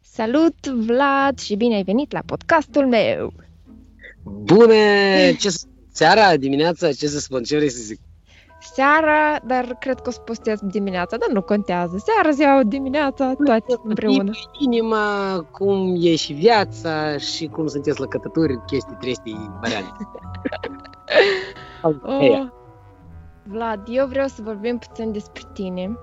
[0.00, 3.32] Salut, Vlad, și bine ai venit la podcastul meu!
[4.22, 4.74] Bună!
[5.38, 5.48] Ce
[5.92, 8.00] seara, dimineața, ce să spun, ce vrei să zic?
[8.74, 12.02] Seara, dar cred că o să postez dimineața, dar nu contează.
[12.04, 14.30] Seara, ziua, dimineața, toate împreună.
[14.58, 20.08] Inima, cum e și viața și cum sunteți lăcătături, chestii, trestii, variante.
[22.02, 22.46] oh.
[23.42, 25.98] Vlad, eu vreau să vorbim puțin despre tine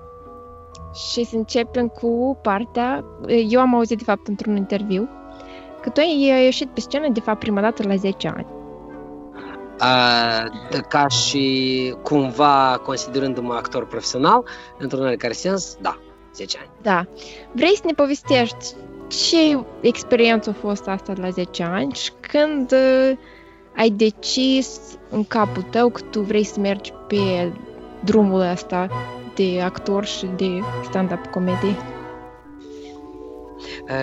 [0.96, 3.04] și să începem cu partea,
[3.48, 5.08] eu am auzit de fapt într-un interviu,
[5.82, 8.46] că tu ai ieșit pe scenă de fapt prima dată la 10 ani.
[9.80, 14.44] Uh, ca și cumva considerându-mă actor profesional,
[14.78, 15.98] într-un oarecare sens, da,
[16.34, 16.70] 10 ani.
[16.82, 17.06] Da.
[17.52, 18.74] Vrei să ne povestești
[19.08, 23.16] ce experiență a fost asta la 10 ani și când uh,
[23.76, 24.78] ai decis
[25.10, 27.52] în capul tău că tu vrei să mergi pe
[28.04, 28.88] drumul ăsta
[29.36, 31.76] de actor și de stand-up comedy?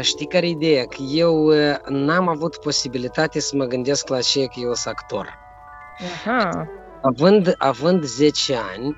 [0.01, 0.85] Știi care e ideea?
[0.85, 1.51] Că eu
[1.87, 5.37] n-am avut posibilitate să mă gândesc la ce că eu sunt actor.
[6.13, 6.67] Aha.
[7.01, 8.95] Având, având 10 ani,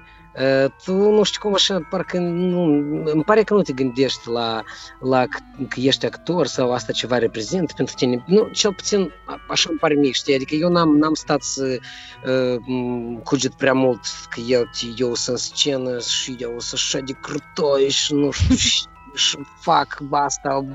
[0.83, 2.63] tu nu știu cum așa, parcă nu,
[3.05, 4.63] îmi pare că nu te gândești la,
[4.99, 5.25] la
[5.67, 8.23] că ești actor sau asta ceva reprezintă pentru tine.
[8.27, 9.11] Nu, cel puțin
[9.47, 11.77] așa îmi pare mie, știi, adică eu n-am, n-am stat să
[12.25, 14.63] uh, cuget prea mult că eu,
[14.97, 18.55] eu sunt în scenă și eu sunt așa de crutoși și nu știu
[19.15, 20.65] și fac asta,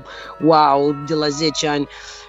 [0.43, 1.87] wow, de la 10 ani.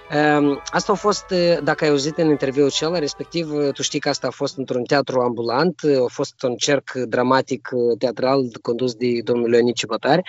[0.09, 1.25] Ehm, asta a fost,
[1.63, 5.19] dacă ai auzit în interviul cel, respectiv, tu știi că asta a fost într-un teatru
[5.19, 10.21] ambulant, a fost un cerc dramatic teatral condus de domnul Leonid Cibătari,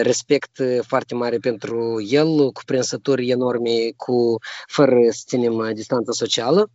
[0.00, 0.50] respect
[0.86, 6.70] foarte mare pentru el, cu prinsături enorme, cu, fără să ținem distanță socială.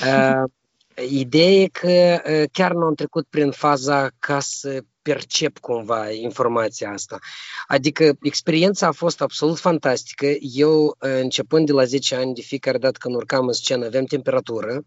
[1.10, 2.20] Ideea e că
[2.52, 7.18] chiar nu am trecut prin faza ca să percep cumva informația asta.
[7.66, 10.26] Adică experiența a fost absolut fantastică.
[10.40, 14.72] Eu, începând de la 10 ani, de fiecare dată când urcam în scenă, aveam temperatură,
[14.74, 14.82] Uh,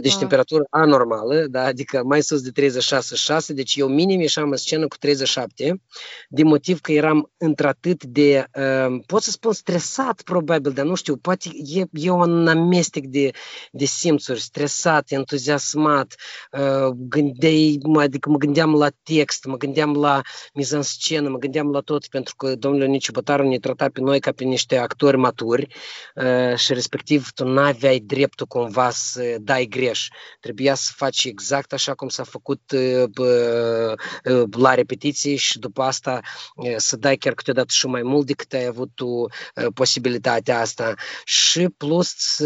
[0.00, 0.18] deci ah.
[0.18, 1.64] temperatură anormală, da?
[1.64, 5.82] adică mai sus de 36,6, deci eu minim ieșeam în scenă cu 37,
[6.28, 11.16] din motiv că eram într-atât de, uh, pot să spun stresat probabil, dar nu știu,
[11.16, 13.30] poate e, e un amestec de,
[13.72, 16.14] de simțuri, stresat, entuziasmat,
[16.52, 20.20] uh, gândei, adică mă gândeam la text, mă gândeam la
[20.54, 24.00] miză în scenă, mă gândeam la tot, pentru că domnul Nici Bătaru ne trata pe
[24.00, 25.66] noi ca pe niște actori maturi
[26.14, 30.08] uh, și respectiv tu n-aveai dreptul cumva să dai greș.
[30.40, 32.60] Trebuia să faci exact așa cum s-a făcut
[34.50, 36.20] la repetiții și după asta
[36.76, 39.26] să dai chiar câteodată și mai mult decât ai avut tu
[39.74, 40.94] posibilitatea asta.
[41.24, 42.38] Și plus,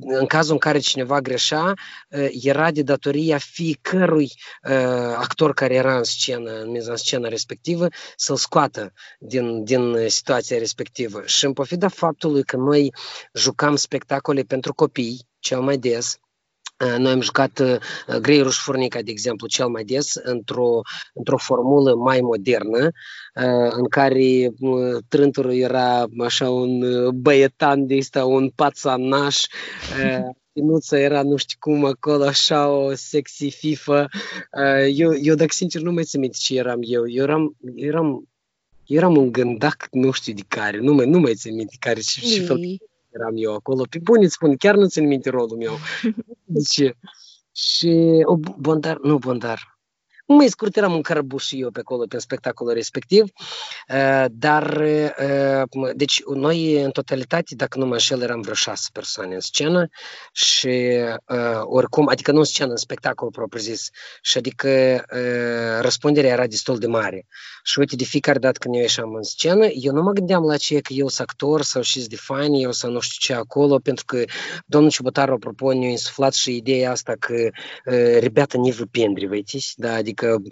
[0.00, 1.74] în cazul în care cineva greșea,
[2.30, 4.32] era de datoria fiecărui
[5.16, 10.58] actor care era în scenă, în miza în scenă respectivă, să-l scoată din, din situația
[10.58, 11.22] respectivă.
[11.24, 12.94] Și în pofida faptului că noi
[13.32, 16.18] jucam spectacole pentru copii, cel mai des.
[16.98, 17.62] Noi am jucat
[18.20, 20.80] Greierul și Furnica, de exemplu, cel mai des, într-o,
[21.14, 22.90] într-o formulă mai modernă,
[23.70, 24.48] în care
[25.08, 26.82] trânturul era așa un
[27.20, 29.36] băietan de ăsta, un pațanaș,
[30.52, 34.08] Tinuța era nu știu cum acolo, așa o sexy fifă.
[34.92, 37.08] Eu, eu dacă sincer nu mai țin minte ce eram eu.
[37.08, 38.28] Eu eram, eram,
[38.86, 42.26] eram un gândac, nu știu de care, nu mai, nu mai țin minte care și,
[42.26, 42.56] și fel
[43.18, 43.84] eram eu acolo.
[43.90, 45.72] Pe bune îți spun, chiar nu țin minte rolul meu.
[46.44, 46.94] Deci,
[47.52, 49.77] și, o, Bondar, nu Bondar,
[50.27, 55.89] mai scurt eram un cărbuș și eu pe acolo, pe spectacolul respectiv, uh, dar, uh,
[55.95, 59.87] deci, noi în totalitate, dacă nu mă înșel, eram vreo șase persoane în scenă
[60.31, 60.67] și
[61.27, 63.89] uh, oricum, adică nu în scenă, în spectacol propriu-zis,
[64.21, 65.03] și adică
[65.79, 67.25] răspunderea era destul de mare.
[67.63, 70.57] Și uite, de fiecare dată când eu ieșeam în scenă, eu nu mă gândeam la
[70.57, 73.77] ce că eu sunt actor sau și de fain, eu sau nu știu ce acolo,
[73.79, 74.23] pentru că
[74.65, 77.49] domnul Ciubătaru, apropo, ne-a insuflat și ideea asta că,
[78.19, 80.42] ребята, не выпендривайтесь, da, adică adică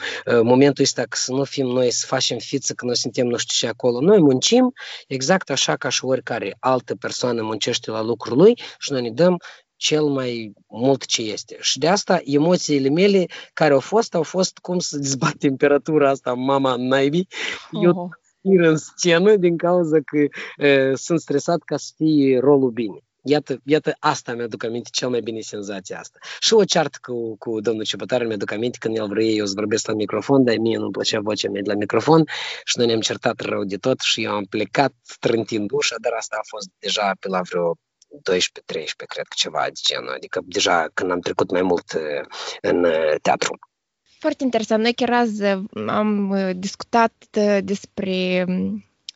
[0.43, 3.67] momentul ăsta că să nu fim noi, să facem fiță că noi suntem nu știu
[3.67, 4.01] ce acolo.
[4.01, 4.73] Noi muncim
[5.07, 9.37] exact așa ca și oricare altă persoană muncește la lucrul lui și noi ne dăm
[9.77, 11.57] cel mai mult ce este.
[11.61, 16.35] Și de asta emoțiile mele care au fost, au fost cum să dezbat temperatura asta
[16.35, 17.29] mama naibii.
[17.73, 17.83] Oh.
[18.41, 23.06] Eu în scenă din cauza că uh, sunt stresat ca să fie rolul bine.
[23.29, 26.19] Iată, iată asta mi-aduc aminte cel mai bine senzația asta.
[26.41, 29.87] Și o ceartă cu, cu domnul Ciubatar mi-aduc aminte când el vrea eu să vorbesc
[29.87, 32.25] la microfon, dar mie nu-mi plăcea vocea mea de la microfon
[32.65, 36.37] și noi ne-am certat rău de tot și eu am plecat trântind ușa, dar asta
[36.39, 37.79] a fost deja pe la vreo 12-13,
[39.07, 41.99] cred că ceva de genul, adică deja când am trecut mai mult
[42.61, 42.87] în
[43.23, 43.59] teatru.
[44.19, 44.83] Foarte interesant.
[44.83, 45.43] Noi chiar azi
[45.87, 47.13] am discutat
[47.61, 48.45] despre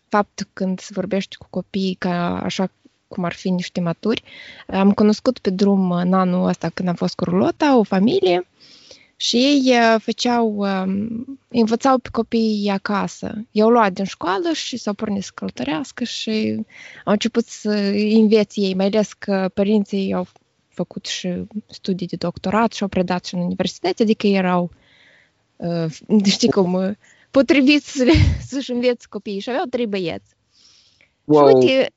[0.09, 2.71] fapt când se vorbește cu copiii ca așa
[3.11, 4.23] cum ar fi niște maturi.
[4.67, 8.47] Am cunoscut pe drum în anul ăsta când am fost cu rulota, o familie
[9.17, 10.67] și ei făceau,
[11.49, 13.35] învățau pe copiii acasă.
[13.51, 16.65] Eu luat din școală și s-au pornit să călătorească și
[17.05, 17.71] au început să
[18.15, 20.27] înveți ei, mai ales că părinții au
[20.69, 21.29] făcut și
[21.67, 24.71] studii de doctorat și au predat și în universitate, adică erau,
[26.25, 26.97] știi cum,
[27.31, 28.05] potriviți să
[28.47, 30.35] să-și înveți copiii și aveau trei băieți.
[31.25, 31.49] Wow.
[31.49, 31.91] Și uite,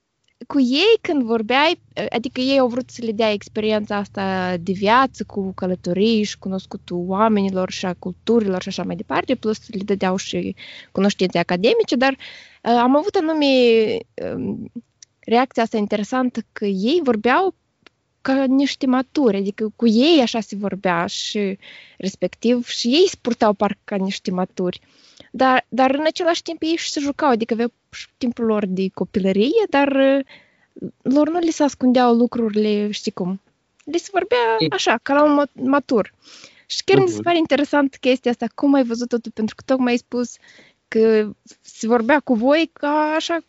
[0.48, 1.80] cu ei când vorbeai,
[2.10, 7.04] adică ei au vrut să le dea experiența asta de viață cu călătoriși și cunoscutul
[7.08, 10.56] oamenilor și a culturilor și așa mai departe, plus le dădeau și
[10.92, 13.46] cunoștințe academice, dar uh, am avut anume
[14.14, 14.56] uh,
[15.20, 17.56] reacția asta interesantă că ei vorbeau
[18.22, 21.58] ca niște maturi, adică cu ei așa se vorbea și
[21.98, 24.80] respectiv și ei spurtau parcă ca niște maturi.
[25.32, 27.72] Dar, dar în același timp ei și se jucau, adică aveau
[28.18, 30.26] timpul lor de copilărie, dar uh,
[31.02, 33.42] lor nu li se ascundeau lucrurile, știi cum.
[33.84, 36.14] Li se vorbea așa, ca la un matur.
[36.66, 39.92] Și chiar mi se pare interesant chestia asta, cum ai văzut totul, pentru că tocmai
[39.92, 40.38] ai spus
[40.88, 41.30] că
[41.62, 43.40] se vorbea cu voi ca așa,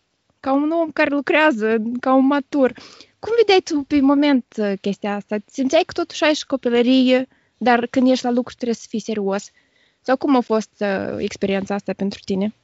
[0.40, 2.72] ca un om care lucrează, ca un matur.
[3.18, 5.36] Cum vedeai tu pe moment uh, chestia asta?
[5.46, 9.50] Simțeai că totuși ai și copilărie, dar când ești la lucru trebuie să fii serios?
[10.00, 12.54] Sau cum a fost uh, experiența asta pentru tine?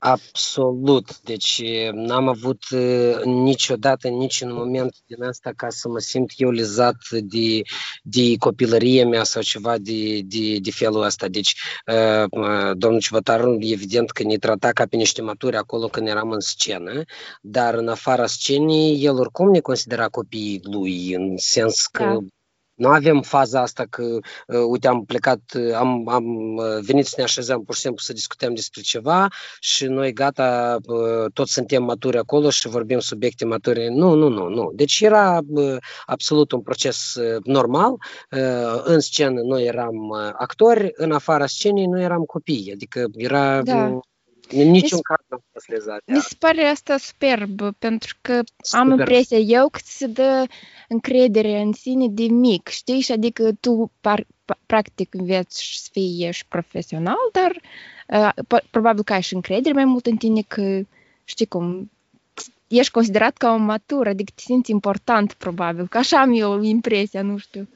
[0.00, 1.20] Absolut.
[1.20, 1.62] Deci
[1.92, 6.96] n-am avut uh, niciodată, nici în moment din asta ca să mă simt eu lizat
[7.10, 7.60] de,
[8.02, 11.28] de copilărie mea sau ceva de, de, de felul ăsta.
[11.28, 11.54] Deci
[11.86, 16.40] uh, domnul Civătaru evident că ne trata ca pe niște maturi acolo când eram în
[16.40, 17.02] scenă,
[17.40, 22.18] dar în afara scenii el oricum ne considera copiii lui, în sens că da
[22.80, 24.02] nu avem faza asta că,
[24.46, 26.24] uh, uite, am plecat, uh, am, am
[26.56, 29.28] uh, venit să ne așezăm pur și simplu să discutăm despre ceva
[29.60, 33.88] și noi gata, uh, toți suntem maturi acolo și vorbim subiecte maturi.
[33.88, 34.70] Nu, nu, nu, nu.
[34.74, 37.92] Deci era uh, absolut un proces uh, normal.
[38.30, 42.70] Uh, în scenă noi eram uh, actori, în afara scenei noi eram copii.
[42.74, 43.62] Adică era...
[43.62, 43.98] Da.
[44.52, 46.02] În niciun caz nu am fost lezat.
[46.06, 48.80] Mi se pare asta superb, pentru că Super.
[48.80, 50.44] am impresia eu că se dă
[50.88, 53.00] încredere în sine de mic, știi?
[53.00, 54.26] Și adică tu par,
[54.66, 57.60] practic înveți să fii ești profesional, dar
[58.46, 60.80] uh, probabil că ai și încredere mai mult în tine că,
[61.24, 61.90] știi cum,
[62.68, 67.22] ești considerat ca un matur, adică te simți important, probabil, că așa am eu impresia,
[67.22, 67.68] nu știu.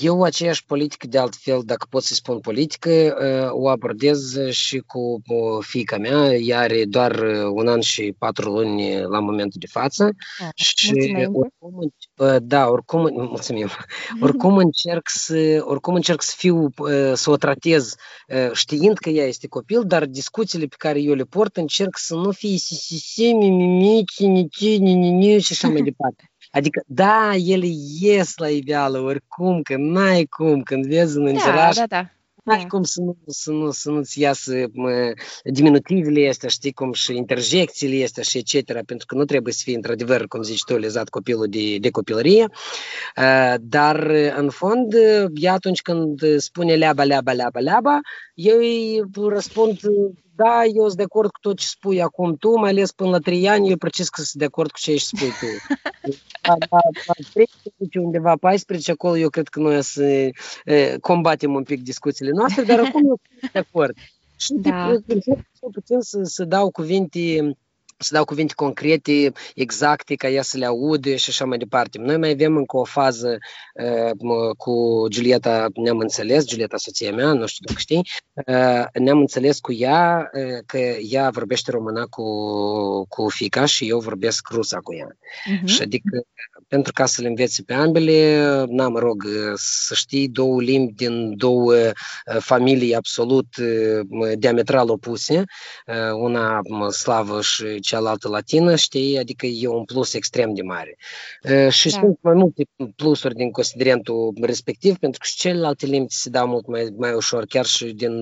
[0.00, 3.16] Eu aceeași politică, de altfel, dacă pot să spun politică,
[3.50, 5.22] o abordez și cu
[5.60, 6.34] fiica mea.
[6.34, 7.20] Ea are doar
[7.52, 10.10] un an și patru luni la momentul de față.
[10.38, 10.92] Ah, și
[11.32, 11.92] oricum,
[12.42, 13.68] da, oricum, mulțumim.
[14.20, 16.68] Oricum încerc să, oricum încerc să fiu,
[17.14, 17.94] să o tratez
[18.52, 22.30] știind că ea este copil, dar discuțiile pe care eu le port încerc să nu
[22.30, 26.30] fie sisisimi, mimici, nici, nici, și așa mai departe.
[26.50, 27.66] Adică, da, ele
[28.00, 32.10] ies la iveală oricum, că n-ai cum, când vezi în îngeraș, da, da, da.
[32.44, 35.12] N-ai cum să, nu, să, nu, să nu-ți iasă mă,
[35.44, 39.74] diminutivele astea, știi, cum și interjecțiile astea și etc., pentru că nu trebuie să fie,
[39.74, 42.48] într-adevăr, cum zici tu, lezat copilul de, de copilărie.
[43.16, 44.94] Uh, dar, în fond,
[45.34, 48.00] ea atunci când spune leaba, leaba, leaba, leaba,
[48.34, 49.80] eu îi răspund
[50.42, 53.18] da, eu sunt de acord cu tot ce spui acum tu, mai ales până la
[53.18, 55.46] 3 ani, eu precis că sunt de acord cu ce ești spui tu.
[56.42, 60.02] La, la, la 13, undeva 14, acolo eu cred că noi o să
[60.64, 63.94] e, combatem un pic discuțiile noastre, dar acum eu sunt de acord.
[64.36, 64.94] Și da.
[65.72, 67.56] puțin să, să dau cuvinte
[67.98, 71.98] să dau cuvinte concrete, exacte, ca ea să le aude și așa mai departe.
[71.98, 73.38] Noi mai avem încă o fază
[73.74, 78.02] uh, cu Giulieta, ne-am înțeles, Giulieta soția mea, nu știu dacă știi,
[78.46, 80.78] uh, ne-am înțeles cu ea uh, că
[81.10, 82.24] ea vorbește română cu,
[83.08, 85.08] cu fica și eu vorbesc rusa cu ea.
[85.08, 85.64] Uh-huh.
[85.64, 86.22] Și adică
[86.68, 91.36] pentru ca să le învețe pe ambele, na, mă rog, să știi două limbi din
[91.36, 91.74] două
[92.38, 93.46] familii absolut
[94.34, 95.44] diametral opuse,
[96.14, 96.60] una
[96.90, 100.96] slavă și cealaltă latină, știi, adică e un plus extrem de mare.
[101.70, 101.98] Și da.
[101.98, 102.64] sunt mai multe
[102.96, 107.44] plusuri din considerentul respectiv, pentru că și celelalte limbi se dau mult mai, mai ușor,
[107.44, 108.12] chiar și din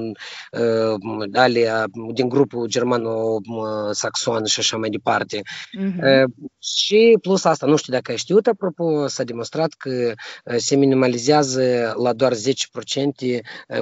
[0.53, 0.95] uh,
[1.33, 5.37] alea, din grupul germano-saxon și așa mai departe.
[5.37, 6.25] Uh-huh.
[6.25, 6.31] Uh,
[6.63, 10.13] și plus asta, nu știu dacă ai știut, apropo, s-a demonstrat că
[10.57, 12.37] se minimalizează la doar 10%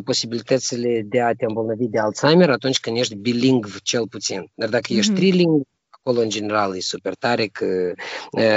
[0.04, 4.50] posibilitățile de a te îmbolnăvi de Alzheimer atunci când ești bilingv cel puțin.
[4.54, 5.16] Dar dacă ești uh-huh.
[5.16, 7.92] trilingv, acolo în general e super tare că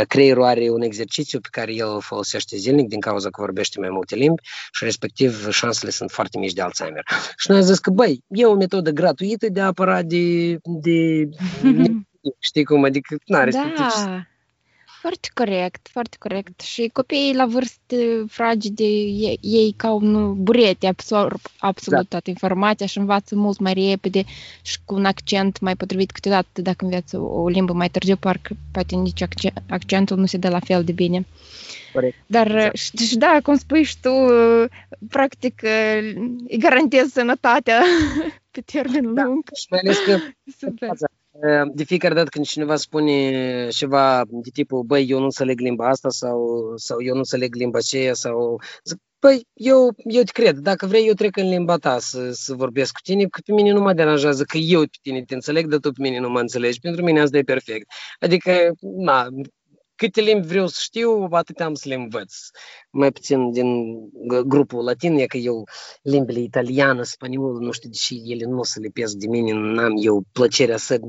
[0.08, 3.90] creierul are un exercițiu pe care el îl folosește zilnic din cauza că vorbește mai
[3.90, 7.04] multe limbi și respectiv șansele sunt foarte mici de Alzheimer.
[7.38, 11.30] Și noi am zis că, băi, e o metodă gratuită de a apăra de, de
[12.40, 14.28] știi cum, adică, na, respectiv, da.
[15.08, 16.60] Foarte corect, foarte corect.
[16.62, 22.06] Și copiii la vârste fragede, ei, ei ca un burete absorb absolut da.
[22.10, 24.24] toată informația și învață mult mai repede
[24.62, 28.56] și cu un accent mai potrivit câteodată dacă înveți o, o limbă mai târziu, parcă
[28.72, 29.24] poate nici
[29.70, 31.26] accentul nu se dă la fel de bine.
[31.94, 32.18] Corect.
[32.26, 32.78] Dar exact.
[32.78, 34.12] și, și da, cum spui și tu,
[35.10, 35.62] practic
[36.48, 37.82] îi garantezi sănătatea
[38.52, 39.24] pe termen da.
[39.24, 39.44] lung.
[39.56, 40.20] Și mai ales că
[40.58, 40.90] Super
[41.74, 46.10] de fiecare dată când cineva spune ceva de tipul, băi, eu nu înțeleg limba asta
[46.10, 50.58] sau, sau eu nu înțeleg limba aceea sau zic, Păi, eu, eu te cred.
[50.58, 53.72] Dacă vrei, eu trec în limba ta să, să vorbesc cu tine, că pe mine
[53.72, 56.40] nu mă deranjează că eu pe tine te înțeleg, dar tu pe mine nu mă
[56.40, 56.80] înțelegi.
[56.80, 57.92] Pentru mine asta e perfect.
[58.20, 59.28] Adică, na,
[59.98, 62.34] câte limbi vreau să știu, atât am să le învăț.
[62.90, 63.68] Mai puțin din
[64.46, 65.64] grupul latin, e că eu
[66.02, 70.24] limbile italiană, spaniolă, nu știu de ce ele nu se lipesc de mine, n-am eu
[70.32, 71.00] plăcerea să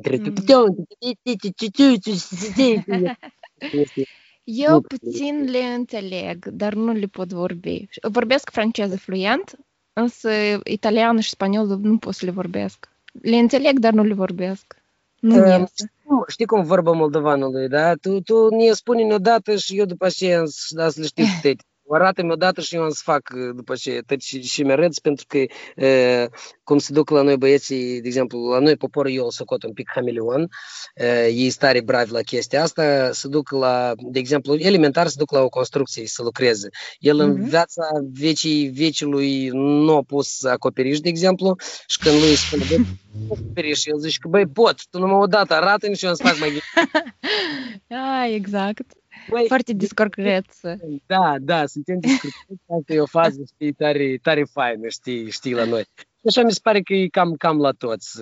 [4.45, 7.89] Eu puțin le înțeleg, dar nu le pot vorbi.
[8.11, 9.59] Vorbesc franceză fluent,
[9.93, 10.31] însă
[10.65, 12.89] italiană și spaniolă nu pot să le vorbesc.
[13.23, 14.83] Le înțeleg, dar nu le vorbesc.
[15.21, 15.67] Nu
[16.09, 17.95] uh, știi cum vorba moldovanului, da?
[17.95, 21.25] Tu, tu ne spune odată și eu după aceea să le știu
[21.95, 25.25] arată-mi odată și eu am să fac după ce tot și, și mi arăți pentru
[25.29, 25.39] că
[25.85, 26.29] e,
[26.65, 29.73] cum se duc la noi băieții, de exemplu, la noi poporul eu să cot un
[29.73, 30.49] pic hameleon,
[30.95, 35.33] e, ei stare bravi la chestia asta, se duc la, de exemplu, elementar se duc
[35.33, 36.69] la o construcție să lucreze.
[36.99, 37.25] El mm-hmm.
[37.25, 37.49] în mhm.
[37.49, 43.85] viața vecii veciului nu a pus acoperiș, de exemplu, și când lui spune, bă, acoperiș,
[43.85, 46.63] el zice că, băi, pot, tu numai odată arată-mi și eu îmi fac mai
[47.89, 48.98] Ah, exact.
[49.31, 50.79] Băi, Foarte discorcureță.
[51.07, 52.63] Da, da, suntem discorcureți.
[52.79, 55.85] Asta e o fază, știi, tare, tare faină, știi, știi, la noi.
[56.29, 58.21] Așa mi se pare că e cam, cam la toți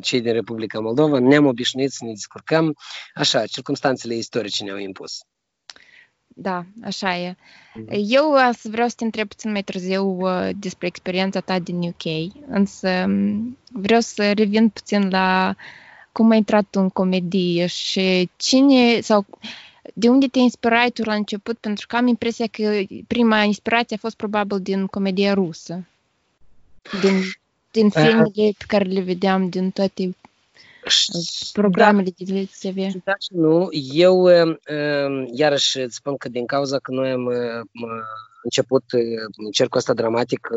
[0.00, 1.18] cei din Republica Moldova.
[1.18, 2.76] Ne-am obișnuit să ne descurcăm.
[3.14, 5.20] Așa, circumstanțele istorice ne-au impus.
[6.38, 7.36] Da, așa e.
[7.74, 7.88] Mhm.
[7.90, 10.18] Eu să vreau să te întreb puțin mai târziu
[10.56, 13.06] despre experiența ta din UK, însă
[13.72, 15.54] vreau să revin puțin la
[16.12, 19.26] cum ai intrat în comedie și cine sau
[19.94, 21.58] de unde te inspirai tu la început?
[21.58, 25.84] Pentru că am impresia că prima inspirație a fost probabil din comedia rusă.
[27.00, 27.22] Din,
[27.70, 30.16] din filmele pe care le vedeam, din toate
[31.52, 32.34] programele da.
[32.34, 33.02] de TV.
[33.04, 33.68] Da și nu.
[33.92, 34.28] Eu,
[35.32, 37.32] iarăși, îți spun că din cauza că noi am
[38.42, 38.84] început
[39.52, 40.48] cercul ăsta dramatic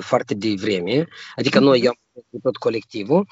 [0.00, 3.26] foarte devreme, adică noi, eu am tot colectivul,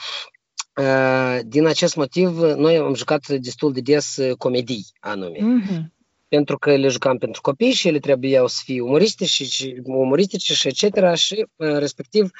[1.45, 5.39] din acest motiv, noi am jucat destul de des comedii anume.
[5.39, 6.01] Mm-hmm.
[6.29, 10.69] Pentru că le jucam pentru copii și ele trebuiau să fie umoristice și, umoristice și
[10.69, 11.15] etc.
[11.15, 12.31] Și respectiv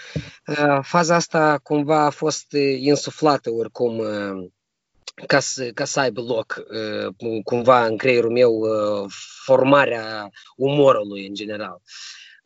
[0.83, 4.03] faza asta cumva a fost insuflată oricum
[5.27, 6.63] ca să, ca să aibă loc
[7.45, 8.67] cumva în creierul meu
[9.45, 11.81] formarea umorului în general.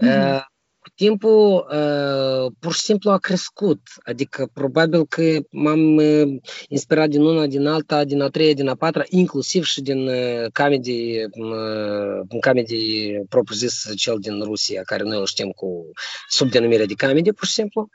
[0.02, 0.55] Mm-hmm cu
[0.96, 3.80] timpul uh, pur și simplu a crescut.
[4.04, 8.74] Adică probabil că m-am uh, inspirat din una, din alta, din a treia, din a
[8.74, 15.26] patra, inclusiv și din uh, comedy, uh, comedy propriu-zis cel din Rusia, care noi îl
[15.26, 15.90] știm cu
[16.28, 17.88] sub denumire de comedy, pur și simplu.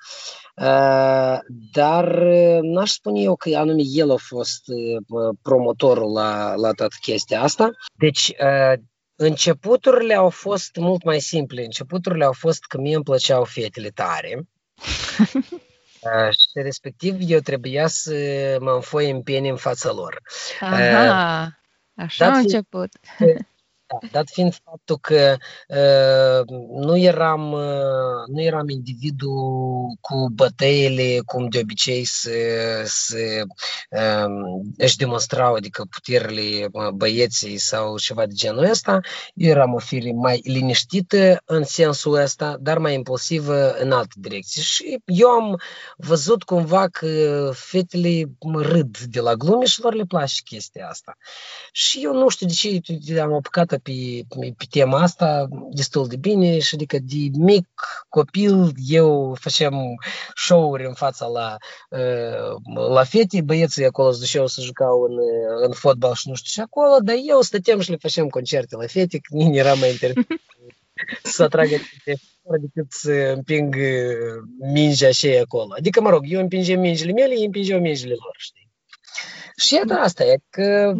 [0.56, 1.38] Uh,
[1.72, 2.24] dar
[2.62, 7.72] n-aș spune eu că anume el a fost uh, promotorul la, la toată chestia asta.
[7.98, 8.82] Deci, uh,
[9.24, 11.64] Începuturile au fost mult mai simple.
[11.64, 14.48] Începuturile au fost că mie îmi plăceau fetele tare.
[16.40, 18.14] și respectiv eu trebuia să
[18.60, 20.22] mă înfoi în pieni în fața lor.
[20.60, 21.60] Aha,
[21.96, 22.90] așa a început.
[23.92, 25.36] Da, dat fiind faptul că
[25.68, 29.40] uh, nu, eram, uh, nu eram individul
[30.02, 32.32] cu bătăile cum de obicei să,
[32.84, 33.44] să
[33.90, 39.00] uh, își demonstrau, adică puterile băieții sau ceva de genul ăsta,
[39.34, 44.62] eu eram o fire mai liniștită în sensul ăsta, dar mai impulsivă în alte direcții.
[44.62, 45.62] Și eu am
[45.98, 51.18] văzut cumva că fetele mă râd de la glume și lor le place chestia asta.
[51.72, 54.24] Și eu nu știu de ce am apucat pe,
[54.58, 57.68] pe tema asta destul de bine și adică de mic
[58.10, 59.76] copil eu făceam
[60.36, 61.58] show-uri în fața la,
[62.90, 65.18] la fete, băieții acolo se duceau să jucau în,
[65.66, 68.88] în fotbal și nu știu ce acolo, dar eu stăteam și le făceam concerte la
[68.88, 70.28] fete, că mine era mai interesant
[71.24, 71.76] să atragă
[72.60, 73.76] decât să împing
[74.74, 75.74] mingea și acolo.
[75.78, 78.71] Adică, mă rog, eu împingem mingile mele, ei împingeau mingile lor, știi?
[79.66, 80.94] Și iată asta e, că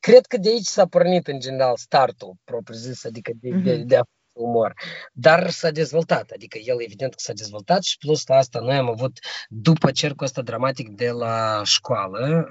[0.00, 4.02] cred că de aici s-a pornit în general startul propriu-zis, adică de, de, de a
[4.32, 4.74] umor.
[5.12, 8.88] Dar s-a dezvoltat, adică el evident că s-a dezvoltat și plus la asta noi am
[8.88, 9.18] avut,
[9.48, 12.46] după cercul ăsta dramatic de la școală,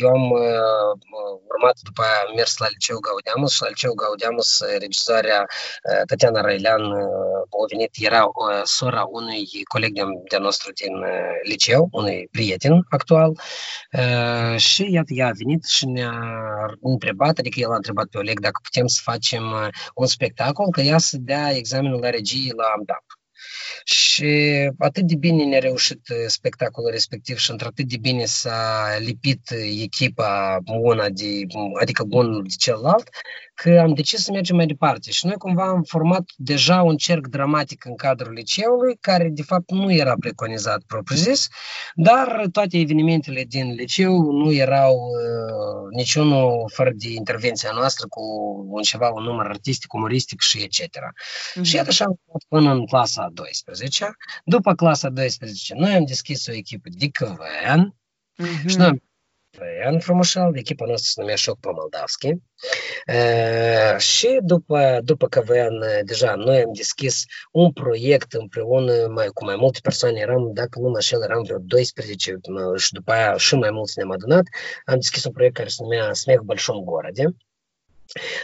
[0.00, 0.30] eu am
[1.48, 5.46] urmat după aia am mers la liceu Gaudeamus și la liceu Gaudeamus regizoarea
[6.06, 6.82] Tatiana Railean
[7.62, 8.24] a venit, era
[8.62, 10.92] sora unui coleg de, de nostru din
[11.42, 13.40] liceu, unui prieten actual
[14.56, 16.18] și iată, ea a venit și ne-a
[16.80, 19.44] întrebat, adică el a întrebat pe Oleg dacă putem să facem
[19.94, 23.04] un spectacol, că ea să dea examenul la regie la AMDAP.
[23.84, 24.32] Și
[24.78, 29.50] atât de bine ne-a reușit spectacolul respectiv și într-atât de bine s-a lipit
[29.82, 31.46] echipa una de,
[31.80, 33.08] adică bunul de celălalt,
[33.54, 35.10] că am decis să mergem mai departe.
[35.10, 39.70] Și noi cumva am format deja un cerc dramatic în cadrul liceului, care de fapt
[39.70, 41.48] nu era preconizat propriu-zis,
[41.94, 48.22] dar toate evenimentele din liceu nu erau uh, niciunul fără de intervenția noastră cu
[48.68, 50.80] un ceva, un număr artistic, umoristic și etc.
[50.80, 51.62] Mm-hmm.
[51.62, 53.61] Și iată așa am fost până în clasa a 12
[54.44, 57.94] După clasa a 12 noi am deschis o echipă de KVN
[58.42, 58.66] mm-hmm.
[58.66, 59.02] și noi am
[59.82, 62.32] Ian Frumușal, echipa noastră se numea Șoc Moldavski.
[63.06, 69.56] E, și după, după KVN, deja noi am deschis un proiect împreună mai, cu mai
[69.56, 72.38] multe persoane, eram, dacă nu mă înșel, eram vreo 12
[72.76, 74.42] și după aia și mai mulți ne-am adunat,
[74.84, 77.24] am deschis un proiect care se numea Smeh Большом Goroде.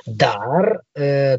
[0.05, 0.85] Dar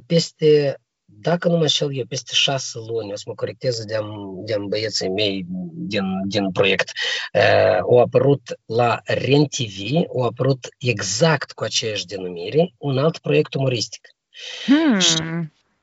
[0.05, 0.79] peste
[1.21, 3.97] dacă nu mă înșel eu, peste șase luni, o să mă corectez de
[4.45, 6.91] de băieții mei din, din proiect,
[7.33, 14.07] uh, au apărut la RenTV, au apărut exact cu aceeași denumire, un alt proiect umoristic.
[14.65, 14.99] Hmm.
[14.99, 15.15] Și,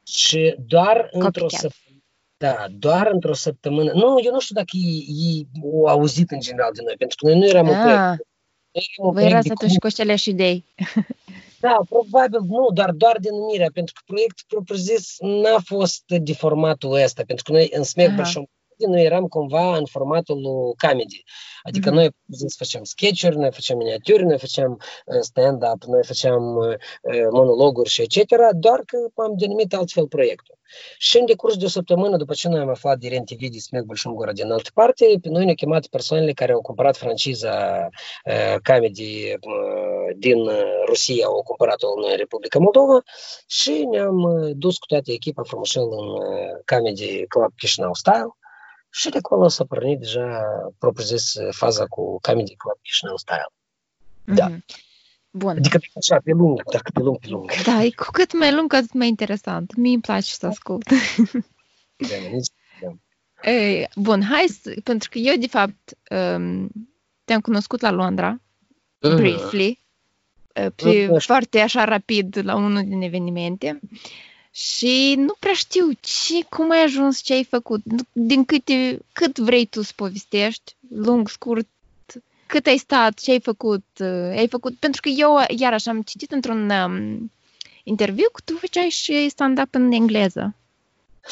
[0.04, 1.80] și doar într-o săptămână
[2.38, 3.92] da, doar într-o săptămână.
[3.92, 7.26] Nu, eu nu știu dacă ei, ei au auzit în general de noi, pentru că
[7.30, 7.72] noi nu eram ah.
[7.72, 8.24] un proiect.
[8.96, 10.64] Voi erați atunci cu aceleași șidei.
[11.60, 17.22] Da, probabil nu, dar doar denumirea, pentru că proiectul propriu-zis n-a fost de formatul ăsta,
[17.26, 18.44] pentru că noi în Smec Bărșom
[18.78, 21.22] noi eram cumva în formatul lui comedy.
[21.62, 21.94] Adică mm-hmm.
[21.94, 22.08] noi
[22.56, 24.72] făceam sketch-uri, noi făceam miniaturi, noi făceam
[25.06, 28.18] uh, stand-up, noi făceam uh, uh, monologuri și etc.,
[28.54, 30.58] doar că am denumit altfel proiectul.
[30.98, 33.84] Și în decurs de o săptămână, după ce noi am aflat de RenTV de Smeg
[33.84, 37.88] Bulșungura din altă parte, pe noi ne-au chemat persoanele care au cumpărat franciza
[38.24, 40.38] uh, Comedy uh, din
[40.86, 43.02] Rusia, au cumpărat-o în Republica Moldova
[43.46, 48.36] și ne-am dus cu toată echipa frumușel în uh, Comedy Club Chișinău Style
[48.90, 50.42] și de acolo s-a pornit deja,
[50.78, 53.52] propriu-zis, faza cu Comedy Club Chișinău Style.
[54.24, 54.50] Da.
[54.50, 54.84] Mm-hmm.
[55.30, 55.56] Bun.
[55.56, 57.52] Adică așa, pe lung, dacă pe lung, pe lung.
[57.64, 59.74] Da, e cu cât mai lung, atât mai interesant.
[59.76, 60.88] Mie îmi place să ascult.
[61.96, 62.16] Da.
[63.50, 66.70] Ei, bun, hai să, pentru că eu, de fapt, um,
[67.24, 68.40] te-am cunoscut la Londra,
[69.00, 69.14] uh.
[69.14, 69.80] briefly,
[70.64, 73.80] uh, pe, uh, foarte așa rapid la unul din evenimente
[74.56, 77.80] și nu prea știu ce, cum ai ajuns, ce ai făcut,
[78.12, 81.68] din câte, cât vrei tu să povestești, lung, scurt,
[82.46, 86.32] cât ai stat, ce ai făcut, uh, ai făcut, pentru că eu, iarăși, am citit
[86.32, 87.32] într-un um,
[87.82, 90.54] interviu că tu făceai și stand-up în engleză.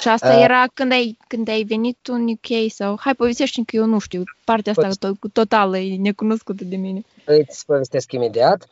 [0.01, 2.99] Și asta uh, era când ai, când ai venit în UK sau...
[3.01, 4.23] Hai, povestește că eu nu știu.
[4.45, 7.05] Partea asta tot, totală e necunoscută de mine.
[7.25, 8.67] Îți povestesc imediat.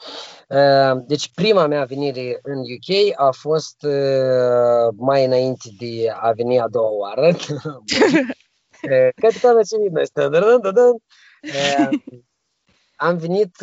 [0.49, 6.61] Uh, deci prima mea venire în UK a fost uh, mai înainte de a veni
[6.61, 7.33] a doua oară.
[9.15, 9.93] Cred că am venit
[13.03, 13.57] am venit,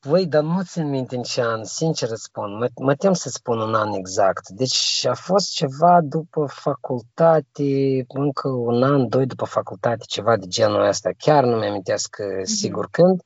[0.00, 3.28] voi, dar nu țin minte în ce an, sincer îți spun, mă, mă tem să
[3.28, 4.48] spun un an exact.
[4.48, 10.86] Deci a fost ceva după facultate, încă un an, doi după facultate, ceva de genul
[10.86, 11.10] ăsta.
[11.18, 12.42] Chiar nu mi-amintesc mm-hmm.
[12.42, 13.22] sigur când.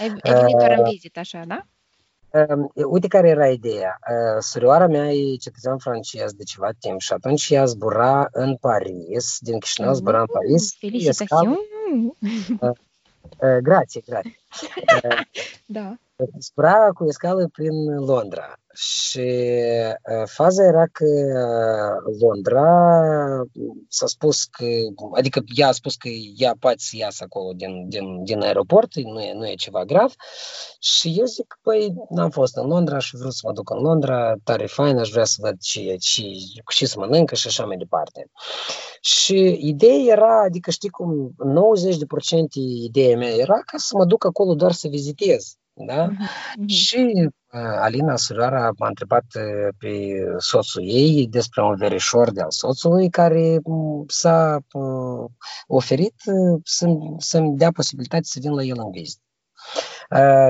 [0.00, 1.62] Ai, ai venit doar în vizită, așa, da?
[2.32, 3.98] Uh, uite care era ideea.
[4.10, 9.36] Uh, surioara mea e cetățean francez de ceva timp și atunci ea zbura în Paris,
[9.40, 10.76] din Chișinău zbura în Paris.
[10.78, 11.58] Felicitațiuni!
[13.62, 14.36] Grație, grație.
[15.66, 15.94] da.
[16.38, 18.59] Spra cu escală prin Londra.
[18.72, 19.30] Și
[20.24, 21.04] faza era că
[22.20, 22.90] Londra
[23.88, 24.66] s-a spus că,
[25.16, 29.20] adică ea a spus că ea poate să iasă acolo din, din, din aeroport, nu
[29.20, 30.12] e, nu e ceva grav.
[30.78, 34.34] Și eu zic, păi, n-am fost în Londra și vreau să mă duc în Londra,
[34.44, 36.22] tare fain, aș vrea să văd ce, ce,
[36.74, 38.30] ce să mănâncă și așa mai departe.
[39.00, 41.34] Și ideea era, adică știi cum,
[42.38, 42.42] 90%
[42.84, 45.54] ideea mea era ca să mă duc acolo doar să vizitez.
[45.72, 46.08] Da?
[46.08, 46.66] Mm-hmm.
[46.66, 47.30] Și
[47.80, 49.24] Alina Surioara m-a întrebat
[49.78, 49.90] pe
[50.38, 53.58] soțul ei despre un verișor de al soțului care
[54.06, 54.58] s-a
[55.66, 56.14] oferit
[56.62, 56.86] să,
[57.18, 59.22] să-mi dea posibilitatea să vin la el în vizită.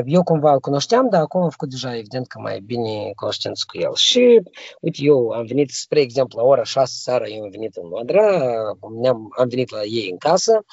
[0.04, 3.78] Eu cumva îl cunoșteam, dar acum am făcut deja evident că mai bine cunoștință cu
[3.78, 3.94] el.
[3.94, 4.42] Și
[4.80, 8.36] uite, eu am venit, spre exemplu, la ora 6 seara, eu am venit în Londra,
[8.80, 10.64] am am venit la ei în casă,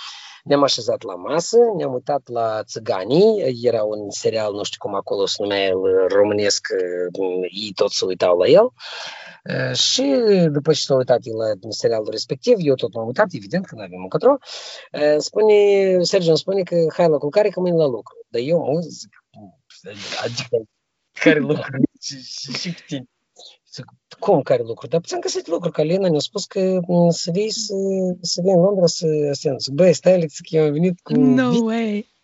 [0.47, 5.25] ne-am așezat la masă, ne-am uitat la Țiganii, era un serial, nu știu cum acolo
[5.25, 6.67] se numea el, românesc,
[7.41, 8.69] ei tot se uitau la el.
[9.73, 10.03] Și
[10.51, 13.81] după ce s-a uitat el la serialul respectiv, eu tot m-am uitat, evident, că nu
[13.81, 14.37] avem încotro,
[15.17, 15.53] spune,
[16.01, 18.25] Sergiu îmi spune că hai la culcare, că mâine la lucru.
[18.27, 19.23] Dar eu mă zic,
[20.23, 20.57] adică
[21.11, 21.63] care lucru
[22.01, 23.05] și, și, și cu tine.
[23.05, 23.09] Zic,
[24.19, 24.87] cum care lucru?
[24.87, 27.73] Dar ți-am găsit lucru, că Lena ne-a spus că să vii, să,
[28.21, 29.07] să vii în Londra să
[29.57, 31.13] să băi, stai, Alex, că eu am venit cu...
[31.13, 32.15] No way!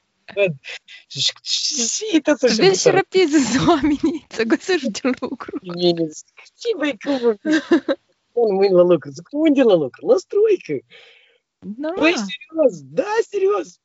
[1.08, 2.56] Și, tot așa.
[2.56, 3.30] Vezi și rapid
[3.68, 5.60] oamenii să găsești lucru.
[5.62, 7.40] Mine zic, ce băi, cum
[8.32, 9.10] Pun mâine la lucru.
[9.10, 10.08] Zic, unde la lucru?
[10.08, 10.86] La stroică.
[12.00, 13.80] Băi, serios, da, serios.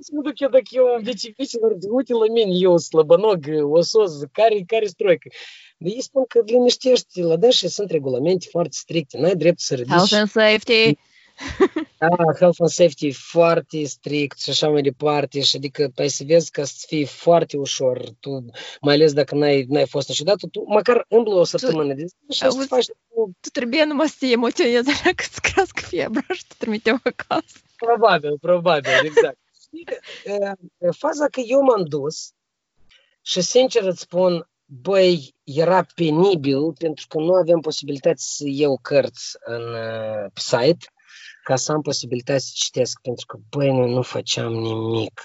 [0.00, 4.62] Să mă duc eu dacă eu am vecii-vicilor, uite la mine, eu slăbănog, osos, care,
[4.66, 5.28] care stroică.
[5.76, 9.92] Dar ei spun că liniștești la dânsă sunt regulamente foarte stricte, n-ai drept să ridici...
[9.92, 10.98] Health and safety.
[11.98, 12.08] Da,
[12.38, 16.64] health and safety foarte strict și așa mai departe și adică pe să vezi că
[16.64, 18.44] să fie foarte ușor, tu,
[18.80, 22.38] mai ales dacă n-ai, n-ai fost niciodată, tu măcar îmblu o săptămână de zi și
[22.38, 22.86] să faci...
[23.40, 27.58] Tu trebuie numai să te emoționezi alea că îți crească febra și te trimitem acasă.
[27.76, 29.38] Probabil, probabil, exact.
[30.98, 32.30] Faza că eu m-am dus
[33.22, 39.36] și sincer îți spun, băi, era penibil pentru că nu aveam posibilitate să iau cărți
[39.44, 39.72] în
[40.32, 40.86] pe site
[41.42, 45.20] ca să am posibilitatea să citesc, pentru că, băi, noi nu făceam nimic.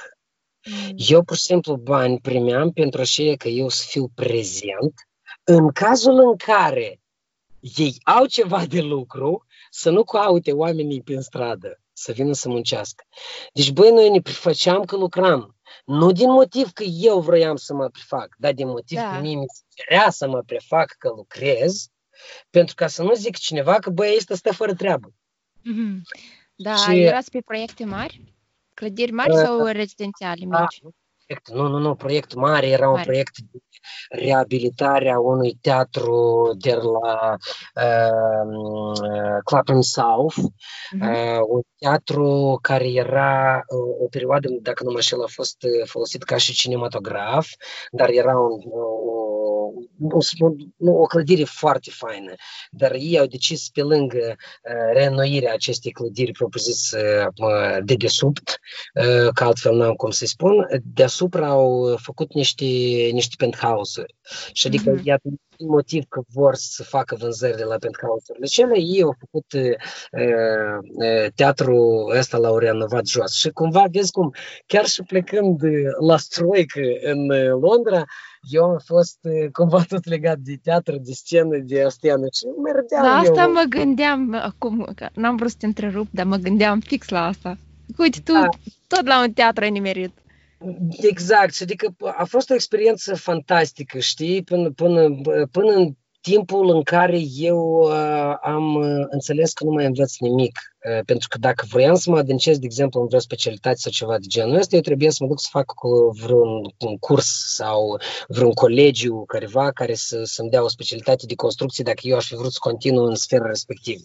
[0.65, 0.93] Mm.
[0.95, 4.93] Eu, pur și simplu, bani primeam pentru așa că eu să fiu prezent
[5.43, 7.01] în cazul în care
[7.59, 13.03] ei au ceva de lucru, să nu caute oamenii prin stradă, să vină să muncească.
[13.53, 15.55] Deci, băi, noi ne prefăceam că lucram.
[15.85, 19.11] Nu din motiv că eu vroiam să mă prefac, dar din motiv da.
[19.13, 21.87] că mie mi se cerea să mă prefac că lucrez,
[22.49, 25.13] pentru ca să nu zic cineva că, băi, ăsta stă fără treabă.
[25.59, 26.01] Mm-hmm.
[26.55, 27.01] Da, și...
[27.01, 28.33] erați pe proiecte mari?
[28.73, 30.81] Clădiri mari uh, sau rezidențiale mici?
[31.31, 32.97] Da, nu, nu, nu, proiect mare, era mare.
[32.97, 33.59] un proiect de
[34.09, 37.35] reabilitare a unui teatru de la
[37.75, 41.01] uh, Clapham South, uh-huh.
[41.01, 46.23] uh, un teatru care era uh, o perioadă, dacă nu mă știu, a fost folosit
[46.23, 47.47] ca și cinematograf,
[47.91, 48.59] dar era un,
[50.09, 50.51] o,
[50.91, 52.33] o clădire foarte faină,
[52.71, 58.59] dar ei au decis pe lângă uh, reînnoirea acestei clădiri propriu-zis uh, de desubt,
[58.93, 62.65] uh, că altfel n-am cum să spun, deasupra au făcut niște,
[63.11, 64.15] niște penthouse-uri.
[64.51, 65.03] Și adică, mm-hmm.
[65.03, 65.29] iată,
[65.67, 69.75] motiv că vor să facă vânzările la penthouse-urile cele, ei au făcut uh,
[70.11, 73.33] uh, teatrul ăsta l-au renovat jos.
[73.33, 74.33] Și cumva vezi cum,
[74.65, 75.61] chiar și plecând
[75.99, 77.27] la stroică în
[77.59, 78.03] Londra,
[78.49, 79.17] eu am fost
[79.51, 83.51] cumva tot legat de teatru, de scenă, de scenă și mergeam La asta eu.
[83.51, 87.57] mă gândeam acum, că n-am vrut să te întrerup, dar mă gândeam fix la asta.
[87.97, 88.47] Uite, tu da.
[88.87, 90.11] tot la un teatru ai nimerit.
[91.01, 95.09] Exact, și adică a fost o experiență fantastică, știi, până, până,
[95.51, 100.59] până în timpul în care eu uh, am uh, înțeles că nu mai învăț nimic
[101.05, 104.27] pentru că dacă vroiam să mă adâncesc, de exemplu, în vreo specialitate sau ceva de
[104.27, 105.73] genul ăsta, eu trebuie să mă duc să fac
[106.21, 111.83] vreun un curs sau vreun colegiu careva care să, să-mi dea o specialitate de construcție
[111.83, 114.01] dacă eu aș fi vrut să continu în sfera respectivă.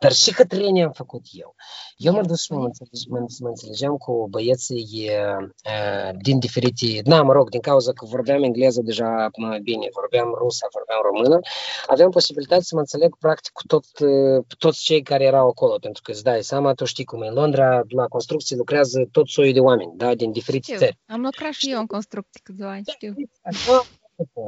[0.00, 1.54] Dar și că training am făcut eu.
[1.96, 2.70] Eu mă duc și mă,
[3.08, 8.42] mă, mă înțelegeam cu băieții uh, din diferite, na, mă rog, din cauza că vorbeam
[8.42, 9.30] engleză deja
[9.62, 11.38] bine, vorbeam rusă, vorbeam română,
[11.86, 16.02] aveam posibilitatea să mă înțeleg practic cu tot, uh, toți cei care erau acolo, pentru
[16.02, 17.26] că îți dai seama, tu știi cum e.
[17.26, 20.78] În Londra, la construcții lucrează tot soiul de oameni, da, din diferite știu.
[20.78, 20.98] țări.
[21.06, 23.14] Am lucrat și eu în construcții câțiva ani, știu.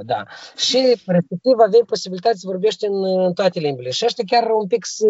[0.05, 0.23] Da.
[0.57, 3.91] Și respectiv aveai posibilitatea să vorbești în, în toate limbile.
[3.91, 5.07] Și ăștia chiar un pic să,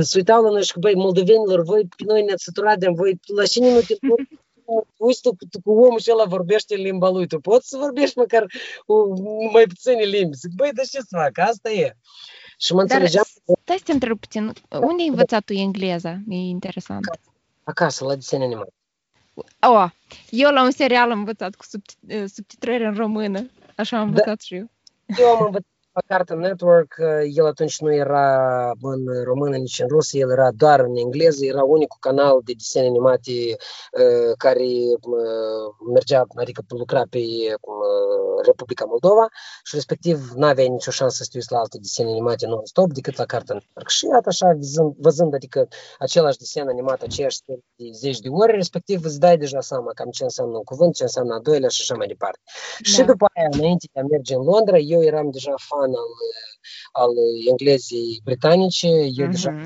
[0.00, 3.20] să uitau la noi și că, băi, moldovenilor, voi pe noi ne-ați săturat de voi,
[3.34, 3.94] la cine nu te
[5.06, 8.18] uiți tu, tu cu omul și ăla vorbește în limba lui, tu poți să vorbești
[8.18, 8.46] măcar
[9.52, 10.36] mai puține limbi.
[10.36, 11.96] Zic, băi, dar ce să fac, asta e.
[12.60, 13.24] Și mă înțelegeam...
[13.62, 14.52] stai să te întreb puțin.
[14.70, 16.10] Unde ai învățat tu engleza?
[16.28, 17.04] E interesant.
[17.64, 18.72] Acasă, la desene animate.
[19.60, 19.90] Oh,
[20.30, 21.64] eu la un serial am învățat cu
[22.26, 23.50] subtitrări în română.
[23.76, 24.44] Așa am învățat da.
[24.44, 24.70] și eu.
[25.18, 26.94] Eu am învățat la Cartoon Network,
[27.34, 31.62] el atunci nu era în română, nici în rusă, el era doar în engleză, era
[31.64, 34.68] unicul canal de desene animate uh, care
[35.00, 39.26] uh, mergea, adică lucra pe uh, Republica Moldova
[39.64, 43.24] și respectiv n-aveai nicio șansă să te uiți la alte desene animate non-stop decât la
[43.24, 43.88] Cartoon Network.
[43.88, 47.54] Și iată așa, văzând, văzând adică același desen animat, aceeași de
[47.92, 51.34] zeci de ori, respectiv îți dai deja seama cam ce înseamnă un cuvânt, ce înseamnă
[51.34, 52.40] a doilea și așa mai departe.
[52.44, 52.90] Da.
[52.90, 56.12] Și după aia, înainte de a merge în Londra, eu eram deja fan al,
[56.92, 57.10] al
[57.50, 59.30] englezii britanice, eu uh-huh.
[59.30, 59.62] deja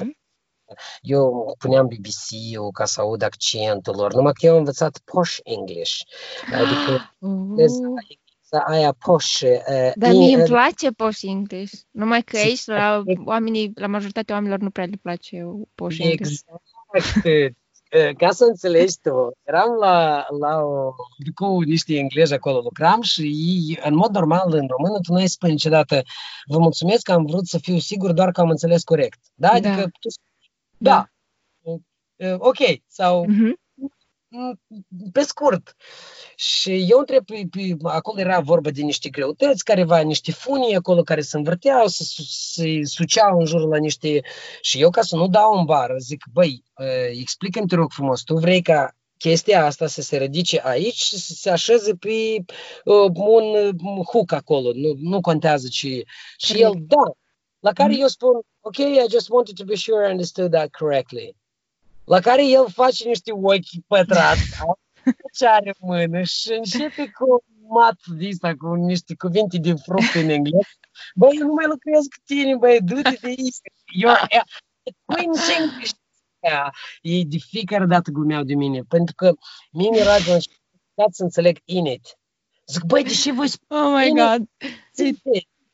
[1.00, 6.00] eu puneam BBC-ul ca să aud accentul lor, numai că eu am învățat posh English.
[6.52, 8.62] Adică uh.
[8.66, 9.40] aia posh.
[9.40, 11.72] Uh, Dar mie îmi place posh English.
[11.90, 15.42] Numai că aici la oamenii, la majoritatea oamenilor nu prea le place
[15.74, 16.40] posh English.
[16.92, 17.56] Exact.
[18.16, 20.92] Ca să înțelegi tu, eram la, la o,
[21.34, 25.52] cu niște englezi acolo lucram și în mod normal în română tu nu ai spune
[25.52, 26.02] niciodată
[26.46, 29.18] vă mulțumesc că am vrut să fiu sigur doar că am înțeles corect.
[29.34, 29.48] Da?
[29.48, 29.82] Adică da.
[29.82, 30.08] tu
[30.76, 31.06] da.
[32.16, 32.36] da.
[32.38, 32.58] Ok.
[32.86, 33.61] Sau uh-huh.
[35.12, 35.76] Pe scurt.
[36.36, 37.24] Și eu întreb,
[37.82, 42.80] acolo era vorba de niște greutăți, careva niște funii acolo care se învârteau, se, se
[42.82, 44.20] suceau în jurul la niște...
[44.60, 46.64] Și eu, ca să nu dau în bară, zic, băi,
[47.20, 51.32] explică-mi, te rog frumos, tu vrei ca chestia asta să se ridice aici și să
[51.32, 52.44] se așeze pe
[52.84, 53.74] uh, un
[54.12, 56.02] hook acolo, nu, nu contează ce...
[56.36, 57.12] Și el, da,
[57.58, 61.36] la care eu spun, ok, I just wanted to be sure I understood that correctly.
[62.04, 64.42] La care el face niște ochi pătrați,
[65.38, 70.28] ce are în mână și începe cu mat vista, cu niște cuvinte de fruct în
[70.28, 70.68] engleză.
[71.14, 73.56] Băi, eu nu mai lucrez cu tine, băi, du-te de aici.
[73.84, 74.10] Eu,
[75.04, 75.92] Queen English.
[77.02, 79.34] E de fiecare dată glumeau de mine, pentru că
[79.70, 80.38] mie mi-era de
[81.10, 82.18] să înțeleg in it.
[82.66, 84.48] Zic, băi, de ce voi spune Oh my God!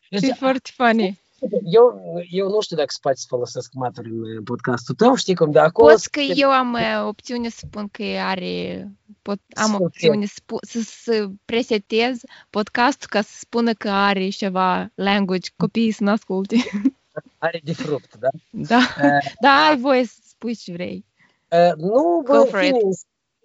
[0.08, 1.20] E foarte funny.
[1.64, 5.50] Eu, eu nu știu dacă se poate să folosesc maturi în podcastul tău, știi cum,
[5.50, 5.92] de acolo...
[5.92, 8.88] Poți că eu am uh, opțiune să spun că are...
[9.22, 9.86] Pot, am Super.
[9.86, 12.20] opțiune să, să, să presetez
[12.50, 16.56] podcastul ca să spună că are ceva language, copiii să nu asculte.
[17.38, 18.28] Are de fruct, da?
[18.50, 21.04] Da, uh, da, ai voie să spui ce vrei.
[21.50, 22.78] Uh, nu, bă, fine,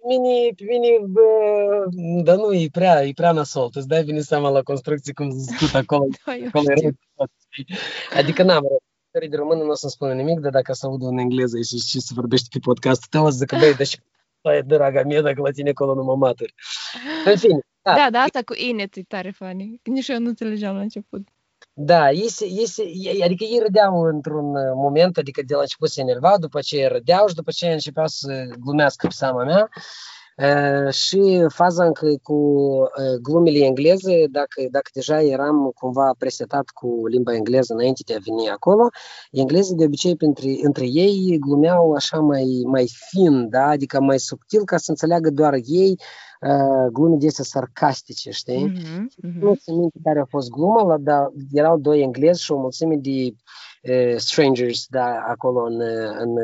[0.08, 1.22] mine, pe mine, bă,
[2.22, 3.70] dar nu, e prea, e prea nasol.
[3.72, 6.06] Îți dai bine seama la construcții cum discut acolo.
[6.26, 6.90] da, acolo era
[8.16, 9.28] Adică n-am rău.
[9.28, 12.00] de română nu o să-mi spună nimic, dar dacă să aud în engleză și, și
[12.00, 13.96] să vorbești pe podcastul tău, o să zic că, băi, deși
[14.58, 16.54] e draga mea, dacă la tine acolo nu mă maturi.
[17.24, 17.58] În fine.
[17.82, 19.80] Da, da, da asta cu inet e tare funny.
[19.82, 21.28] Nici eu nu înțelegeam la început.
[21.76, 22.82] Da, ei se, ei se,
[23.24, 27.34] adică ei râdeau într-un moment, adică de la început se enervau, după ce râdeau și
[27.34, 29.68] după ce începeau să glumească pe seama mea
[30.90, 32.68] și faza încă cu
[33.22, 38.50] glumele engleze, dacă, dacă deja eram cumva presetat cu limba engleză înainte de a veni
[38.50, 38.88] acolo,
[39.30, 43.66] englezii de obicei între, între ei glumeau așa mai, mai fin, da?
[43.66, 45.98] adică mai subtil ca să înțeleagă doar ei
[46.92, 48.72] glume de astea sarcastice, știi?
[48.72, 49.40] Mm-hmm, mm-hmm.
[49.40, 53.10] Nu țin minte care a fost gluma, dar erau doi englezi și o mulțime de
[53.10, 53.34] uh,
[54.16, 55.80] strangers da, acolo în,
[56.18, 56.34] în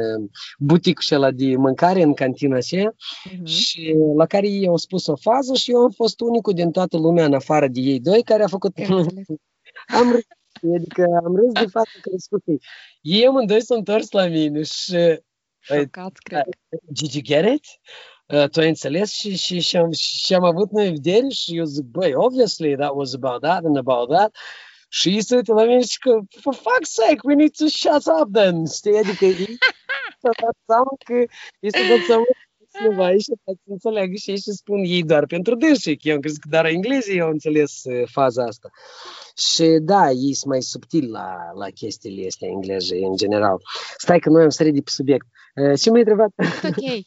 [0.58, 3.44] buticul ăla de mâncare, în cantina aceea, mm-hmm.
[3.44, 6.96] și la care ei au spus o fază și eu am fost unicul din toată
[6.96, 8.72] lumea, în afară de ei doi, care a făcut...
[9.98, 10.24] am râs,
[10.76, 12.40] adică am râs de faptul că spus
[13.00, 14.96] ei amândoi s-au întors la mine și...
[15.58, 16.44] Șocat, cred.
[16.86, 17.64] Did you get it?
[18.26, 21.64] Uh, tu ai înțeles și, și, și, am, și am avut noi vedere și eu
[21.64, 24.36] zic, băi, obviously that was about that and about that.
[24.92, 28.04] Și ei se uită la mine și că, for fuck's sake, we need to shut
[28.20, 28.98] up then, știi?
[28.98, 29.58] Adică ei
[30.22, 31.14] s-a dat seama că
[31.60, 31.86] ei s-a
[32.82, 35.96] dat seama cineva aici și să înțeleagă și ei și spun ei doar pentru dânsii,
[35.96, 38.68] că eu am crezut că doar englezii au înțeles uh, faza asta.
[39.36, 43.56] Și da, ei sunt mai subtili la, la chestiile astea engleze în general.
[43.96, 45.26] Stai că noi am sărit de pe subiect.
[45.80, 46.30] Ce m-ai întrebat?
[46.64, 47.04] Ok.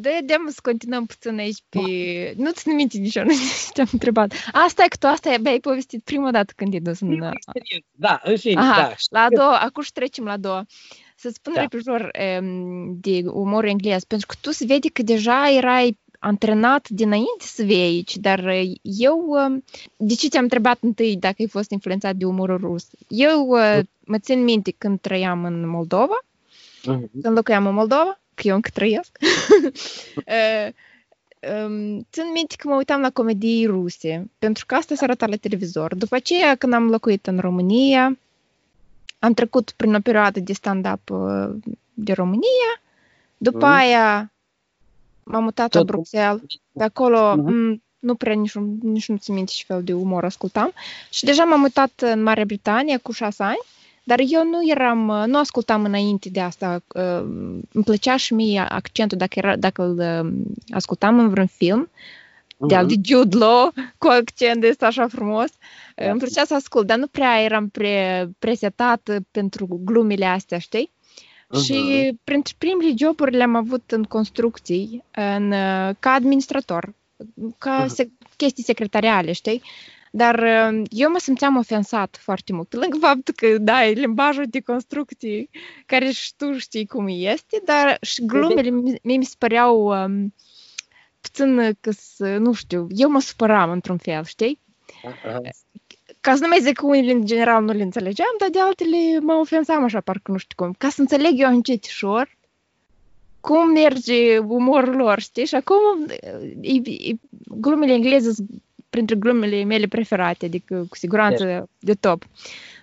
[0.00, 1.80] Da, dăm să continuăm puțin aici pe...
[2.36, 3.32] Nu ți minte nici eu, nu
[3.72, 4.32] te-am întrebat.
[4.52, 7.18] Asta e că tu asta ai povestit prima dată când e dus în...
[7.90, 8.94] Da, în fine, Aha, da.
[9.10, 10.66] La a doua, acum și trecem la a doua.
[11.24, 11.60] Să spun da.
[11.60, 12.10] repejor
[13.00, 17.80] de umor englez, pentru că tu se vede că deja erai antrenat dinainte să vii
[17.80, 19.36] aici, dar eu,
[19.96, 22.86] de ce te-am întrebat întâi dacă ai fost influențat de umorul rus?
[23.08, 23.46] Eu
[24.04, 26.18] mă țin minte când trăiam în Moldova,
[26.80, 27.10] uh-huh.
[27.22, 29.18] când locuiam în Moldova, că eu încă trăiesc,
[30.16, 30.68] uh,
[31.66, 35.36] um, țin minte că mă uitam la comedii ruse, pentru că asta se arăta la
[35.36, 35.94] televizor.
[35.94, 38.18] După aceea, când am locuit în România,
[39.24, 41.48] am trecut prin o perioadă de stand-up uh,
[41.94, 42.72] de România,
[43.36, 43.78] după uh-huh.
[43.78, 44.32] aia
[45.22, 45.80] m-am mutat Tot.
[45.80, 46.40] la Bruxelles,
[46.72, 47.76] de acolo uh-huh.
[47.98, 50.72] nu prea nici, nici nu țin minte ce fel de umor ascultam
[51.10, 53.62] și deja m-am mutat în Marea Britanie cu șase ani
[54.06, 56.82] dar eu nu eram, nu ascultam înainte de asta.
[57.72, 60.26] Îmi plăcea și mie accentul dacă, era, dacă îl
[60.68, 61.90] ascultam în vreun film.
[62.56, 65.50] De al de Jude Law, cu accent de așa frumos.
[65.94, 66.10] Da.
[66.10, 70.90] Îmi plăcea să ascult, dar nu prea eram pre, presetat pentru glumile astea, știi?
[70.90, 71.64] Uh-huh.
[71.64, 75.04] Și printre primele joburi le-am avut în construcții,
[75.36, 75.50] în,
[75.98, 76.94] ca administrator,
[77.58, 77.88] ca uh-huh.
[77.88, 79.62] se, chestii secretariale, știi?
[80.10, 80.44] Dar
[80.88, 82.68] eu mă simțeam ofensat foarte mult.
[82.68, 85.50] Pe lângă faptul că, da, e limbajul de construcții
[85.86, 88.70] care și tu știi cum este, dar și glumele
[89.02, 90.34] mie mi se păreau um,
[91.30, 91.90] puțin că,
[92.38, 94.60] nu știu, eu mă supăram într-un fel, știi?
[95.08, 95.50] Uh-huh.
[96.20, 99.18] Ca să nu mai zic că unele în general nu le înțelegeam, dar de altele
[99.20, 100.74] mă ofensam așa, parcă nu știu cum.
[100.78, 102.36] Ca să înțeleg eu încetișor
[103.40, 105.46] cum merge umorul lor, știi?
[105.46, 106.06] Și acum
[106.60, 108.50] e, e, glumele engleze sunt
[108.90, 112.24] printre glumele mele preferate, adică cu siguranță de, de top.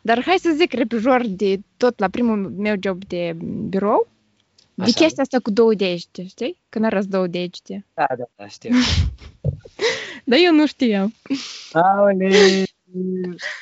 [0.02, 3.36] Dar hai să zic repejor de tot la primul meu job de
[3.70, 4.08] birou,
[4.82, 4.92] Așa.
[4.92, 6.62] de chestia asta cu două degete, știi?
[6.70, 7.86] Când arăți două degete.
[7.94, 8.70] Da, da, da, știu.
[10.30, 11.14] Dar eu nu știam.
[11.72, 12.30] Aole!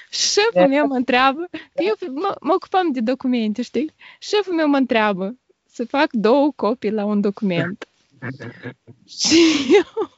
[0.10, 3.94] Șeful meu mă întreabă, că eu mă, mă ocupam de documente, știi?
[4.20, 5.36] Șeful meu mă întreabă
[5.72, 7.88] să fac două copii la un document.
[9.20, 9.40] și
[9.74, 10.10] eu...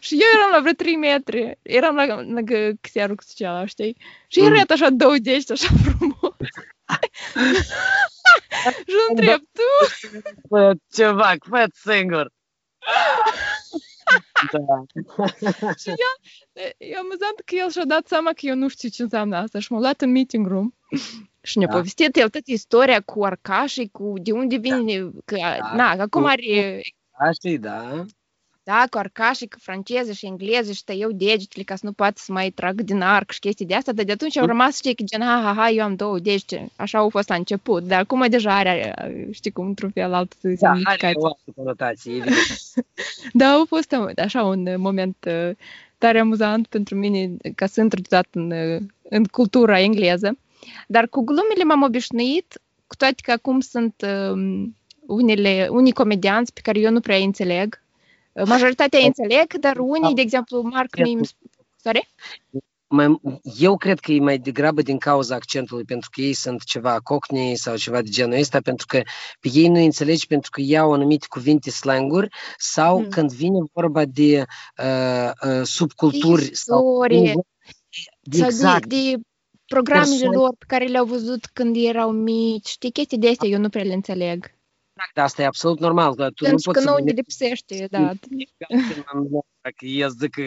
[0.00, 3.96] și eu eram la vreo 3 metri, eram la, lângă xiarul cu ceala, știi?
[4.28, 6.34] Și el era așa 20, așa frumos.
[8.86, 9.94] și îl întreb, tu?
[10.92, 12.32] Ceva, fă singur.
[14.52, 14.84] Da.
[15.76, 16.14] și eu,
[16.78, 19.72] e amuzant că el și-a dat seama că eu nu știu ce înseamnă asta și
[19.72, 20.74] m-a luat în meeting room
[21.42, 21.74] și ne-a da.
[21.74, 25.10] povestit el toată istoria cu arcașii, cu de unde vine, da.
[25.24, 25.74] că, da.
[25.74, 26.80] na, că acum are...
[27.10, 28.04] Arcașii, da
[28.64, 32.32] da, cu arcașii, cu franceză și engleză și tăiau degetele ca să nu poată să
[32.32, 35.02] mai trag din arc și chestii de asta, dar de atunci au rămas, știi, că
[35.02, 38.26] gen, ha, ha, ha, eu am două degete, așa au fost la început, dar acum
[38.28, 38.94] deja are,
[39.30, 42.24] știi cum, într-un fel altă da, are o altă conotație,
[43.32, 45.50] Da, a fost așa un moment uh,
[45.98, 50.38] tare amuzant pentru mine ca să intru în, uh, în cultura engleză,
[50.86, 56.60] dar cu glumele m-am obișnuit, cu toate că acum sunt um, unele, unii comedianți pe
[56.60, 57.81] care eu nu prea înțeleg,
[58.44, 61.20] Majoritatea înțeleg, dar unii, de exemplu, Marc mi
[61.76, 62.08] Sorry?
[63.58, 67.56] eu cred că e mai degrabă din cauza accentului, pentru că ei sunt ceva cockney
[67.56, 69.00] sau ceva de genul ăsta, pentru că
[69.40, 73.08] pe ei nu înțelegi pentru că iau anumite cuvinte slanguri sau hmm.
[73.08, 74.44] când vine vorba de
[74.78, 77.32] uh, uh, subculturi Istorie.
[77.32, 77.46] sau
[78.46, 78.86] exact.
[78.86, 79.20] de, de
[79.66, 80.36] programele Persoane.
[80.36, 83.82] lor pe care le-au văzut când erau mici, știi, chestii de astea eu nu prea
[83.82, 84.54] le înțeleg.
[85.02, 86.14] Exact, asta e absolut normal.
[86.14, 88.12] Că tu Pentru nu că nu ne lipsește, da.
[89.60, 90.42] Dacă eu zic că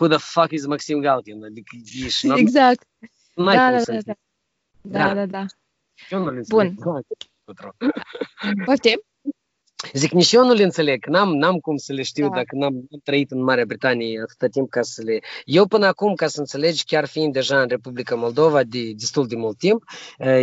[0.00, 1.44] who the fuck is Maxim Galkin?
[1.44, 2.86] Adică ești Exact.
[3.34, 4.14] Da, da, da, da.
[4.80, 5.44] Da, da, da.
[6.48, 6.74] Bun.
[8.64, 9.00] Poftim?
[9.92, 12.34] Zic, nici eu nu le înțeleg, n-am, n-am cum să le știu da.
[12.34, 15.18] dacă n-am, n-am trăit în Marea Britanie atâta timp ca să le...
[15.44, 19.36] Eu până acum, ca să înțelegi, chiar fiind deja în Republica Moldova de destul de
[19.36, 19.84] mult timp,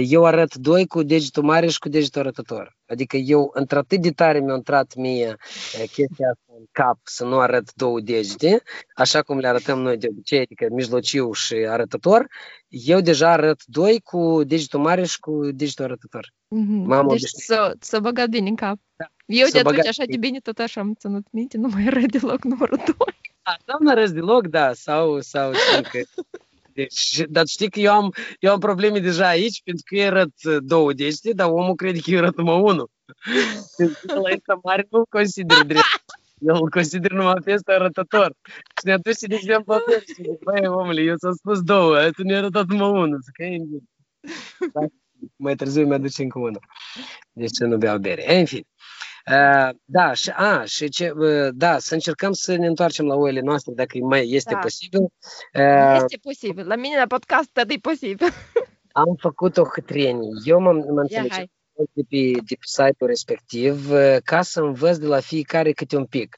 [0.03, 2.77] eu arăt doi cu degetul mare și cu degetul arătător.
[2.93, 5.35] Adică eu, într-atât de tare mi-a intrat mie
[5.71, 8.61] chestia asta în cap să nu arăt două degete,
[8.95, 12.27] așa cum le arătăm noi de obicei, adică mijlociu și arătător,
[12.67, 16.33] eu deja arăt doi cu degetul mare și cu degetul arătător.
[16.33, 17.07] Mm-hmm.
[17.09, 18.77] deci să, să băgat bine în cap.
[18.95, 19.05] Da.
[19.25, 22.43] Eu de atunci așa de bine tot așa am ținut minte, nu mai arăt deloc
[22.43, 22.95] numărul 2.
[23.65, 25.51] Da, nu arăt deloc, da, sau, sau
[25.91, 25.99] că
[26.73, 30.33] deci, dar știi că eu am, eu am probleme deja aici, pentru că eu arăt
[30.59, 32.89] două degete, dar omul crede că eu arăt numai unul.
[34.23, 36.03] la ăsta mare nu consider drept.
[36.39, 38.35] Eu îl consider numai pe ăsta arătător.
[38.45, 42.23] Și ne aduce de exemplu pe și zic, băi, omule, eu ți-am spus două, tu
[42.23, 43.19] ne-ai arătat numai unul.
[43.21, 43.57] Zic, e,
[44.73, 44.79] da,
[45.35, 46.59] mai târziu mi-aduce încă unul.
[47.31, 48.39] Deci ce nu beau bere.
[48.39, 48.67] În fine.
[49.31, 53.39] Uh, da, și, a, și ce, uh, da, să încercăm să ne întoarcem la oile
[53.39, 54.59] noastre, dacă mai este da.
[54.59, 55.01] posibil.
[55.01, 56.67] Uh, este posibil.
[56.67, 58.27] La mine la podcast tot e posibil.
[58.91, 60.29] am făcut o hâtrenie.
[60.45, 61.07] Eu m-am, m-am
[61.93, 63.89] de pe, de pe site-ul respectiv
[64.23, 66.37] ca să învăț de la fiecare câte un pic.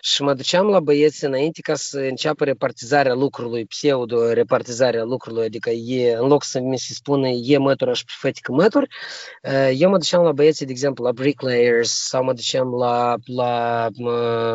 [0.00, 6.14] Și mă duceam la băieți înainte ca să înceapă repartizarea lucrului, pseudo-repartizarea lucrului, adică e,
[6.14, 8.88] în loc să mi se spună e mătură și fătică mături,
[9.74, 13.88] eu mă duceam la băieții, de exemplu, la bricklayers sau mă duceam la, la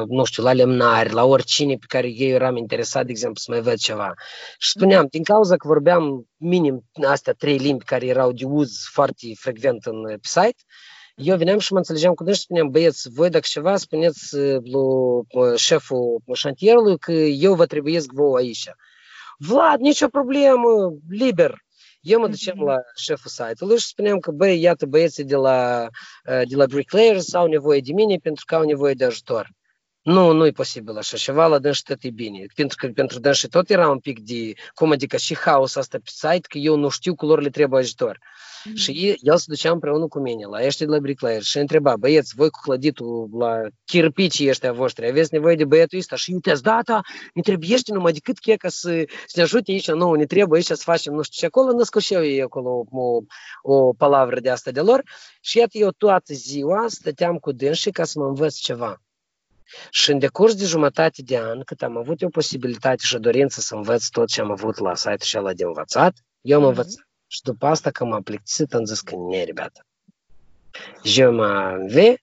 [0.08, 3.62] nu știu, la lemnari, la oricine pe care eu eram interesat, de exemplu, să mai
[3.62, 4.14] văd ceva.
[4.58, 9.26] Și spuneam, din cauza că vorbeam minim astea trei limbi care erau de uz foarte
[9.40, 10.64] frecvent în site,
[11.22, 15.28] eu veneam și mă înțelegeam cu dânsul și spuneam, băieți, voi dacă ceva spuneți lui
[15.56, 18.70] șeful șantierului că eu vă trebuiesc vouă aici.
[19.38, 21.54] Vlad, nicio problemă, liber.
[22.02, 25.88] Eu mă duceam la șeful site-ului și spuneam că, băi, iată, băieții de la,
[26.24, 29.50] de la Bricklayers au nevoie de mine pentru că au nevoie de ajutor.
[30.02, 32.46] Nu, nu e posibil așa ceva, la dânsi tot e bine.
[32.56, 36.10] Pentru că pentru dânsi tot era un pic de, cum adică și haos asta pe
[36.14, 38.20] site, că eu nu știu cu lor le trebuie ajutor.
[38.64, 38.76] Mm.
[38.76, 42.34] Și el se ducea împreună cu mine la ăștia de la bricklayer și întreba, băieți,
[42.36, 46.16] voi cu clăditul la chirpicii ăștia voștri, aveți nevoie de băietul ăsta?
[46.16, 47.00] Și uite, da, da,
[47.34, 50.78] ne trebuie numai decât che ca să, să ne ajute aici, nu, ne trebuie aici
[50.78, 53.20] să facem, nu știu ce, acolo născoșeau ei acolo o,
[53.62, 55.04] o palavră de asta de lor
[55.42, 59.02] și iată eu toată ziua stăteam cu dânsii ca să mă învăț ceva.
[59.91, 63.75] Și în decurs de jumătate de an, cât am avut eu posibilitate și dorință să
[63.75, 67.09] învăț tot ce am avut la site și ăla de învățat, eu am învățat.
[67.27, 69.87] Și după asta, că m-am plictisit, am zis că ne, ребята.
[71.03, 72.17] Eu mă ve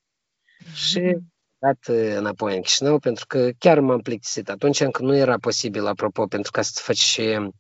[0.74, 1.17] și
[1.59, 1.86] dat
[2.17, 4.49] înapoi în Chișinău, pentru că chiar m-am plictisit.
[4.49, 7.51] Atunci încă nu era posibil, apropo, pentru ca să faci și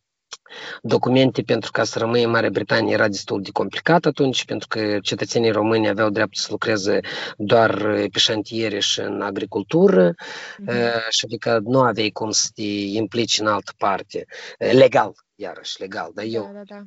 [0.82, 4.98] documente pentru ca să rămâi în Marea Britanie era destul de complicat atunci, pentru că
[5.02, 7.00] cetățenii români aveau dreptul să lucreze
[7.36, 7.82] doar
[8.12, 11.08] pe șantiere și în agricultură mm-hmm.
[11.08, 14.24] și adică nu aveai cum să te implici în altă parte.
[14.58, 16.10] Legal, iarăși, legal.
[16.14, 16.84] Dar eu da, da, da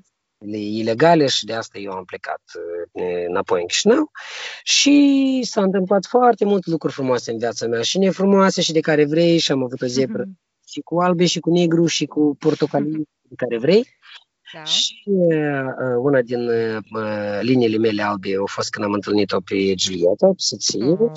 [0.48, 2.42] ilegale și de asta eu am plecat
[3.28, 4.12] înapoi în Chișinău
[4.64, 9.06] și s-a întâmplat foarte multe lucruri frumoase în viața mea și nefrumoase și de care
[9.06, 10.66] vrei și am avut o zebră mm-hmm.
[10.68, 13.04] și cu albe și cu negru și cu portocaliu de
[13.36, 13.88] care vrei.
[14.54, 14.64] Da.
[14.64, 20.28] Și uh, una din uh, liniile mele albe a fost când am întâlnit-o pe Giulietta,
[20.28, 20.86] pe soție.
[20.86, 21.12] Oh.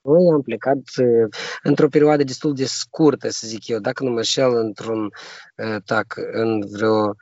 [0.00, 1.28] Noi am plecat uh,
[1.62, 5.10] într-o perioadă destul de scurtă, să zic eu, dacă nu mă șel, într-un
[5.56, 7.14] uh, tac, în vreo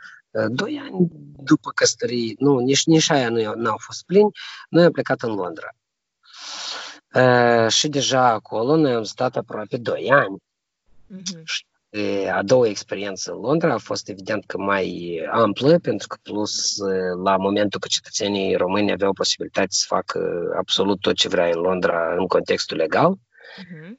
[0.49, 4.31] doi ani după căsătorie, nu, nici, nici aia nu au fost plini,
[4.69, 5.69] noi am plecat în Londra.
[7.15, 10.37] Uh, și deja acolo noi am stat aproape doi ani.
[11.17, 11.43] Uh-huh.
[11.45, 11.65] Și
[12.35, 16.77] a doua experiență în Londra a fost evident că mai amplă, pentru că plus
[17.25, 20.21] la momentul că cetățenii români aveau posibilitatea să facă
[20.59, 23.15] absolut tot ce vrea în Londra în contextul legal.
[23.15, 23.97] Uh-huh.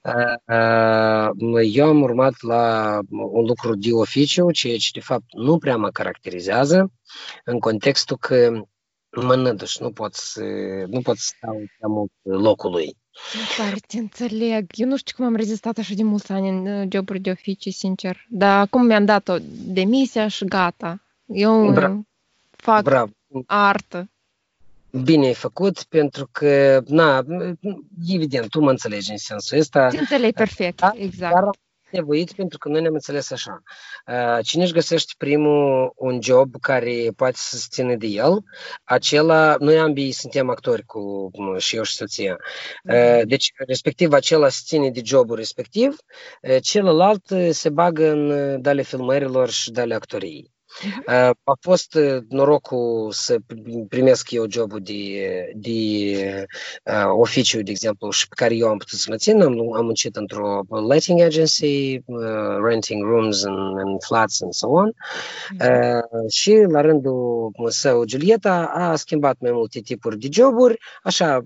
[1.64, 5.90] Eu am urmat la un lucru de oficiu, ceea ce de fapt nu prea mă
[5.90, 6.92] caracterizează,
[7.44, 8.62] în contextul că
[9.22, 10.42] mă năduș, nu pot să,
[10.88, 12.12] nu pot să stau prea mult
[12.44, 12.98] locului.
[13.58, 14.66] Tare te înțeleg.
[14.74, 18.26] Eu nu știu cum am rezistat așa de mulți ani în joburi de oficii, sincer.
[18.30, 21.02] Dar acum mi-am dat-o demisia și gata.
[21.26, 22.00] Eu Bra-
[22.52, 23.12] fac Bravo.
[23.46, 24.10] artă.
[25.04, 27.26] Bine ai făcut, pentru că, na,
[28.08, 29.88] evident, tu mă înțelegi în sensul ăsta.
[29.88, 30.92] Te înțeleg perfect, da?
[30.96, 31.34] exact.
[31.34, 31.50] Dar
[31.98, 33.64] nevoit pentru că noi ne-am înțeles așa.
[34.42, 38.44] Cine își găsește primul un job care poate să se ține de el,
[38.84, 42.38] acela, noi ambii suntem actori cu și eu și soția.
[43.24, 45.98] Deci, respectiv, acela se ține de jobul respectiv,
[46.62, 50.56] celălalt se bagă în dale filmărilor și dale actoriei.
[50.78, 51.32] Uh-huh.
[51.44, 51.98] A fost
[52.30, 53.38] norocul să
[53.90, 54.94] primesc eu jobul de,
[55.56, 55.72] de
[56.86, 59.42] uh, oficiu, de exemplu, și pe care eu am putut să mă țin.
[59.42, 64.92] Am, am muncit într-o letting agency, uh, renting rooms and, and flats and so on.
[64.92, 65.68] Uh-huh.
[65.68, 71.42] Uh, și la rândul său, Giulietta a schimbat mai multe tipuri de joburi, așa,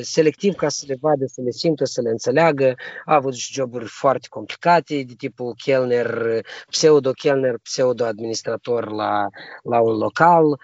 [0.00, 2.74] selectiv ca să le vadă, să le simtă, să le înțeleagă.
[3.04, 9.28] A avut și joburi foarte complicate, de tipul chelner, pseudo-chelner, pseudo-administrator lucrător la,
[9.62, 10.60] la un local,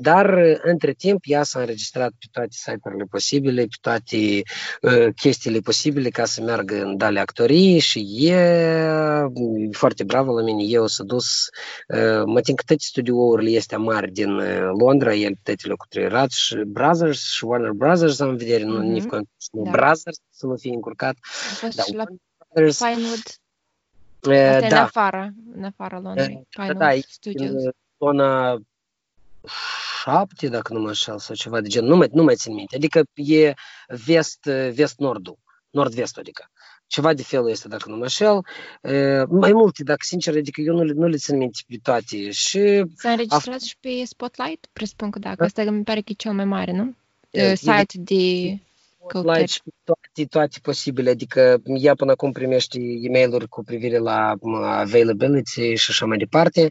[0.00, 4.42] dar între timp ea s-a înregistrat pe toate site-urile posibile, pe toate
[5.16, 9.24] chestiile posibile ca să meargă în dale actorii și e
[9.72, 10.62] foarte bravă la mine.
[10.62, 11.48] Eu s-a dus,
[12.24, 14.30] mă tin că toate studiourile este mari din
[14.78, 18.66] Londra, el toate lucrurile și Brothers și Warner Brothers am vedere, mm-hmm.
[18.66, 19.04] nu nici
[19.52, 19.70] da.
[19.70, 21.16] Brothers să nu fie încurcat.
[21.50, 22.04] A fost da, și la
[22.48, 23.22] Brothers, Pinewood.
[24.20, 24.66] Asta da.
[24.66, 26.46] în afară, în afara Londrei.
[26.56, 26.90] Da, da,
[27.22, 28.58] în zona
[30.02, 32.76] șapte, dacă nu mă înșel, sau ceva de gen, nu mai, nu mai țin minte.
[32.76, 33.54] Adică e
[33.86, 34.42] vest,
[34.72, 35.38] vest-nordul,
[35.70, 36.50] nord-vest, adică.
[36.86, 38.40] Ceva de felul este, dacă nu mă înșel.
[39.28, 42.30] Mai multe, dacă sincer, adică eu nu, nu le țin minte pe toate.
[42.30, 44.66] Și S-a înregistrat și pe Spotlight?
[44.72, 46.94] Presupun că da, că asta mi pare că e cel mai mare, nu?
[47.54, 48.58] Site de
[48.96, 55.74] Spotlight toate, toate posibile, adică ea până acum primește e mail cu privire la availability
[55.74, 56.68] și așa mai departe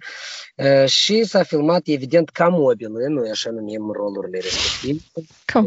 [0.86, 5.00] și s-a filmat evident ca mobilă, noi așa numim rolurile respective.
[5.45, 5.66] Ca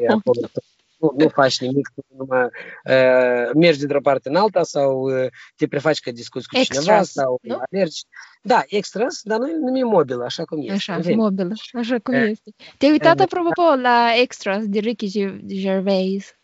[1.01, 5.27] nu, nu faci nimic, numai uh, mergi dintr-o parte în alta sau uh,
[5.57, 7.59] te prefaci că discuți cu extras, cineva sau nu?
[7.71, 8.03] alergi.
[8.43, 10.73] Da, extras, dar noi numim mobil, așa cum este.
[10.73, 12.55] Așa, mobil, așa cum uh, este.
[12.79, 15.11] Te-ai uitat, uh, apropo, la extras de Ricky
[15.47, 16.35] Gervais?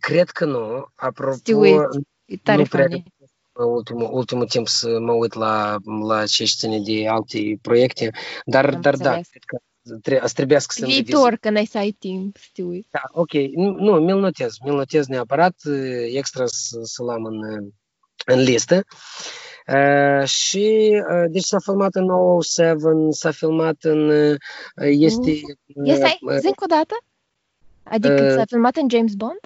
[0.00, 0.86] Cred că nu.
[0.94, 1.66] Apropo,
[2.24, 2.88] e tare nu prea
[3.64, 8.10] ultimul, ultimul timp să mă uit la, la ce ține de alte proiecte,
[8.44, 9.56] dar, dar da, cred că
[10.02, 12.88] tre- trebuiască să Viitor, când ai să ai timp, să te uiți.
[12.90, 13.32] Da, ok.
[13.54, 14.54] Nu, mi-l notez.
[14.64, 15.54] Mi-l notez neapărat.
[16.12, 17.40] Extra să, să-l am în,
[18.26, 18.84] în listă.
[19.66, 22.06] Uh, și uh, deci s-a filmat în
[22.40, 22.78] 007,
[23.10, 24.38] s-a filmat în uh,
[24.74, 26.94] este uh, Este, uh, zic o dată?
[27.82, 29.40] Adică uh, s-a filmat în James Bond?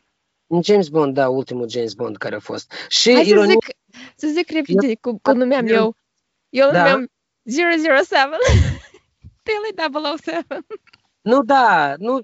[0.52, 2.72] În James Bond, da, ultimul James Bond care a fost.
[2.88, 3.76] Și Hai ironie, să zic,
[4.16, 5.96] să zic repede cum, cum numeam eu.
[6.48, 6.78] Eu da.
[6.78, 7.10] numeam
[7.44, 8.36] 007.
[9.46, 10.66] Tele 007.
[11.20, 12.20] Nu, da, nu,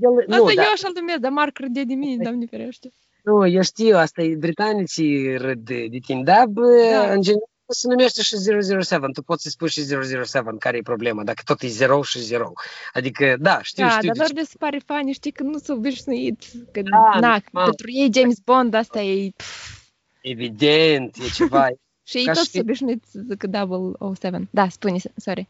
[0.00, 0.62] el, Asta nu, eu da.
[0.62, 2.92] așa-l numesc, dar Marc râde de mine, doamne ferește.
[3.22, 7.12] Nu, eu știu, asta e britanicii râd de, de tine, dar da.
[7.12, 8.36] în general se numește și
[8.82, 9.06] 007.
[9.12, 9.84] Tu poți să spui și
[10.24, 12.52] 007, care e problema, dacă tot e 0 și 0.
[12.92, 14.08] Adică, da, știu, da, știu.
[14.08, 16.42] Da, dar doar de se pare fani, știi că nu s-au obișnuit.
[16.72, 19.30] Că, da, na, pentru ei James Bond asta e...
[19.36, 19.82] Pf.
[20.20, 21.66] Evident, e ceva,
[22.06, 22.58] Și ei toți și...
[22.58, 23.66] obișnuiți să zică
[24.14, 24.48] 007.
[24.50, 25.48] Da, spune, sorry.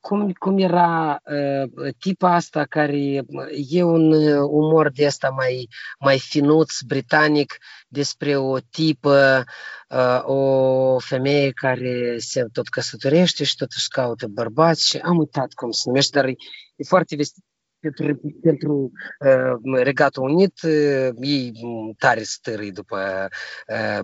[0.00, 3.24] Cum, cum era uh, tipa asta care
[3.68, 4.12] e un
[4.42, 5.68] umor de asta mai,
[5.98, 7.58] mai finuț, britanic,
[7.88, 9.44] despre o tipă,
[9.88, 15.52] uh, o femeie care se tot căsătorește și tot își caută bărbați și am uitat
[15.52, 16.34] cum se numește, dar e,
[16.76, 17.44] e foarte vestit
[17.90, 21.52] pentru, pentru uh, Regatul Unit, uh, ei
[21.98, 23.28] tare stărâi după
[23.68, 24.00] uh,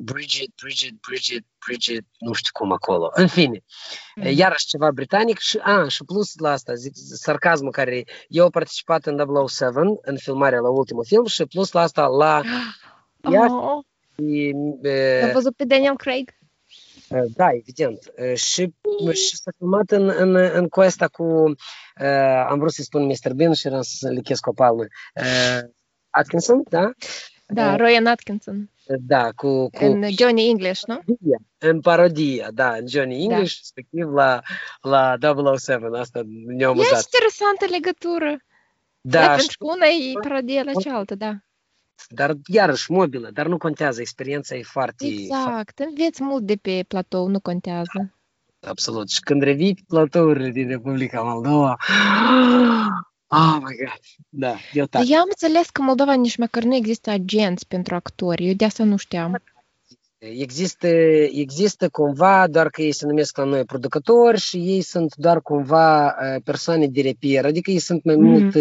[0.00, 3.10] Bridget, Bridget, Bridget, Bridget, nu știu cum acolo.
[3.14, 3.62] În fine,
[4.14, 4.24] mm.
[4.26, 9.06] iarăși ceva britanic și, a, și plus la asta, zic, sarcasmul care eu am participat
[9.06, 12.40] în 007, în filmarea la ultimul film și plus la asta la...
[13.26, 13.84] Oh.
[14.14, 16.30] Și, uh, Am văzut pe Daniel Craig?
[17.08, 17.98] Da, evident.
[18.34, 18.74] Și,
[19.12, 21.24] și s-a filmat în, în, în cu asta cu,
[22.00, 23.32] uh, am vrut să spun Mr.
[23.34, 24.88] Bean și eram să lichez copalul.
[25.14, 25.58] Uh,
[26.10, 26.90] Atkinson, da?
[27.46, 28.70] Da, uh, Royan Atkinson.
[28.98, 29.84] Da, cu, cu...
[29.84, 31.00] În Johnny English, nu?
[31.58, 33.60] În parodia, da, în Johnny English, da.
[33.60, 34.40] respectiv la,
[34.80, 35.16] la
[35.56, 36.92] 007, asta ne-a amuzat.
[36.92, 38.36] E interesantă legătură.
[39.00, 41.38] Da, da pentru că una e parodie la cealaltă, da
[42.08, 45.06] dar iarăși mobilă, dar nu contează, experiența e foarte...
[45.06, 48.14] Exact, înveți mult de pe platou, nu contează.
[48.60, 49.08] Absolut.
[49.08, 51.76] Și când revii pe platourile din Republica Moldova,
[53.26, 55.02] Oh my God, da, eu tak.
[55.08, 58.84] Eu am înțeles că Moldova nici măcar nu există agenți pentru actori, eu de asta
[58.84, 59.42] nu știam.
[60.18, 60.86] Există,
[61.32, 66.14] există cumva, doar că ei se numesc la noi producători și ei sunt doar cumva
[66.44, 68.18] persoane de repier, adică ei sunt mai mm-hmm.
[68.18, 68.54] mult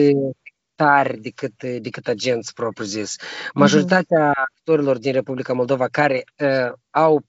[0.84, 3.16] tari decât, decât agenți propriu-zis.
[3.54, 4.44] Majoritatea mm-hmm.
[4.58, 7.22] actorilor din Republica Moldova care uh, au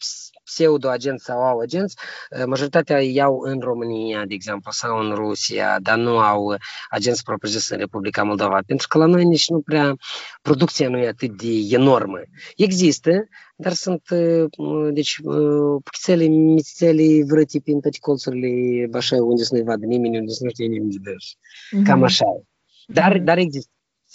[0.45, 1.97] pseudo-agenți sau au agenți,
[2.39, 6.57] uh, majoritatea iau în România, de exemplu, sau în Rusia, dar nu au
[6.91, 9.97] agenți propriu-zis în Republica Moldova, pentru că la noi nici nu prea,
[10.43, 12.19] producția nu e atât de enormă.
[12.57, 13.11] Există,
[13.57, 19.65] dar sunt, uh, deci, uh, puchițele, mițițele vrăti prin toate colțurile, așa, unde să nu-i
[19.65, 21.25] vadă nimeni, unde să nu știe nimeni de dâns.
[21.25, 21.87] Mm-hmm.
[21.87, 22.54] Cam așa e.
[22.87, 23.71] Dar, dar există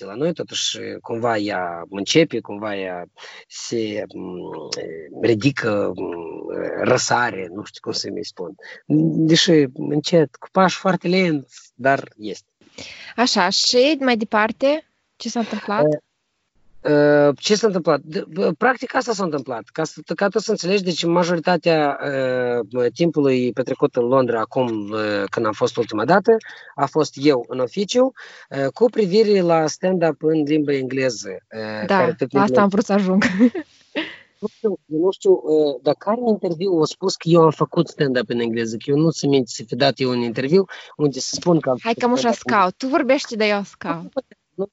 [0.06, 3.06] la noi, totuși, cumva ea începe, cumva ea
[3.48, 4.04] se
[5.22, 5.94] ridică,
[6.82, 8.56] răsare, nu știu cum să-mi spun.
[9.26, 12.52] Deși încet, cu pași foarte lenți, dar este.
[13.16, 15.86] Așa, și mai departe, ce s-a întâmplat?
[16.84, 18.02] Ă, ce s-a întâmplat?
[18.58, 19.64] Practic asta s-a întâmplat.
[19.74, 22.00] Ca, să, ca tu să înțelegi, deci majoritatea
[22.72, 26.38] uh, timpului petrecut în Londra acum uh, când am fost ultima dată
[26.76, 28.12] a fost eu în oficiu
[28.50, 31.30] uh, cu privire la stand-up în limba engleză.
[31.30, 33.24] Uh, da, care la asta am vrut să ajung.
[34.40, 37.88] nu știu, eu nu știu, uh, dar care interviu a spus că eu am făcut
[37.88, 40.66] stand-up în engleză, că eu nu ți minte să fi dat eu un interviu
[40.96, 44.14] unde să spun că am Hai că mă scaut, tu vorbești de eu scaut.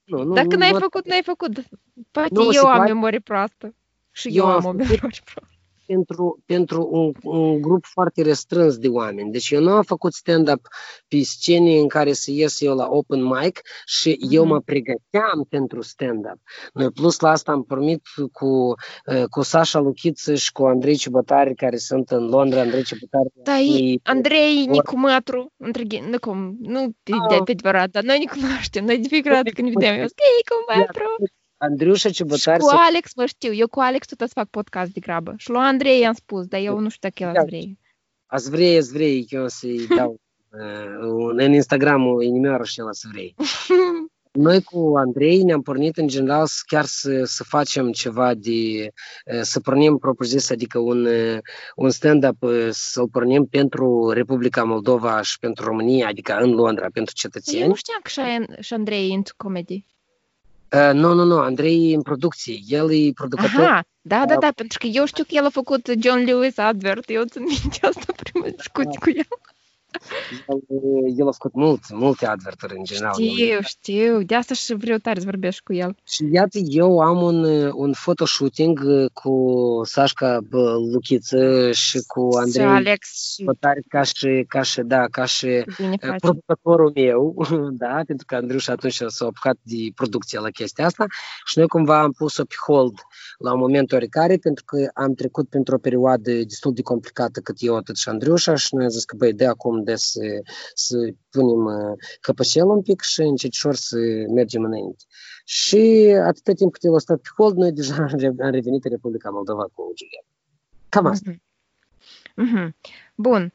[0.04, 1.62] Nu, nu, Dacă n-ai făcut, n-ai făcut.
[2.10, 3.74] Poate nu, eu am memorie proastă.
[4.10, 5.48] Și eu, eu am o memorie proastă
[5.86, 9.32] pentru, pentru un, un grup foarte restrâns de oameni.
[9.32, 10.68] Deci eu nu am făcut stand-up
[11.08, 14.30] pe scene în care să ies eu la open mic și mm-hmm.
[14.30, 16.38] eu mă pregăteam pentru stand-up.
[16.72, 21.54] Noi plus la asta am pornit cu, uh, cu Sasha Luchiță și cu Andrei Ciubătari
[21.54, 22.60] care sunt în Londra.
[22.60, 23.30] Andrei Ciubătari...
[23.34, 25.52] Da, e, Andrei Nicu Mătru,
[26.10, 28.84] nu cum, nu de, de, pe adevărat, dar noi ne cunoaștem.
[28.84, 31.08] Noi de fiecare dată când ne vedem, eu zic, Nicu Mătru.
[31.58, 32.60] Andriușa Ciubătar...
[32.60, 33.52] Și cu Alex mă știu.
[33.52, 35.34] Eu cu Alex tot să fac podcast de grabă.
[35.36, 37.78] Și lui Andrei i-am spus, dar eu nu știu dacă el ați vrei.
[38.26, 43.34] Ați vrei, ați vrei, eu să-i dau uh, în Instagram-ul inimioară și el ați vrei.
[44.32, 48.90] Noi cu Andrei ne-am pornit în general chiar să, să facem ceva de,
[49.40, 51.08] să pornim propriu-zis, adică un,
[51.76, 52.36] un stand-up,
[52.70, 57.62] să-l pornim pentru Republica Moldova și pentru România, adică în Londra, pentru cetățeni.
[57.62, 58.08] Eu nu știam că
[58.60, 59.84] și Andrei e into comedy.
[60.72, 62.58] Uh, nu, nu, nu, Andrei e în producție.
[62.66, 63.60] El e producător.
[63.60, 67.10] Aha, da, da, da, pentru că eu știu că el a făcut John Lewis advert.
[67.10, 69.26] Eu țin minte asta prima discuție cu el.
[70.48, 70.60] El,
[71.16, 73.12] el a făcut mult, multe adverturi în general.
[73.12, 74.22] Știu, știu.
[74.22, 75.94] De asta și vreau tare să vorbesc cu el.
[76.04, 77.44] Și iată, eu am un,
[77.74, 78.80] un photoshooting
[79.12, 80.38] cu Sașca
[80.92, 83.44] Luchiță și cu Andrei și Alex și...
[83.44, 86.16] Pătari ca și, ca și, da, ca și Bine facem.
[86.18, 87.46] producătorul meu,
[87.82, 91.06] da, pentru că Andrei și atunci s-a apucat de producție la chestia asta
[91.44, 92.94] și noi cumva am pus-o pe hold
[93.38, 97.76] la un moment oricare, pentru că am trecut printr-o perioadă destul de complicată cât eu,
[97.76, 100.20] atât și Andriușa și noi am zis că, băi, de acum de să,
[100.74, 100.96] să
[101.30, 103.96] punem căpășel un pic și încetșor să
[104.34, 105.04] mergem înainte.
[105.44, 107.94] Și atâta timp cât el a stat pe hold, noi deja
[108.44, 110.24] am revenit în Republica Moldova cu Julian.
[110.88, 111.30] Cam asta.
[111.30, 111.44] Mm-hmm.
[112.36, 112.68] Mm-hmm.
[113.14, 113.52] Bun.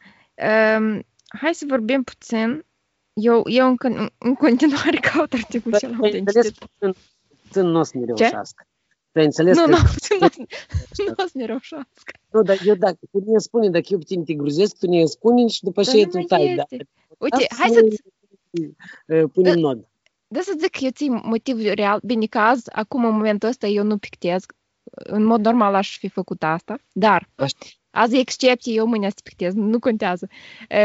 [0.78, 2.66] Um, hai să vorbim puțin.
[3.14, 6.52] Eu, eu încă, în continuare caut articolul cel autentice.
[7.54, 8.66] Nu o să ne reușească.
[9.12, 9.70] Te înțeles nu, că...
[9.70, 9.78] nu,
[10.20, 10.28] nu,
[11.06, 12.12] nu o să ne reușească.
[12.32, 15.06] Nu, dar eu dacă tu ne spune, dacă eu pe tine te gruzesc, tu ne
[15.06, 16.56] spuni și după aceea tu tai.
[16.56, 16.64] Da.
[17.18, 19.88] Uite, hai să punem nod.
[20.28, 22.00] Da să zic că eu ții motiv real.
[22.04, 24.46] Bine, caz, acum în momentul ăsta eu nu pictez.
[24.84, 27.58] În mod normal aș fi făcut asta, dar Așa.
[27.90, 30.28] azi e excepție, eu mâine să pictez, nu contează.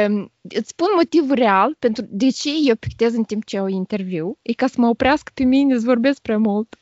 [0.09, 4.39] Um, îți spun motivul real pentru de ce eu pictez în timp ce eu interviu,
[4.43, 6.79] e ca să mă oprească pe mine să vorbesc prea mult.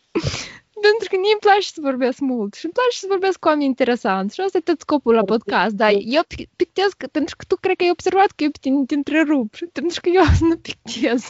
[0.89, 3.73] Pentru că mie îmi place să vorbesc mult și îmi place să vorbesc cu oameni
[3.73, 6.23] interesanți și asta e tot scopul la podcast, dar eu
[6.63, 9.55] pictez că, pentru că tu cred că ai observat că eu pe tine te întrerup
[9.59, 11.21] și pentru că eu azi nu pictez.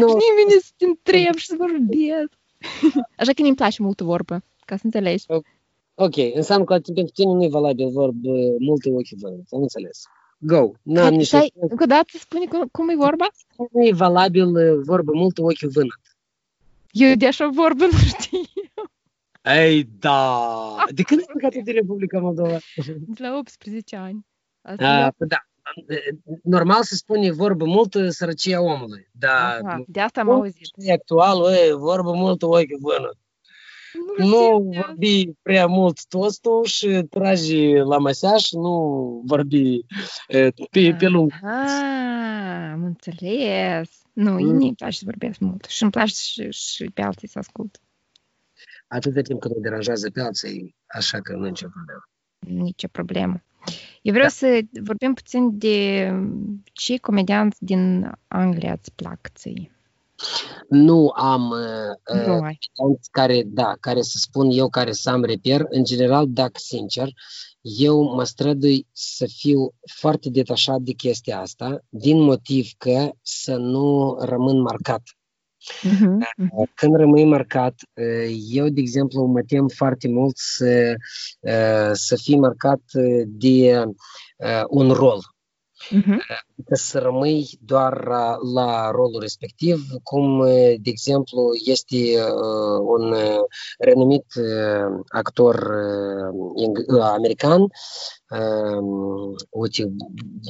[0.00, 0.06] Nu.
[0.10, 2.30] Și nimeni să te întreb și să vorbesc.
[3.20, 4.34] Așa că mi-mi place mult vorbă,
[4.68, 5.24] ca să înțelegi.
[5.94, 8.30] Ok, înseamnă că pentru tine nu e valabil vorbă
[8.68, 9.98] multe ochi văd, am înțeles.
[10.38, 10.70] Go.
[10.82, 13.26] N-am nici Stai, încă o dată spune cum, cum e vorba?
[13.72, 14.48] Nu e valabil
[14.82, 16.00] vorbă multe ochi vânăt.
[16.98, 18.38] Eu de așa vorbă nu știu.
[19.42, 20.84] Ei, da!
[20.94, 22.58] De când ai plecat de Republica Moldova?
[22.98, 24.26] De la 18 ani.
[24.62, 25.46] Asta A, da.
[26.42, 29.08] Normal se spune vorbă multă sărăcia omului.
[29.12, 30.68] Da, Aha, de asta am auzit.
[30.76, 33.18] E actual, e, vorbă multă ochi vânăt.
[34.18, 39.80] Nu, nu vorbi prea mult tostul și tragi la masea și nu vorbi
[40.70, 41.32] pe, pe lung.
[41.42, 44.04] Ah, am înțeles.
[44.12, 44.48] Nu, mm.
[44.48, 47.80] îmi place să vorbesc mult și îmi place și, și pe alții să ascult.
[48.88, 52.02] Atâta timp cât nu deranjează pe alții, așa că nu e nicio problemă.
[52.64, 53.42] Nicio problemă.
[54.02, 54.34] Eu vreau da.
[54.34, 56.10] să vorbim puțin de
[56.72, 59.75] ce comedianți din Anglia îți plac ție.
[60.68, 62.16] Nu am uh,
[62.76, 65.66] nu care, da, care să spun eu, care să am reper.
[65.68, 67.08] În general, dacă sincer,
[67.60, 74.16] eu mă strădui să fiu foarte detașat de chestia asta, din motiv că să nu
[74.20, 75.02] rămân marcat.
[75.84, 76.70] Uh-huh.
[76.74, 77.74] Când rămâi marcat,
[78.50, 80.94] eu, de exemplu, mă tem foarte mult să,
[81.92, 82.80] să fii marcat
[83.26, 83.84] de
[84.68, 85.20] un rol
[85.90, 86.18] uh-huh.
[86.72, 88.08] să rămâi doar
[88.54, 90.44] la rolul respectiv, cum,
[90.80, 91.96] de exemplu, este
[92.80, 93.14] un
[93.78, 94.26] renumit
[95.08, 95.70] actor
[97.00, 97.66] american,
[99.50, 99.92] uite,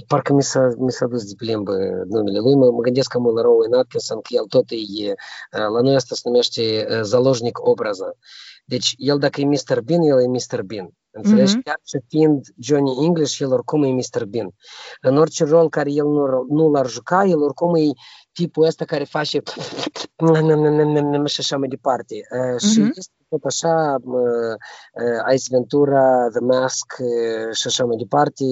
[0.07, 1.73] parcă mi s-a, mi s-a dus de plimbă
[2.09, 5.15] numele lui, mă, mă gândesc că mă la Rowan că el tot e,
[5.51, 8.13] la noi asta se numește zalojnic obraza.
[8.65, 9.81] Deci el dacă e Mr.
[9.85, 10.63] Bean, el e Mr.
[10.63, 10.91] Bean.
[11.17, 11.53] Înțelegi?
[11.53, 11.63] Mm-hmm.
[11.65, 14.25] Chiar și fiind Johnny English, el oricum e Mr.
[14.25, 14.49] Bean.
[15.01, 17.81] În orice rol care el nu, nu l-ar juca, el oricum e
[18.33, 19.43] tipul ăsta care face
[21.27, 22.15] și așa mai departe.
[22.15, 22.71] Mm-hmm.
[22.71, 23.97] Și este tot așa
[25.35, 26.95] Ice Ventura, The Mask
[27.53, 28.45] și așa mai departe,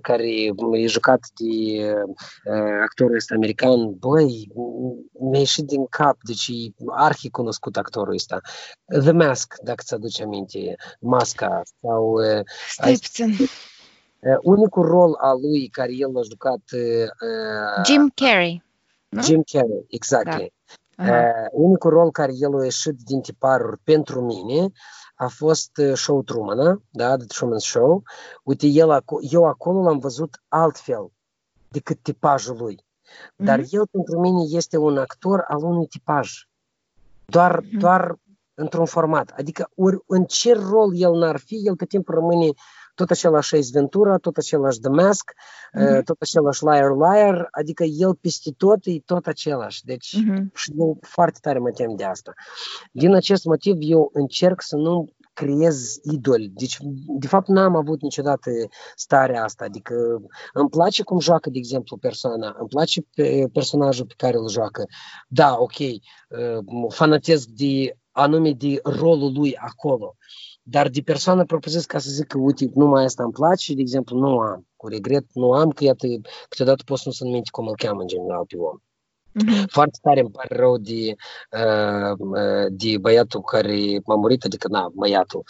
[0.00, 0.28] care
[0.72, 1.94] e jucat de
[2.82, 3.98] actorul ăsta american.
[3.98, 4.52] Băi,
[5.12, 8.40] mi-a ieșit din cap, deci e arhi cunoscut actorul ăsta.
[9.00, 12.16] The Mask, dacă ți-aduce aminte, masca sau...
[12.68, 13.34] Stai puțin.
[14.42, 16.60] Unicul rol al lui care el a jucat...
[17.84, 18.62] Jim Carrey.
[19.08, 19.22] Nu?
[19.22, 20.24] Jim Carrey, exact.
[20.24, 20.46] Da.
[21.08, 24.72] Uh, unicul rol care el a ieșit din tiparuri pentru mine
[25.14, 28.02] a fost show Truman, da, The Truman Show.
[28.42, 31.12] Uite, el, eu acolo l-am văzut altfel
[31.68, 32.84] decât tipajul lui.
[33.36, 33.70] Dar mm-hmm.
[33.70, 36.30] el pentru mine este un actor al unui tipaj.
[37.24, 37.78] Doar, mm-hmm.
[37.78, 38.16] doar
[38.54, 39.30] într-un format.
[39.30, 42.50] Adică ori în ce rol el n-ar fi, el pe timp rămâne
[42.94, 46.02] tot același Ace Ventura, tot același The Mask, mm-hmm.
[46.04, 49.84] tot același Liar Liar, adică el peste tot e tot același.
[49.84, 50.52] Deci mm-hmm.
[50.54, 52.32] și eu foarte tare mă tem de asta.
[52.92, 56.48] Din acest motiv eu încerc să nu creez idoli.
[56.48, 56.76] Deci,
[57.18, 58.50] de fapt, n-am avut niciodată
[58.94, 59.64] starea asta.
[59.64, 59.94] Adică
[60.52, 64.84] îmi place cum joacă, de exemplu, persoana, îmi place pe personajul pe care îl joacă.
[65.28, 65.74] Da, ok,
[66.88, 70.16] fanatesc de anume de rolul lui acolo.
[70.62, 74.18] Dar de persoană propusesc ca să zic că, uite, numai asta îmi place, de exemplu,
[74.18, 76.06] nu am, cu regret, nu am, că iată,
[76.48, 78.78] câteodată pot să nu sunt minte cum îl cheamă în general pe om.
[79.32, 79.66] Mm-hmm.
[79.66, 81.14] Foarte tare îmi pare rău de,
[82.68, 85.42] de băiatul care m-a murit, adică, na, băiatul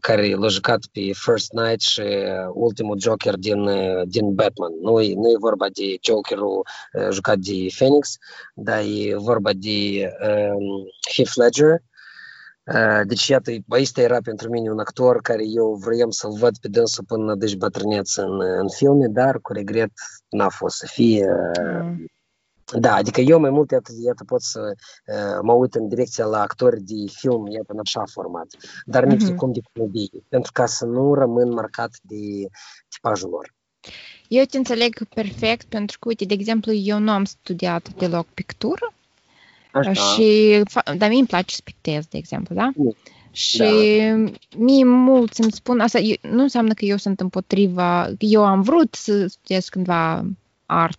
[0.00, 2.02] care l-a jucat pe First Night și
[2.52, 3.68] ultimul Joker din,
[4.04, 4.72] din Batman.
[4.80, 6.66] Nu e, nu e vorba de Jokerul
[7.10, 8.16] jucat de Phoenix,
[8.54, 10.84] dar e vorba de um,
[11.14, 11.82] Heath Ledger,
[13.04, 17.04] deci, iată, ăsta era pentru mine un actor care eu vroiam să-l văd pe dânsul
[17.04, 19.90] până deci bătrâneț în, în filme, dar cu regret
[20.28, 21.26] n-a fost să fie.
[21.82, 22.06] Mm.
[22.78, 24.60] Da, adică eu mai mult, iată, iată pot să
[25.06, 28.46] uh, mă uit în direcția la actori de film, iată, în așa format,
[28.84, 29.26] dar nici mm-hmm.
[29.26, 32.48] de cum de comedie, pentru ca să nu rămân marcat de
[32.88, 33.54] tipajul lor.
[34.28, 38.94] Eu te înțeleg perfect, pentru că, uite, de exemplu, eu nu am studiat deloc pictură,
[39.84, 39.92] Așa.
[39.92, 40.62] și,
[40.96, 42.70] dar mie îmi place să pictez, de exemplu, da?
[42.74, 42.96] Mm.
[43.30, 44.32] Și da.
[44.56, 49.26] mie mulți îmi spun, asta nu înseamnă că eu sunt împotriva, eu am vrut să
[49.26, 50.24] studiez cândva
[50.66, 50.98] art,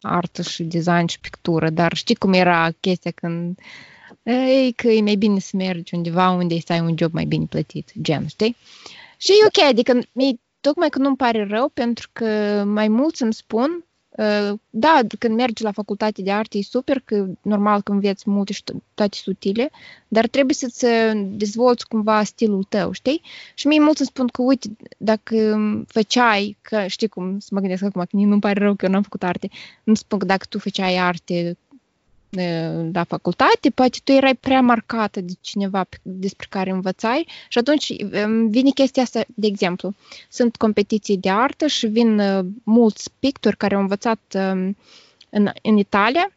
[0.00, 3.58] artă și design și pictură, dar știi cum era chestia când
[4.22, 7.44] ei, că e mai bine să mergi undeva unde să ai un job mai bine
[7.48, 8.56] plătit, gen, știi?
[9.16, 12.26] Și e ok, adică mie, tocmai că nu-mi pare rău, pentru că
[12.66, 13.93] mai mulți îmi spun Ă,
[14.70, 18.62] da, când mergi la facultate de arte e super, că normal că înveți multe și
[18.94, 19.70] toate sutile,
[20.08, 20.86] dar trebuie să-ți
[21.36, 23.22] dezvolți cumva stilul tău, știi?
[23.54, 25.56] Și mie mulți îmi spun că, uite, dacă
[25.86, 29.02] făceai, că știi cum să mă gândesc acum, că nu-mi pare rău că eu n-am
[29.02, 29.50] făcut arte,
[29.84, 31.56] nu spun că dacă tu făceai arte
[32.92, 37.94] la facultate, poate tu erai prea marcată de cineva despre care învățai și atunci
[38.48, 39.94] vine chestia asta, de exemplu,
[40.28, 42.22] sunt competiții de artă și vin
[42.62, 44.20] mulți pictori care au învățat
[45.30, 46.32] în, în Italia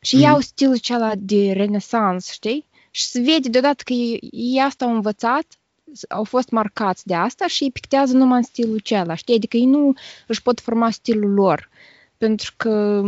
[0.00, 0.20] și mm.
[0.20, 2.64] iau stilul acela de renesans, știi?
[2.90, 5.44] Și se vede deodată că ei asta au învățat
[6.08, 9.34] au fost marcați de asta și ei pictează numai în stilul acela, știi?
[9.34, 9.94] Adică ei nu
[10.26, 11.68] își pot forma stilul lor.
[12.18, 13.02] Pentru că,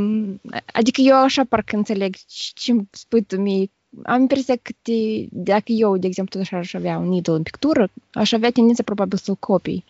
[0.73, 2.15] adică eu așa parcă înțeleg
[2.55, 3.71] ce spui tu mie.
[4.03, 4.93] Am impresia că te,
[5.31, 9.19] dacă eu, de exemplu, așa aș avea un idol în pictură, aș avea tendința probabil
[9.19, 9.85] să-l copii.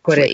[0.00, 0.32] Corect.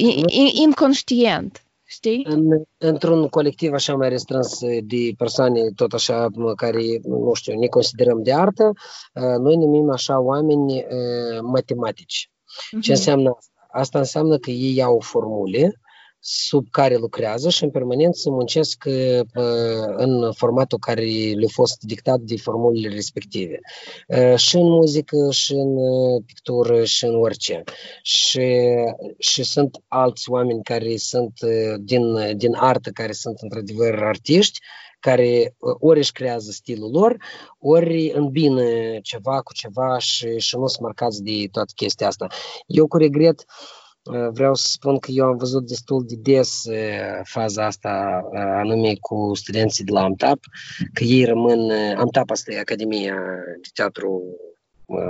[0.53, 1.63] Inconștient.
[1.85, 2.27] Știi?
[2.29, 6.27] În, într-un colectiv așa mai restrâns de persoane tot așa
[6.57, 8.73] care, nu știu, ne considerăm de artă,
[9.39, 10.87] noi numim așa oameni
[11.43, 12.31] matematici.
[12.31, 12.81] Uh-huh.
[12.81, 13.53] Ce înseamnă asta?
[13.71, 15.81] Asta înseamnă că ei au formule
[16.21, 18.85] sub care lucrează și în permanență muncesc
[19.97, 21.03] în formatul care
[21.35, 23.59] le-a fost dictat de formulele respective.
[24.37, 25.77] Și în muzică, și în
[26.27, 27.65] pictură, și în orice.
[28.03, 28.65] Și,
[29.19, 31.33] și sunt alți oameni care sunt
[31.81, 34.59] din, din artă, care sunt într-adevăr artiști,
[35.01, 37.17] care ori își creează stilul lor,
[37.59, 38.63] ori îmbină
[39.03, 42.27] ceva cu ceva și, și nu sunt marcați de toată chestia asta.
[42.67, 43.88] Eu cu regret uh,
[44.31, 46.65] Vreau să spun că eu am văzut destul de des
[47.23, 50.39] faza asta, anume cu studenții de la AMTAP,
[50.93, 53.15] că ei rămân, AMTAP asta e Academia
[53.63, 54.23] de Teatru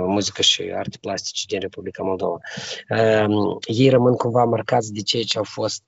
[0.07, 2.37] muzică și arte plastice din Republica Moldova.
[3.65, 5.83] Ei rămân cumva marcați de cei ce au fost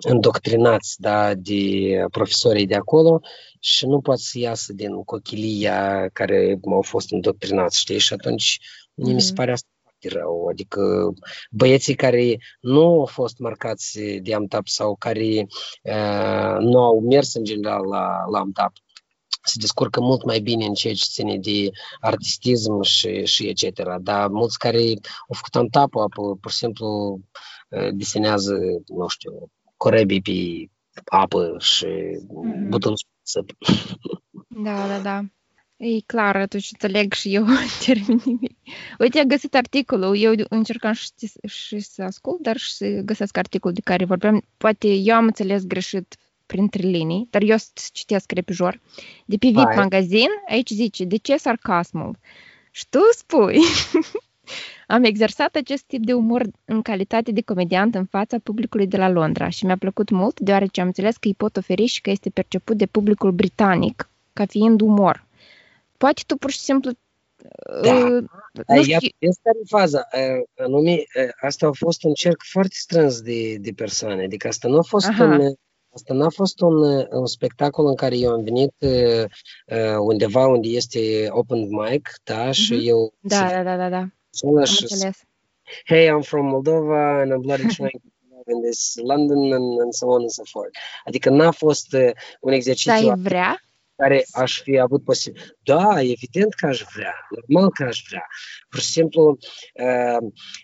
[0.00, 3.20] îndoctrinați da, de profesorii de acolo
[3.58, 7.98] și nu pot să iasă din cochilia care au fost îndoctrinați, știi?
[7.98, 8.58] Și atunci
[8.94, 9.12] mm.
[9.12, 9.68] mi se pare asta
[10.08, 11.12] rău, adică
[11.50, 15.46] băieții care nu au fost marcați de AMTAP sau care
[15.82, 18.72] uh, nu au mers în general la, la AMTAP,
[19.42, 21.70] se descurcă mult mai bine în ceea ce ține de
[22.00, 23.82] artistism și, și etc.
[24.00, 24.78] Dar mulți care
[25.28, 25.90] au făcut AMTAP,
[26.40, 27.20] pur și simplu
[27.92, 30.70] desenează, nu știu, corebii pe
[31.04, 32.68] apă și mm-hmm.
[32.68, 32.96] butonul
[34.48, 35.24] Da, da, da.
[35.82, 37.44] E clar, atunci înțeleg și eu
[37.86, 38.56] termenii.
[38.98, 41.10] Uite, am găsit articolul, eu încercam și,
[41.46, 44.42] și să ascult, dar și să găsesc articolul de care vorbeam.
[44.56, 46.16] Poate eu am înțeles greșit
[46.46, 47.56] printre linii, dar eu
[47.92, 48.80] citesc repijor.
[49.24, 52.18] De pe VIP Magazin, aici zice, de ce sarcasmul?
[52.70, 53.58] Și tu spui,
[54.86, 59.08] am exersat acest tip de umor în calitate de comediant în fața publicului de la
[59.08, 62.30] Londra și mi-a plăcut mult, deoarece am înțeles că îi pot oferi și că este
[62.30, 65.28] perceput de publicul britanic ca fiind umor
[66.02, 66.90] Poate tu pur și simplu
[67.82, 67.94] da.
[67.94, 68.24] Uh,
[68.66, 68.96] nu știu.
[69.28, 70.08] Asta e faza.
[70.14, 74.22] Uh, anume, uh, asta a fost un cerc foarte strâns de, de persoane.
[74.22, 75.24] Adică asta nu a fost Aha.
[75.24, 75.54] un,
[75.94, 81.26] Asta n-a fost un, un spectacol în care eu am venit uh, undeva unde este
[81.28, 82.86] open mic, da, și uh-huh.
[82.86, 83.14] eu...
[83.20, 83.98] Da, da, da, da, da.
[83.98, 85.18] Am și, înțeles.
[85.84, 90.06] Hey, I'm from Moldova and I'm bloody trying to in this London and, and so
[90.06, 90.78] on and so forth.
[91.04, 93.06] Adică n-a fost uh, un exercițiu...
[93.06, 93.62] Dar vrea?
[94.00, 95.56] Care aș fi avut posibil.
[95.62, 98.26] Da, evident că aș vrea, normal că aș vrea.
[98.68, 99.38] Pur și simplu,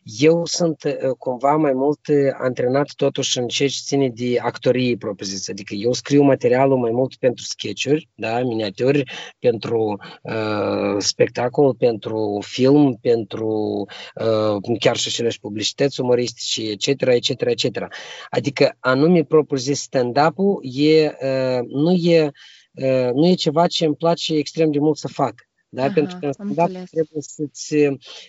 [0.02, 0.82] eu sunt
[1.18, 2.00] cumva mai mult
[2.38, 5.48] antrenat totuși în ce ține de actorie propriu-zis.
[5.48, 9.02] Adică eu scriu materialul mai mult pentru sketchuri, da, miniaturi,
[9.38, 17.86] pentru uh, spectacol, pentru film, pentru uh, chiar și aceleși publicități umoristice, etc., etc., etc.
[18.30, 22.30] Adică anume propriu-zis stand-up-ul e, uh, nu e
[23.14, 25.34] nu e ceva ce îmi place extrem de mult să fac.
[25.68, 25.82] Da?
[25.82, 27.74] Aha, Pentru că stand-up trebuie să-ți...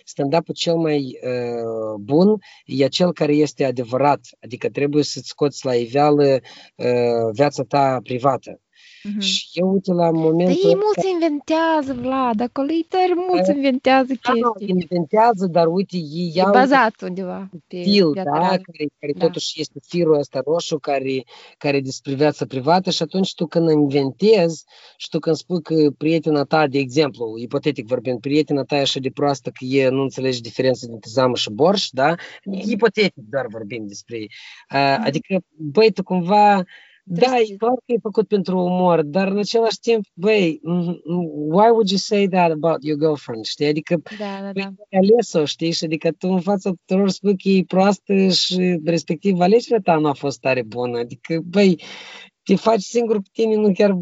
[0.04, 5.74] Stand-up-ul cel mai uh, bun e cel care este adevărat, adică trebuie să-ți scoți la
[5.74, 6.40] iveală
[6.76, 8.60] uh, viața ta privată.
[8.98, 9.20] Uh-huh.
[9.20, 14.12] Și eu uite la momentul Dar ei mulți inventează, Vlad, acolo ei tare mulți inventează
[14.22, 14.76] da, chestii.
[14.80, 16.48] inventează, dar uite, ei iau...
[16.48, 19.24] E bazat undeva pe fil, da, care, care da.
[19.24, 21.24] totuși este firul ăsta roșu, care,
[21.58, 24.64] care despre viața privată și atunci tu când inventezi
[24.96, 29.00] și tu când spui că prietena ta, de exemplu, ipotetic vorbind, prietena ta e așa
[29.00, 32.14] de proastă că e, nu înțelege diferența dintre zamă și borș, da?
[32.64, 34.30] Ipotetic doar vorbim despre ei.
[35.04, 36.64] Adică, băi, tu cumva
[37.08, 40.60] da, e clar că e făcut pentru umor, dar în același timp, băi,
[41.48, 43.66] why would you say that about your girlfriend, știi?
[43.66, 44.62] Adică, da, da, da.
[44.62, 45.72] ai ales-o, știi?
[45.72, 50.08] Și adică tu în fața tuturor spui că e proastă și respectiv alegerea ta nu
[50.08, 50.98] a fost tare bună.
[50.98, 51.82] Adică, băi,
[52.42, 53.96] te faci singur pe tine, nu chiar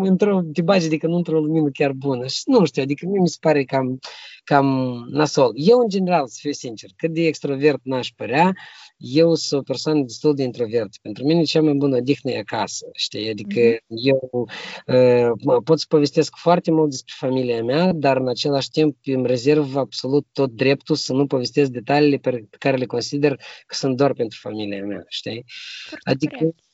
[0.00, 2.26] într-o, te bagi, adică nu într-o lumină chiar bună.
[2.26, 3.98] Și nu știu, adică mie mi se pare cam,
[4.44, 4.66] cam
[5.10, 5.52] nasol.
[5.54, 8.52] Eu, în general, să fiu sincer, cât de extrovert n-aș părea,
[8.96, 10.96] eu sunt o persoană destul de introvert.
[11.02, 13.30] Pentru mine cea mai bună odihnă e acasă, știi?
[13.30, 13.86] Adică mm-hmm.
[13.88, 14.48] eu
[14.86, 19.76] uh, pot să povestesc foarte mult despre familia mea, dar în același timp îmi rezerv
[19.76, 23.36] absolut tot dreptul să nu povestesc detaliile pe care le consider
[23.66, 25.44] că sunt doar pentru familia mea, știi?
[25.88, 26.64] Foarte adică corect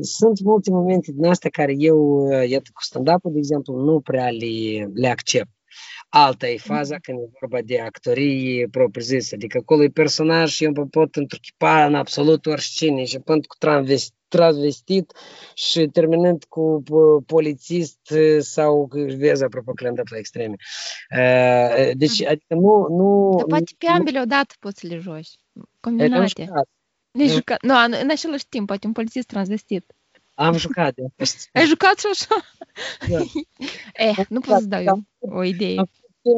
[0.00, 4.90] sunt multe momente din astea care eu, iată, cu stand-up de exemplu, nu prea le,
[4.94, 5.50] le accept.
[6.12, 10.72] Alta e faza când e vorba de actorie propriu-zis, adică acolo e personaj și eu
[10.74, 15.12] mă pot întruchipa în absolut oricine, și până cu transvestit, transvestit
[15.54, 16.82] și terminând cu
[17.26, 20.54] polițist sau vezi, apropo, că le-am dat la extreme.
[21.92, 22.86] Deci, adică nu...
[22.88, 25.30] nu Dar poate pe ambele odată poți să le joci,
[25.80, 26.48] combinate.
[27.10, 27.62] Le jucat.
[27.62, 29.94] Nu, în același timp, poate un polițist transvestit.
[30.34, 31.02] Am jucat de
[31.52, 32.36] Ai jucat și așa?
[33.08, 33.18] Da.
[34.06, 35.74] eh, nu pot să dau eu o idee.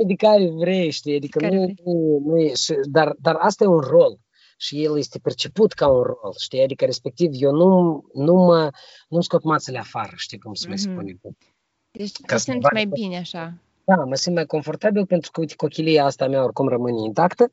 [0.07, 3.67] De care vrei, știi, adică care nu, nu, nu e, și, dar, dar asta e
[3.67, 4.19] un rol
[4.57, 8.71] și el este perceput ca un rol, știi, adică respectiv eu nu, nu mă,
[9.09, 10.75] nu scot mațele afară, știi cum se mm-hmm.
[10.75, 11.21] spune.
[11.91, 13.55] Deci te simți mai bine așa.
[13.85, 17.53] Da, mă simt mai confortabil pentru că, uite, cochilia asta mea oricum rămâne intactă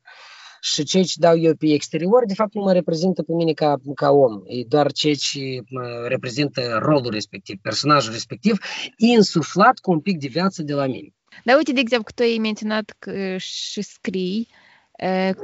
[0.60, 3.76] și ceea ce dau eu pe exterior, de fapt, nu mă reprezintă pe mine ca,
[3.94, 4.42] ca om.
[4.44, 8.58] E doar ceea ce mă reprezintă rolul respectiv, personajul respectiv,
[8.96, 11.14] insuflat cu un pic de viață de la mine.
[11.44, 14.48] Dar uite, de exemplu, tu ai menționat că și scrii,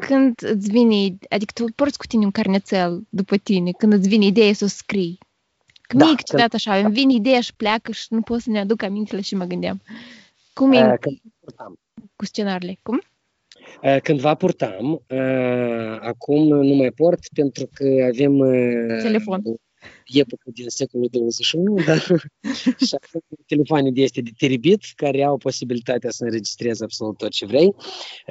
[0.00, 4.24] când îți vine, adică tu porți cu tine un carnețel după tine, când îți vine
[4.24, 5.18] ideea să o scrii.
[5.80, 8.58] Că da, mie câteodată așa, îmi vine ideea și pleacă și nu pot să ne
[8.58, 9.82] aduc amintele și mă gândeam.
[10.52, 10.98] Cum e
[12.16, 12.78] cu scenariile?
[12.82, 13.02] Cum?
[13.80, 19.42] Eh, cândva purtam, eh, acum nu mai port pentru că avem eh, telefon.
[20.04, 21.98] Epocă din secolul 21, dar
[22.86, 27.46] și acum telefoane de este de teribit, care au posibilitatea să înregistreze absolut tot ce
[27.46, 27.74] vrei.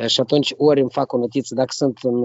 [0.07, 2.15] Și atunci ori îmi fac o notiță, dacă sunt în,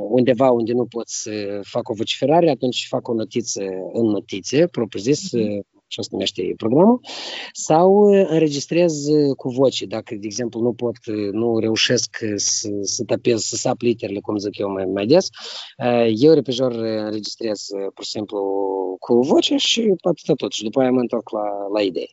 [0.00, 3.62] undeva unde nu pot să fac o vociferare, atunci fac o notiță
[3.92, 7.00] în notițe, propriu-zis, mm-hmm și asta numește programul,
[7.52, 12.68] sau uh, înregistrez uh, cu voce, dacă, de exemplu, nu pot, uh, nu reușesc să,
[12.82, 15.28] să tapez, să sap literele, cum zic eu mai, mai des,
[16.14, 18.40] eu repejor înregistrez pur și simplu
[19.00, 20.52] cu voce și atât tot.
[20.52, 22.10] Și după aia mă întorc la, la idei.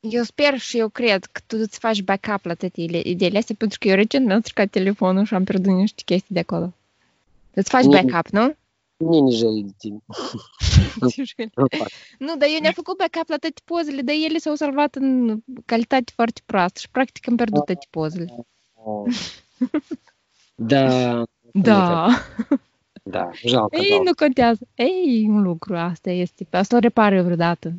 [0.00, 3.78] Eu sper și eu cred că tu îți faci backup la toate ideile astea, pentru
[3.80, 6.72] că eu recent mi-am stricat telefonul și am pierdut niște chestii de acolo.
[7.54, 8.54] Îți faci backup, nu?
[8.98, 9.98] Mie nici de tine.
[12.18, 16.12] nu, dar eu ne-am făcut backup la toate pozele, dar ele s-au salvat în calitate
[16.14, 18.34] foarte proastă și practic am pierdut toate pozele.
[20.54, 21.24] da.
[21.52, 22.08] Da.
[23.02, 23.76] Da, jalcă.
[23.76, 24.66] Ei, nu contează.
[24.74, 26.44] Ei, un lucru, asta este.
[26.44, 27.74] Pe asta o repar vreodată.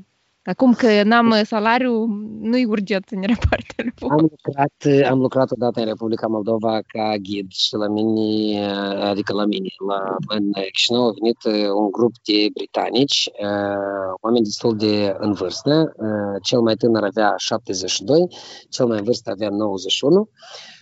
[0.50, 2.06] Acum că n-am salariu,
[2.42, 4.18] nu-i urgent să ne repar telefonul.
[4.20, 8.66] Am lucrat, am lucrat odată în Republica Moldova ca ghid și la mine,
[9.12, 14.44] adică la mine, la, în Chișinău a venit uh, un grup de britanici, uh, oameni
[14.44, 15.94] destul de în vârstă.
[15.96, 18.28] Uh, cel mai tânăr avea 72,
[18.70, 20.30] cel mai în vârstă avea 91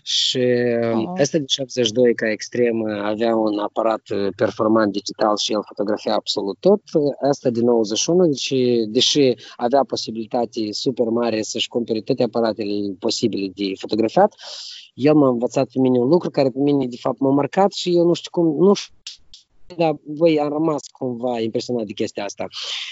[0.10, 0.44] Și
[0.94, 1.20] oh.
[1.20, 4.02] ăsta de 72 ca extrem avea un aparat
[4.36, 6.82] performant digital și el fotografia absolut tot.
[7.30, 8.54] Asta de 91, deci
[8.88, 14.34] deși avea posibilitate super mare să-și cumpere toate aparatele posibile de fotografiat,
[14.94, 17.96] el m-a învățat pe mine un lucru care pe mine de fapt m-a marcat și
[17.96, 18.74] eu nu știu cum, nu
[19.68, 22.48] știu dar voi am rămas cumva impresionat de chestia asta.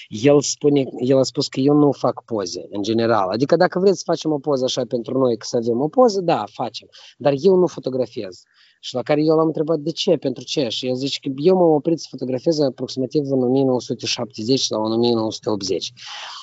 [0.07, 3.30] El, spune, el a spus că eu nu fac poze, în general.
[3.30, 6.21] Adică dacă vreți să facem o poză așa pentru noi, că să avem o poză,
[6.21, 6.88] da, facem.
[7.17, 8.43] Dar eu nu fotografiez.
[8.80, 10.67] Și la care eu l-am întrebat de ce, pentru ce.
[10.67, 15.93] Și el zice că eu m-am oprit să fotografiez aproximativ în 1970 sau în 1980.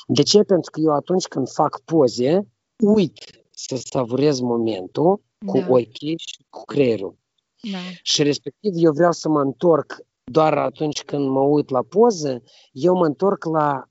[0.07, 0.43] De ce?
[0.43, 2.49] Pentru că eu atunci când fac poze,
[2.85, 3.19] uit
[3.51, 5.67] să savurez momentul cu da.
[5.69, 7.17] ochii și cu creierul.
[7.71, 7.79] Da.
[8.03, 12.43] Și respectiv eu vreau să mă întorc doar atunci când mă uit la poză,
[12.73, 13.85] eu mă întorc la,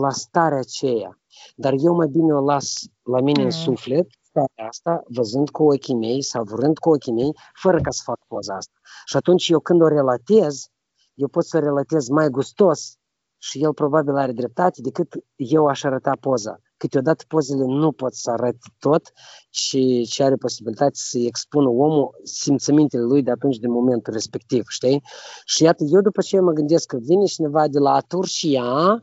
[0.00, 1.20] la starea aceea.
[1.56, 2.72] Dar eu mai bine o las
[3.02, 3.44] la mine mm.
[3.44, 8.02] în suflet, starea asta, văzând cu ochii mei, savurând cu ochii mei, fără ca să
[8.04, 8.78] fac poza asta.
[9.04, 10.68] Și atunci eu când o relatez,
[11.14, 12.96] eu pot să o relatez mai gustos
[13.38, 18.30] și el probabil are dreptate decât eu aș arăta poza câteodată pozele nu pot să
[18.30, 19.12] arăt tot
[19.50, 25.02] și ce are posibilitatea să expună omul simțămintele lui de atunci, de momentul respectiv, știi?
[25.44, 29.00] Și iată, eu după ce mă gândesc că vine cineva de la Turcia,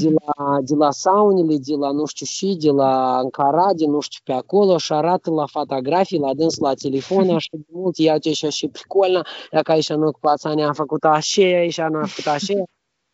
[0.00, 4.00] de la, de la saunile, de la nu știu și, de la Ankara, de nu
[4.00, 8.18] știu pe acolo și arată la fotografii, la dâns la telefon, așa de mult, ia
[8.18, 12.32] ce și și pricolna, dacă aici nu plața ne-a făcut așa, aici nu a făcut
[12.32, 12.54] așa.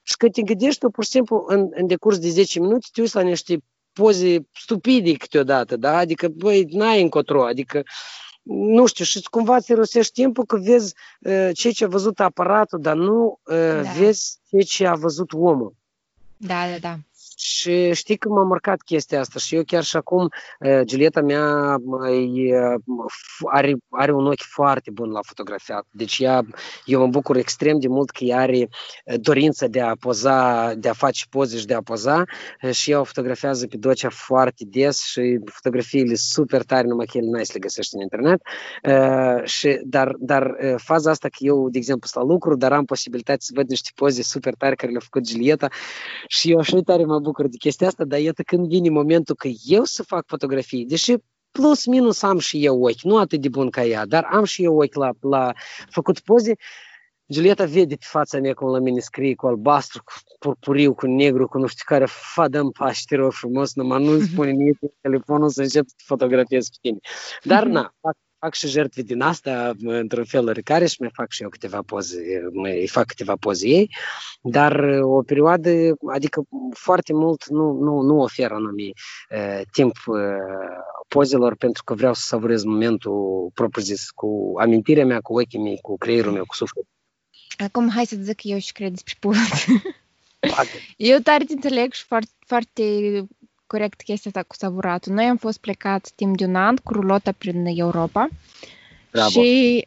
[0.03, 3.01] Și când te gândești tu, pur și simplu, în, în decurs de 10 minute, te
[3.01, 3.63] uiți la niște
[3.93, 5.97] poze stupide câteodată, da?
[5.97, 7.83] Adică, băi, n-ai încotro, adică
[8.43, 12.81] nu știu, și cumva ți rosești timpul că vezi uh, ceea ce a văzut aparatul,
[12.81, 13.91] dar nu uh, da.
[13.91, 15.75] vezi ceea ce a văzut omul.
[16.37, 16.97] Da, da, da.
[17.37, 20.29] Și știi că m-a marcat chestia asta și eu chiar și acum,
[20.83, 21.77] Giulieta mea
[23.51, 25.87] are, are un ochi foarte bun la fotografiat.
[25.91, 26.43] Deci ea,
[26.85, 28.69] eu mă bucur extrem de mult că ea are
[29.17, 32.25] dorința de a poza, de a face poze și de a poza
[32.71, 37.25] și ea o fotografiază pe Docea foarte des și fotografiile super tare, numai că el
[37.25, 38.41] nu le găsești în internet.
[39.45, 43.41] Și, dar, dar faza asta că eu, de exemplu, sunt la lucru, dar am posibilitatea
[43.41, 45.69] să văd niște poze super tare care le-a făcut Giulieta
[46.27, 49.49] și eu așa tare mă bucur de chestia asta, dar iată când vine momentul că
[49.65, 51.15] eu să fac fotografii, deși
[51.51, 54.65] plus minus am și eu ochi, nu atât de bun ca ea, dar am și
[54.65, 55.53] eu ochi la, la
[55.91, 56.55] făcut poze,
[57.33, 61.49] Julieta vede pe fața mea cum la mine scrie cu albastru, cu purpuriu, cu negru,
[61.49, 65.63] cu nu știu care, fadăm pași, te rog frumos, numai nu spune nimic telefonul să
[65.63, 66.99] încep să fotografiez pe tine.
[67.43, 71.43] Dar na, fac fac și jertfe din asta într-un fel oricare și mai fac și
[71.43, 73.95] eu câteva poze, mai fac câteva poze ei,
[74.43, 75.71] dar o perioadă,
[76.13, 76.43] adică
[76.75, 80.17] foarte mult nu, nu, nu ofer anume uh, timp uh,
[81.09, 85.99] pozelor pentru că vreau să savurez momentul propriu-zis cu amintirea mea, cu ochii mei, cu
[85.99, 86.91] creierul meu, cu sufletul.
[87.57, 89.83] Acum hai să zic eu și cred despre poze.
[90.97, 92.83] Eu tare te înțeleg și foarte, foarte
[93.73, 95.13] corect chestia asta cu savuratul.
[95.13, 98.29] Noi am fost plecați timp de un an cu rulota prin Europa
[99.11, 99.29] Bravo.
[99.29, 99.87] și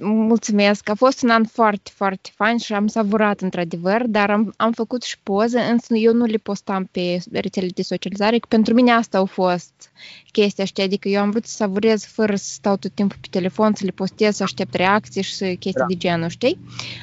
[0.00, 0.88] mulțumesc.
[0.88, 5.02] A fost un an foarte, foarte fain și am savurat într-adevăr, dar am, am făcut
[5.02, 9.18] și poze, însă eu nu le postam pe rețele de socializare, că pentru mine asta
[9.18, 9.90] a fost
[10.32, 13.74] chestia, știi, adică eu am vrut să savurez fără să stau tot timpul pe telefon,
[13.74, 15.84] să le postez, să aștept reacții și chestii da.
[15.88, 16.58] de genul, știi?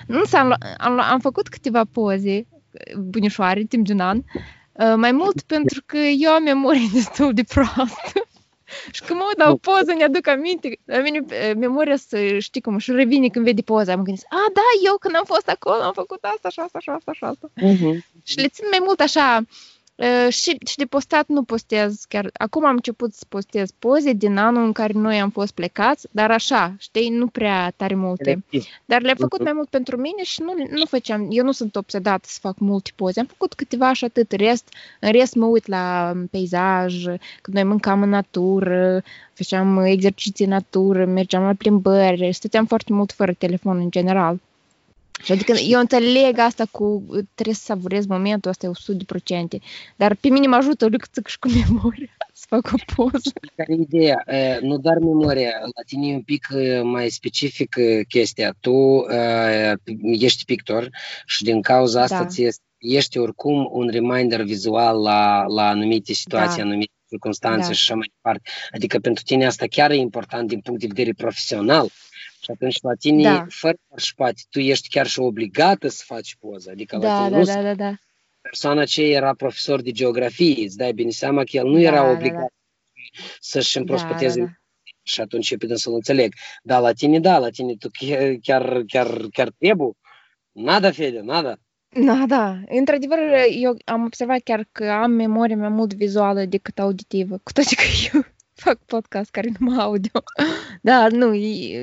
[0.08, 2.46] Însă am, am, am făcut câteva poze
[2.98, 4.63] bunișoare timp de un an Uh,
[4.96, 8.28] mai mult pentru că eu am memorie destul de proastă.
[8.96, 10.80] și când mă uit la o poză, ne-aduc aminte.
[10.86, 13.96] La mine uh, memoria să știi cum și revine când vede poza.
[13.96, 16.90] Mă gândesc, a, da, eu când am fost acolo am făcut asta și asta și
[16.90, 17.48] asta și asta.
[17.62, 17.98] Uh-huh.
[18.24, 19.42] Și le țin mai mult așa,
[20.30, 22.30] și, și de postat nu postez chiar.
[22.34, 26.32] Acum am început să postez poze din anul în care noi am fost plecați, dar
[26.32, 28.44] așa, știi, nu prea tare multe.
[28.86, 29.44] Dar le-am făcut mhm.
[29.44, 32.92] mai mult pentru mine și nu, nu făceam, eu nu sunt obsedată să fac multe
[32.96, 33.20] poze.
[33.20, 34.70] Am făcut câteva și atât, rest,
[35.00, 37.04] în rest mă uit la peisaj,
[37.42, 43.12] când noi mâncam în natură, făceam exerciții în natură, mergeam la plimbări, stăteam foarte mult
[43.12, 44.40] fără telefon în general.
[45.24, 48.96] Și adică eu înțeleg asta cu trebuie să savurez momentul, asta e
[49.58, 49.62] 100%,
[49.96, 53.32] dar pe mine mă ajută lucrurile și cu memoria să fac o poză.
[53.56, 54.24] Care ideea?
[54.62, 56.48] Nu doar memoria, la tine e un pic
[56.84, 57.76] mai specific
[58.08, 58.56] chestia.
[58.60, 59.06] Tu
[60.02, 60.90] ești pictor
[61.26, 62.26] și din cauza asta da.
[62.26, 66.64] ți ești oricum un reminder vizual la, la anumite situații, da.
[66.64, 67.74] anumite circunstanțe da.
[67.74, 68.50] și așa mai departe.
[68.72, 71.90] Adică pentru tine asta chiar e important din punct de vedere profesional.
[72.44, 73.46] Și atunci la tine, da.
[73.50, 76.70] fără spate, tu ești chiar și obligată să faci poză.
[76.70, 77.94] Adică da, la tine da, nu da, da, da.
[78.42, 82.12] persoana aceea era profesor de geografie, îți dai bine seama că el nu da, era
[82.12, 83.24] obligat da, da.
[83.40, 84.40] să-și împrospăteze.
[84.40, 84.92] Da, da, da.
[85.04, 86.34] și atunci eu să-l înțeleg.
[86.64, 89.92] Da, la tine, da, la tine tu chiar, chiar, chiar, chiar trebuie.
[90.52, 91.56] Nada, Fede, nada.
[92.06, 92.60] Da, da.
[92.68, 93.20] Într-adevăr,
[93.60, 97.84] eu am observat chiar că am memorie mai mult vizuală decât auditivă, cu toate că
[98.14, 98.24] eu
[98.64, 100.24] fac podcast care nu mă audio.
[100.82, 101.28] Da, nu,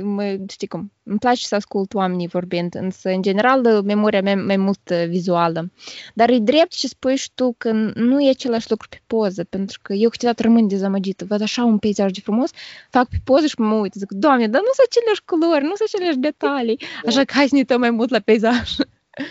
[0.02, 4.56] mă, știi cum, îmi place să ascult oamenii vorbind, însă, în general, memoria mea mai
[4.56, 5.70] mult vizuală.
[6.14, 9.78] Dar e drept ce spui și tu că nu e același lucru pe poză, pentru
[9.82, 11.24] că eu câteodată rămân dezamăgită.
[11.24, 12.50] Văd așa un peisaj de frumos,
[12.90, 15.88] fac pe poză și mă uit, zic, Doamne, dar nu sunt aceleași culori, nu sunt
[15.92, 18.70] aceleași detalii, așa că hai să ne uităm mai mult la peisaj.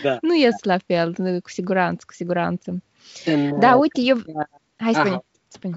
[0.02, 0.18] Da.
[0.28, 2.82] nu ies la fel, cu siguranță, cu siguranță.
[3.24, 4.16] În, da, uite, eu...
[4.76, 5.24] Hai, spune.
[5.52, 5.74] Spune.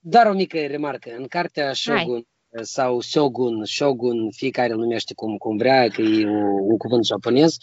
[0.00, 1.10] Doar o mică remarcă.
[1.18, 2.26] În cartea Shogun, Hai
[2.62, 6.26] sau shogun, shogun, fiecare îl numește cum, cum vrea, că e
[6.60, 7.56] un cuvânt japonez,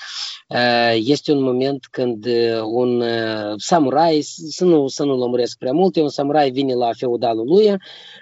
[0.93, 2.25] este un moment când
[2.65, 3.03] un
[3.57, 7.75] samurai, să nu, să nu lămuresc prea mult, un samurai vine la feudalul lui,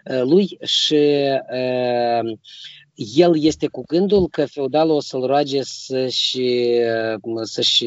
[0.03, 0.99] lui și
[2.95, 6.79] el este cu gândul că feudalul o să-l roage să-și,
[7.43, 7.85] să-și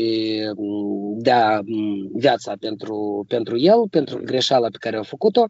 [1.16, 1.62] dea
[2.12, 5.44] viața pentru, pentru el, pentru greșeala pe care a făcut-o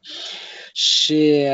[0.73, 1.47] și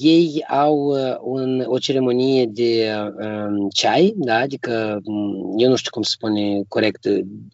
[0.00, 4.36] ei au un, o ceremonie de um, ceai, da?
[4.36, 5.00] adică
[5.56, 7.06] eu nu știu cum se spune corect,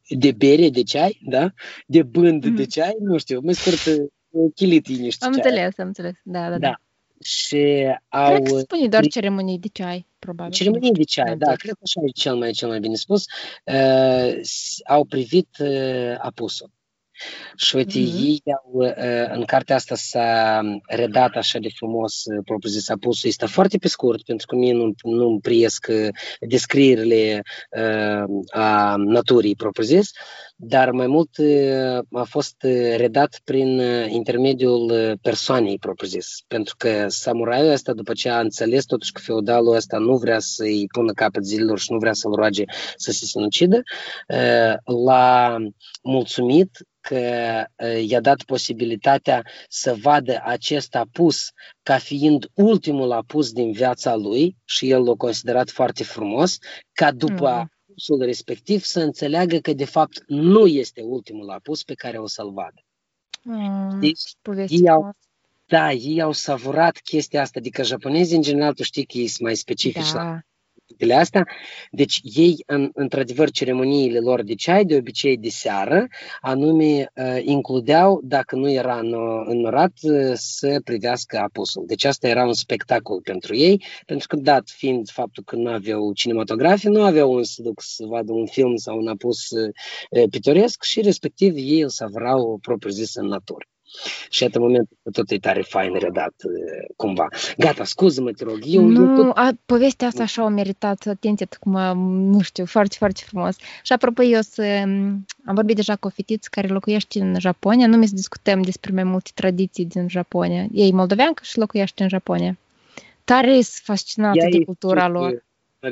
[0.08, 1.52] de bere de ceai, da?
[1.86, 2.54] de bând mm.
[2.54, 4.10] de ceai, nu știu, mai scurt,
[4.54, 5.42] chilit niște Am ceai.
[5.44, 6.58] înțeles, am înțeles, da, da, da.
[6.58, 6.83] da
[7.24, 8.32] și au...
[8.32, 10.52] Cred că spune doar ceremonii de ceai, probabil.
[10.52, 13.24] Ceremonii de ceai, da, cred că așa e cel mai, cel mai bine spus.
[13.64, 14.40] Uh,
[14.86, 16.70] au privit uh, apusul.
[17.56, 18.24] Și uite, mm-hmm.
[18.24, 23.28] ei au, uh, în cartea asta s-a redat așa de frumos propriu-zis apusul.
[23.28, 25.86] Este foarte pe scurt, pentru că mie nu, nu-mi priesc
[26.40, 30.10] descrierile uh, a naturii propriu-zis,
[30.56, 31.30] dar mai mult
[32.12, 32.54] a fost
[32.96, 39.20] redat prin intermediul persoanei propriu-zis, pentru că samuraiul ăsta, după ce a înțeles totuși că
[39.24, 42.64] feudalul ăsta nu vrea să-i pună capăt zilelor și nu vrea să-l roage
[42.96, 43.82] să se sinucidă,
[44.84, 45.56] l-a
[46.02, 46.70] mulțumit
[47.08, 47.64] că
[48.06, 51.50] i-a dat posibilitatea să vadă acest apus
[51.82, 56.58] ca fiind ultimul apus din viața lui și el l-a considerat foarte frumos,
[56.92, 61.94] ca după mm apusul respectiv să înțeleagă că de fapt nu este ultimul apus pe
[61.94, 62.82] care o să-l vadă.
[63.42, 64.22] Mm, deci,
[64.68, 65.12] ei au,
[65.66, 69.40] da, ei au savurat chestia asta, adică japonezii în general, tu știi că ei sunt
[69.40, 70.22] mai specifici da.
[70.22, 70.40] la
[70.86, 71.46] chestiile astea.
[71.90, 76.06] Deci ei, în, într-adevăr, ceremoniile lor de ceai, de obicei de seară,
[76.40, 78.98] anume uh, includeau, dacă nu era
[79.46, 81.84] înnorat, uh, să privească apusul.
[81.86, 86.12] Deci asta era un spectacol pentru ei, pentru că, dat fiind faptul că nu aveau
[86.12, 90.82] cinematografie, nu aveau un să duc să vadă un film sau un apus uh, pitoresc
[90.82, 93.66] și, respectiv, ei îl savrau propriu-zis în natură.
[94.28, 96.34] Și iată momentul că tot e tare fain redat
[96.96, 97.28] cumva.
[97.58, 98.58] Gata, scuză-mă, te rog.
[98.64, 99.36] Eu, nu, eu tot...
[99.36, 101.98] a, povestea asta așa a meritat atenție, cum,
[102.30, 103.56] nu știu, foarte, foarte frumos.
[103.82, 104.62] Și apropo, eu să,
[105.44, 108.92] am vorbit deja cu o fetiță care locuiește în Japonia, nu mi să discutăm despre
[108.92, 110.66] mai multe tradiții din Japonia.
[110.72, 112.58] Ei moldoveancă și locuiește în Japonia.
[113.24, 115.43] Tare fascinată de cultura lor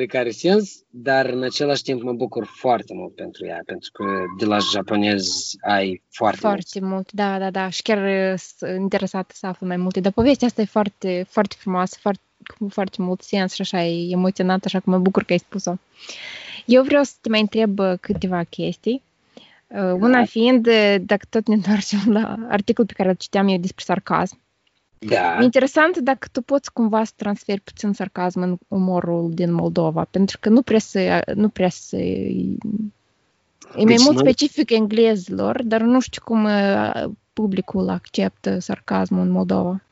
[0.07, 4.05] care sens, dar în același timp mă bucur foarte mult pentru ea, pentru că
[4.39, 6.93] de la japonez ai foarte, foarte mult.
[6.93, 7.13] mult.
[7.13, 10.65] Da, da, da, și chiar sunt interesată să aflu mai multe, dar povestea asta e
[10.65, 12.23] foarte, foarte frumoasă, foarte,
[12.59, 15.75] cu foarte mult sens și așa e emoționată, așa că mă bucur că ai spus-o.
[16.67, 19.03] Eu vreau să te mai întreb câteva chestii.
[19.67, 20.25] Uh, una da.
[20.25, 20.69] fiind,
[21.01, 24.39] dacă tot ne întoarcem la articolul pe care îl citeam eu despre sarcasm,
[25.07, 25.39] da.
[25.41, 30.39] E interesant dacă tu poți cumva să transferi puțin sarcasm în umorul din Moldova, pentru
[30.41, 31.97] că nu prea să, nu prea să
[33.77, 34.33] E deci mai mult noi...
[34.33, 39.83] specific englezilor, dar nu știu cum uh, publicul acceptă sarcasmul în Moldova.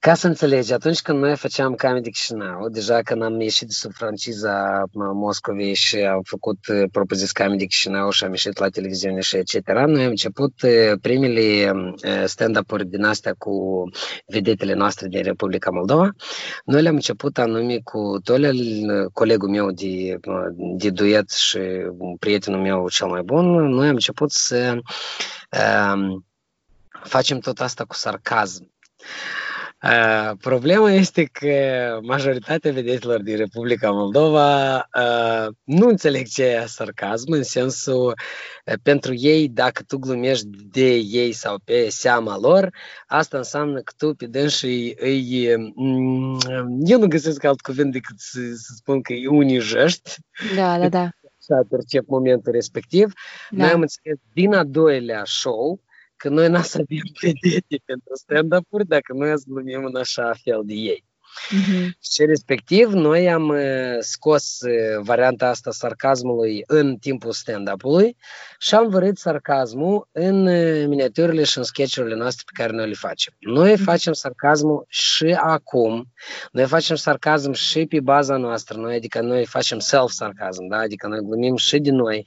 [0.00, 3.92] Ca să înțelegi, atunci când noi făceam Comedy Chișinău, deja când am ieșit de sub
[3.92, 9.36] franciza Moscovei și am făcut uh, propozis Comedy Chișinău și am ieșit la televiziune și
[9.36, 13.82] etc., noi am început uh, primele uh, stand-up-uri din astea cu
[14.26, 16.10] vedetele noastre din Republica Moldova.
[16.64, 18.58] Noi le-am început anume cu Tolel,
[19.12, 20.18] colegul meu de,
[20.76, 21.58] de duet și
[22.18, 23.46] prietenul meu cel mai bun.
[23.50, 24.78] Noi am început să
[25.94, 26.26] um,
[27.02, 28.70] facem tot asta cu sarcasm.
[29.82, 37.32] Uh, problema este că majoritatea vedetilor din Republica Moldova uh, nu înțeleg ce e sarcasm,
[37.32, 38.14] în sensul,
[38.66, 42.74] uh, pentru ei, dacă tu glumești de ei sau pe seama lor,
[43.06, 45.54] asta înseamnă că tu pe dânsii îi...
[45.74, 46.38] Mm,
[46.84, 50.10] eu nu găsesc alt cuvânt decât să, să spun că îi unijești.
[50.56, 51.08] Da, da, da.
[51.40, 53.12] Așa percep momentul respectiv.
[53.50, 53.62] Da.
[53.62, 55.80] Noi am înțeles din a doilea show,
[56.20, 60.62] că noi n să avem vedete pentru stand-up-uri dacă noi ați glumim în așa fel
[60.64, 61.04] de ei.
[61.50, 61.88] Uh-huh.
[62.00, 68.16] Și respectiv, noi am uh, scos uh, varianta asta sarcasmului în timpul stand-up-ului
[68.58, 72.94] și am vărit sarcasmul în uh, miniaturile și în sketchurile noastre pe care noi le
[72.94, 73.34] facem.
[73.38, 73.84] Noi uh-huh.
[73.84, 76.12] facem sarcasmul și acum,
[76.52, 80.76] noi facem sarcasm și pe baza noastră, noi, adică noi facem self-sarcasm, da?
[80.76, 82.26] adică noi glumim și de noi.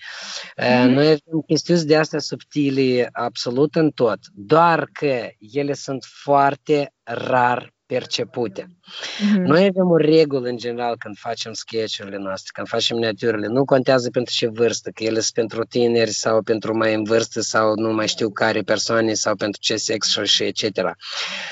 [0.57, 0.85] Uh-huh.
[0.85, 7.72] Noi avem chestiuni de astea subtile absolut în tot, doar că ele sunt foarte rar
[7.93, 8.61] percepute.
[8.63, 9.45] Mm-hmm.
[9.45, 13.47] Noi avem o regulă în general când facem sketch-urile noastre, când facem miniaturile.
[13.47, 17.41] Nu contează pentru ce vârstă, că ele sunt pentru tineri sau pentru mai în vârstă
[17.41, 20.79] sau nu mai știu care persoane sau pentru ce sex și etc.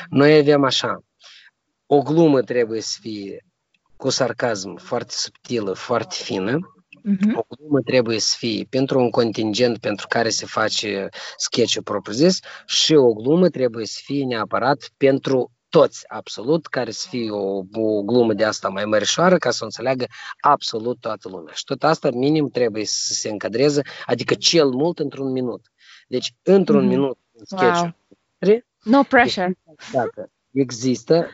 [0.09, 1.03] Noi avem așa,
[1.85, 3.45] o glumă trebuie să fie
[3.95, 6.59] cu sarcasm foarte subtilă, foarte fină,
[7.05, 7.33] Uh-huh.
[7.33, 12.93] O glumă trebuie să fie pentru un contingent pentru care se face sketch-ul propriu-zis și
[12.93, 18.33] o glumă trebuie să fie neapărat pentru toți, absolut, care să fie o, o glumă
[18.33, 20.05] de asta mai mărișoară ca să o înțeleagă
[20.39, 21.53] absolut toată lumea.
[21.53, 25.61] Și tot asta minim trebuie să se încadreze, adică cel mult într-un minut.
[26.07, 26.87] Deci, într-un mm.
[26.87, 27.95] minut în sketch wow.
[28.83, 29.57] No pressure.
[29.91, 31.27] Dacă există,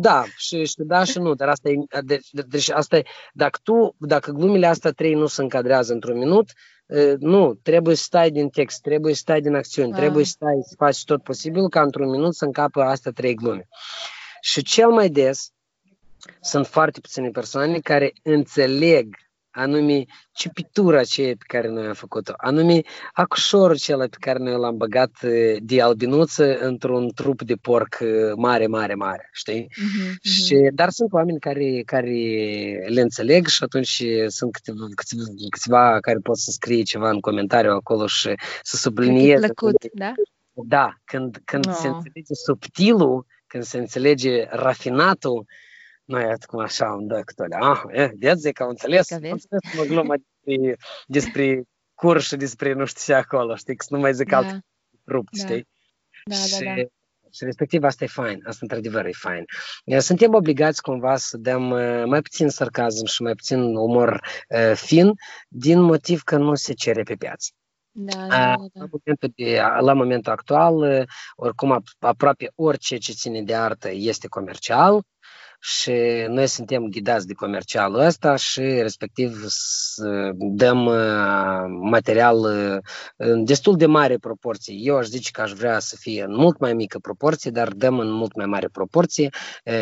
[0.00, 3.94] da, și, și da și nu, dar asta e, deci, deci asta e, dacă tu,
[3.98, 6.52] dacă glumile astea trei nu se încadrează într-un minut,
[7.18, 9.98] nu, trebuie să stai din text, trebuie să stai din acțiuni, ah.
[9.98, 13.68] trebuie să stai să faci tot posibil ca într-un minut să încapă astea trei glume.
[14.40, 15.52] Și cel mai des
[16.40, 19.14] sunt foarte puține persoane care înțeleg
[19.58, 22.80] anume cipitura aceea pe care noi am făcut-o, anume
[23.12, 25.10] acușorul acela pe care noi l-am băgat
[25.58, 27.98] de albinuță într-un trup de porc
[28.36, 29.66] mare, mare, mare, știi?
[29.70, 30.30] Uh-huh, uh-huh.
[30.30, 32.10] Și, dar sunt oameni care, care
[32.88, 37.70] le înțeleg și atunci sunt câteva, câteva, câteva care pot să scrie ceva în comentariu
[37.70, 39.46] acolo și să sublinieze.
[39.46, 40.12] Plăcut, da?
[40.66, 41.74] Da, când, când oh.
[41.80, 45.46] se înțelege subtilul, când se înțelege rafinatul,
[46.08, 49.82] noi acum așa am dat câte Ah, e, vedeți că au înțeles, am înțeles mă
[49.82, 50.76] glumă despre,
[51.06, 51.62] despre
[51.94, 54.36] curs și despre nu știu ce acolo, știi, că nu mai zic da.
[54.36, 54.64] alt
[55.06, 55.46] rupt, da.
[55.46, 55.68] știi?
[56.24, 56.82] Da, și, da, da.
[57.30, 59.44] Și respectiv asta e fain, asta într-adevăr e fain.
[59.98, 61.62] Suntem obligați cumva să dăm
[62.08, 65.12] mai puțin sarcasm și mai puțin umor uh, fin
[65.48, 67.50] din motiv că nu se cere pe piață.
[67.90, 68.54] Da, da, da.
[68.72, 75.02] La, momentul de, la momentul actual, oricum aproape orice ce ține de artă este comercial,
[75.60, 75.92] și
[76.28, 79.44] noi suntem ghidați de comercialul ăsta și respectiv
[80.36, 80.78] dăm
[81.80, 82.44] material
[83.16, 84.74] în destul de mare proporție.
[84.74, 87.98] Eu aș zice că aș vrea să fie în mult mai mică proporție, dar dăm
[87.98, 89.28] în mult mai mare proporție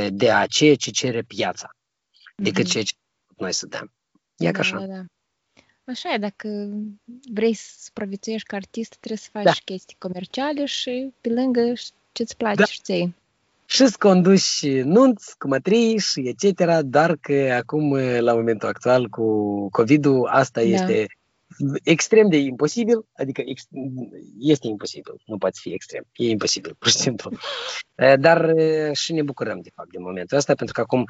[0.08, 1.70] de a ceea ce cere piața
[2.36, 2.70] decât mm-hmm.
[2.70, 2.94] ceea ce
[3.36, 3.92] noi să dăm.
[4.36, 4.78] E ca așa.
[4.78, 5.04] Da, da.
[5.84, 6.48] Așa e, dacă
[7.32, 9.52] vrei să supraviețuiești ca artist, trebuie să faci da.
[9.64, 11.72] chestii comerciale și pe lângă
[12.12, 12.64] ce-ți place da.
[12.64, 13.14] și ție
[13.66, 19.68] și să conduci nunți cu mătrii și etc., dar că acum, la momentul actual, cu
[19.70, 20.66] COVID-ul, asta da.
[20.66, 21.06] este
[21.82, 23.62] extrem de imposibil, adică ex,
[24.38, 27.30] este imposibil, nu poate fi extrem, e imposibil, pur și simplu.
[28.18, 28.52] Dar
[28.92, 31.04] și ne bucurăm, de fapt, de momentul ăsta, pentru că acum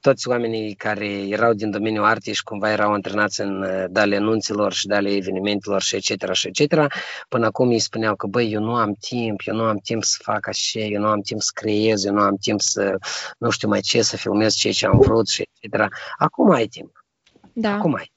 [0.00, 4.86] toți oamenii care erau din domeniul artei și cumva erau antrenați în dale anunților și
[4.86, 6.32] dale evenimentelor și etc.
[6.32, 6.86] și etc.
[7.28, 10.18] Până acum îi spuneau că, băi, eu nu am timp, eu nu am timp să
[10.22, 12.96] fac așa, eu nu am timp să creez, eu nu am timp să,
[13.38, 15.86] nu știu mai ce, să filmez ceea ce am vrut și etc.
[16.18, 17.04] Acum ai timp.
[17.52, 17.72] Da.
[17.72, 18.14] Acum ai.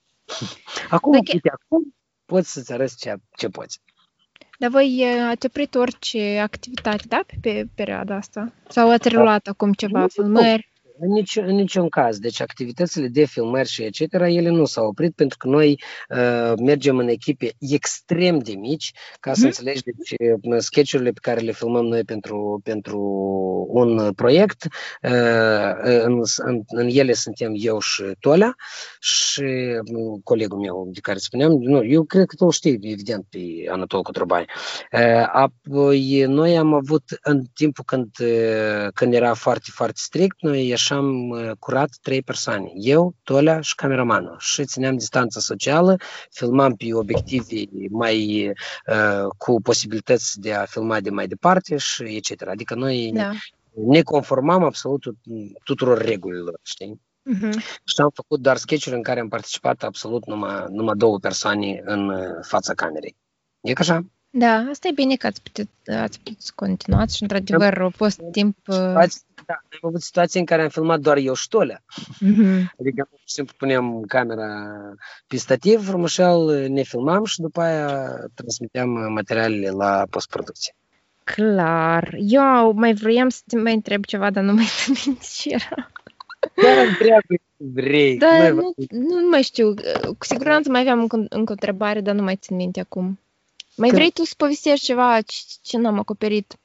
[0.89, 1.31] Acum, Dacă...
[1.33, 1.95] uite, acum
[2.25, 3.81] poți să-ți arăți ce, ce poți.
[4.59, 8.53] Dar voi ați oprit orice activitate, da, pe perioada asta?
[8.67, 10.71] Sau ați reluat acum ceva, filmări?
[11.01, 12.19] În, nici, în niciun caz.
[12.19, 16.97] Deci activitățile de filmări și etc., ele nu s-au oprit pentru că noi uh, mergem
[16.97, 19.45] în echipe extrem de mici, ca să mm.
[19.45, 22.99] înțelegi, deci uh, sketchurile pe care le filmăm noi pentru, pentru
[23.69, 24.63] un proiect,
[25.01, 28.55] uh, în, în, în ele suntem eu și Tolea
[28.99, 33.39] și uh, colegul meu de care spuneam, nu, eu cred că tu știi, evident, pe
[33.69, 34.45] Anatol Cotrubai.
[34.91, 40.71] Uh, apoi noi am avut în timpul când, uh, când era foarte, foarte strict, noi
[40.89, 42.71] așa am curat trei persoane.
[42.75, 44.35] Eu, Tolea și cameramanul.
[44.39, 45.97] Și țineam distanța socială,
[46.31, 52.47] filmam pe obiective mai uh, cu posibilități de a filma de mai departe și etc.
[52.47, 53.31] Adică noi da.
[53.87, 55.03] ne conformam absolut
[55.63, 57.01] tuturor regulilor, știi?
[57.35, 57.51] Uh-huh.
[57.83, 62.11] Și am făcut doar sketch în care am participat absolut numai, numai două persoane în
[62.41, 63.15] fața camerei.
[63.61, 64.05] E ca așa?
[64.31, 68.21] Da, asta e bine că ați putut, ați putut să continuați și, într-adevăr, a fost
[68.31, 68.57] timp...
[68.63, 71.83] Situații, da, am avut situații în care am filmat doar eu și Tolea.
[72.15, 72.65] Mm-hmm.
[72.79, 74.47] Adică, pur și simplu, puneam camera
[75.27, 80.73] pe stativ, frumușel, ne filmam și după aia transmiteam materialele la postproducție.
[81.23, 82.15] Clar.
[82.17, 85.91] Eu mai vroiam să te mai întreb ceva, dar nu mai țin minte ce era.
[86.63, 88.17] Da, întreabă vrei.
[88.17, 89.73] Da, nu, nu mai știu.
[90.17, 93.19] Cu siguranță mai aveam încă, încă o întrebare, dar nu mai țin minte acum.
[93.79, 96.57] Mai vrei tu să povestești ceva ce, ce n-am acoperit?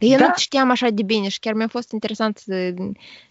[0.00, 0.26] Eu da.
[0.26, 2.74] nu știam așa de bine și chiar mi-a fost interesant să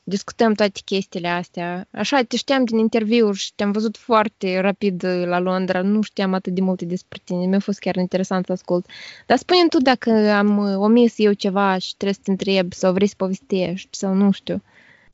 [0.03, 1.87] discutăm toate chestiile astea.
[1.91, 6.53] Așa, te știam din interviuri și te-am văzut foarte rapid la Londra, nu știam atât
[6.53, 8.85] de multe despre tine, mi-a fost chiar interesant să ascult.
[9.25, 13.07] Dar spune tu dacă am omis eu ceva și trebuie să te întreb sau vrei
[13.07, 14.61] să povestești sau nu știu.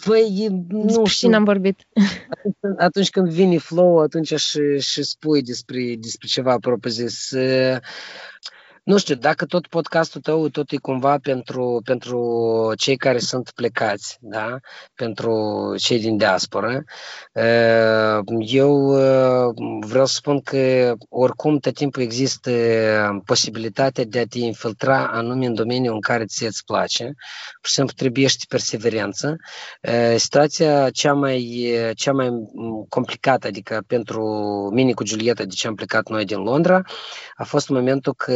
[0.05, 1.29] Păi, nu știu.
[1.29, 1.87] n-am vorbit.
[2.29, 7.33] Atunci, atunci când vine flow, atunci și, și spui despre, despre ceva propriu-zis.
[8.83, 14.17] Nu știu, dacă tot podcastul tău tot e cumva pentru, pentru cei care sunt plecați,
[14.21, 14.57] da?
[14.95, 15.33] pentru
[15.77, 16.83] cei din diaspora,
[18.39, 18.87] eu
[19.79, 22.51] vreau să spun că oricum tot timpul există
[23.25, 27.03] posibilitatea de a te infiltra anume în domeniul în care ți îți place.
[27.03, 29.35] Pur și simplu trebuie și perseverență.
[30.15, 32.29] Situația cea mai, cea mai
[32.89, 34.23] complicată, adică pentru
[34.73, 36.81] mine cu Giulieta, de ce am plecat noi din Londra,
[37.35, 38.33] a fost momentul că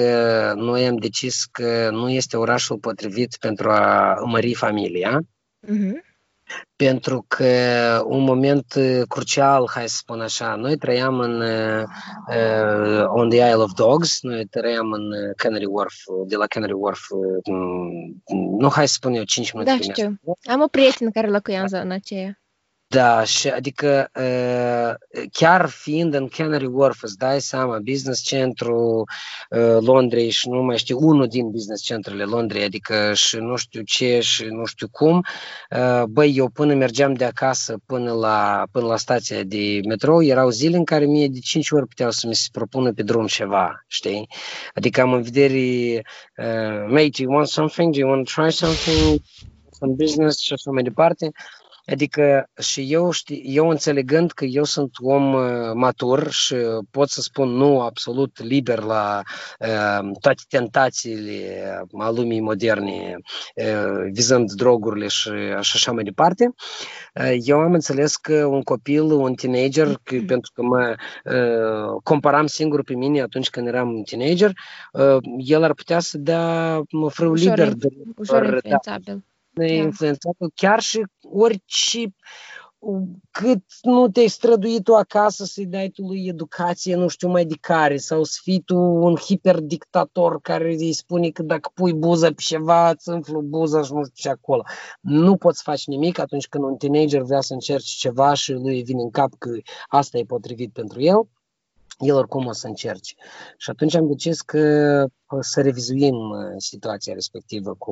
[0.55, 5.19] noi am decis că nu este orașul potrivit pentru a mări familia.
[5.67, 6.13] Uh-huh.
[6.75, 7.45] Pentru că
[8.05, 8.73] un moment
[9.07, 11.83] crucial, hai să spun așa, noi trăiam în uh,
[13.07, 15.03] on the Isle of Dogs, noi trăiam în
[15.35, 15.95] Canary Wharf,
[16.27, 17.01] de la Canary Wharf,
[18.59, 19.71] nu hai să spun eu 5 minute.
[19.71, 20.19] Da, știu.
[20.43, 22.39] Am o prietenă care locuia în zona aceea.
[22.95, 24.09] Da, și adică
[25.31, 29.03] chiar fiind în Canary Wharf, îți dai seama, business centru
[29.79, 34.19] Londrei și nu mai știu, unul din business centrele Londrei, adică și nu știu ce
[34.19, 35.25] și nu știu cum,
[36.09, 40.77] băi, eu până mergeam de acasă până la, până la stația de metrou, erau zile
[40.77, 44.29] în care mie de 5 ori puteau să mi se propună pe drum ceva, știi?
[44.73, 46.01] Adică am în vedere,
[46.37, 47.93] uh, mate, you want something?
[47.93, 49.21] Do you want to try something?
[49.71, 51.31] Some business și așa mai departe.
[51.85, 56.55] Adică și eu, știi, eu înțelegând că eu sunt om uh, matur și
[56.91, 59.21] pot să spun nu absolut liber la
[59.59, 61.67] uh, toate tentațiile
[61.99, 63.17] a lumii moderne,
[63.55, 66.53] uh, vizând drogurile și așa mai departe,
[67.13, 70.25] uh, eu am înțeles că un copil, un teenager, că, mm-hmm.
[70.25, 74.51] pentru că mă uh, comparam singur pe mine atunci când eram teenager,
[74.91, 77.73] uh, el ar putea să dea frâu liber.
[77.73, 79.23] De, ușor influențabil.
[79.55, 82.13] Da ne influențat chiar și orice
[83.31, 87.55] cât nu te-ai străduit tu acasă să-i dai tu lui educație, nu știu mai de
[87.59, 92.41] care, sau să fii tu un hiperdictator care îi spune că dacă pui buza pe
[92.41, 94.63] ceva, îți înflu buza și nu știu ce acolo.
[95.01, 99.01] Nu poți face nimic atunci când un teenager vrea să încerci ceva și lui vine
[99.01, 99.49] în cap că
[99.87, 101.27] asta e potrivit pentru el
[101.97, 103.15] el oricum o să încerci.
[103.57, 105.05] Și atunci am decis că
[105.39, 107.91] să revizuim uh, situația respectivă cu,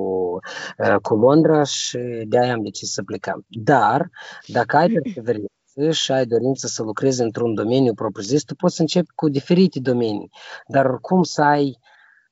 [0.78, 1.98] uh, cu Londra și
[2.28, 3.46] de aia am decis să plecăm.
[3.48, 4.10] Dar,
[4.48, 9.12] dacă ai perseverență și ai dorință să lucrezi într-un domeniu propriu-zis, tu poți să începi
[9.16, 10.30] cu diferite domenii,
[10.68, 11.78] dar oricum să ai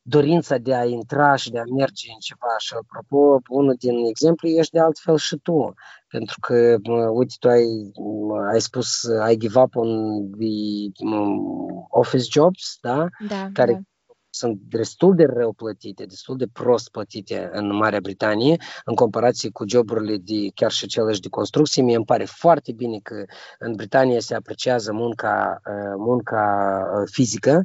[0.02, 2.56] dorința de a intra și de a merge în ceva.
[2.57, 5.73] Și apropo, unul din exemplu ești de altfel și tu.
[6.07, 6.78] Pentru că,
[7.14, 7.91] uite, tu ai,
[8.52, 9.90] ai spus, ai give up on
[10.32, 11.06] the
[11.90, 13.07] office jobs, da?
[13.28, 13.80] Da, Care da
[14.34, 19.68] sunt destul de rău plătite, destul de prost plătite în Marea Britanie, în comparație cu
[19.68, 21.84] joburile de chiar și cele de construcție.
[21.84, 23.26] Mie îmi pare foarte bine că
[23.60, 25.62] în Britania se apreciază munca,
[25.98, 27.64] munca fizică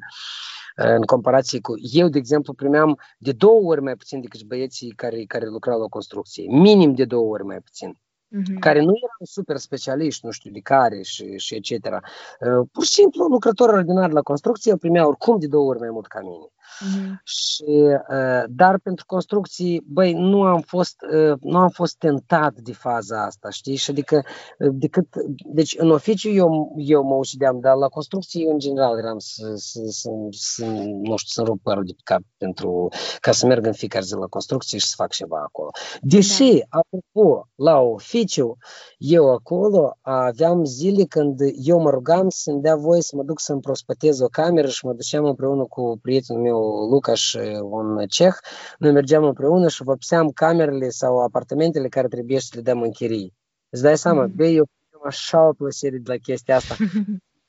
[0.74, 1.74] în comparație cu...
[1.93, 5.86] Eu, de exemplu, primeam de două ori mai puțin decât băieții care, care lucrau la
[5.86, 6.44] construcție.
[6.48, 7.98] Minim de două ori mai puțin
[8.36, 8.59] uh-huh.
[8.59, 11.70] care nu erau super specialiști, nu știu, de care și, și etc.
[11.70, 16.06] Uh, pur și simplu, lucrători ordinari la construcție primeau oricum de două ori mai mult
[16.06, 16.52] ca mine.
[16.84, 17.22] Uh-huh.
[17.24, 17.64] Și,
[18.10, 23.24] uh, dar pentru construcții, băi, nu am fost, uh, nu am fost tentat de faza
[23.24, 23.76] asta, știi?
[23.76, 24.22] Și adică,
[24.59, 25.06] uh, decât,
[25.44, 29.52] deci în oficiu eu, eu mă ucideam, dar la construcții eu în general eram să,
[29.55, 30.64] să, să, să
[31.02, 32.88] nu știu, să rup părul de pe cap pentru,
[33.20, 35.70] ca să merg în fiecare zi la construcții și să fac ceva acolo.
[36.01, 36.78] Deși, da.
[36.78, 38.56] apropo, la oficiu,
[38.98, 43.60] eu acolo aveam zile când eu mă rugam să-mi dea voie să mă duc să-mi
[43.60, 46.55] prospătez o cameră și mă duceam împreună cu prietenul meu
[46.90, 48.34] Lucas, un ceh,
[48.78, 53.34] noi mergeam împreună și vopseam camerele sau apartamentele care trebuie să le dăm în chirii.
[53.68, 54.34] Îți dai seama, mm-hmm.
[54.34, 54.64] băi, eu
[55.06, 56.76] așa o plăcere de la chestia asta.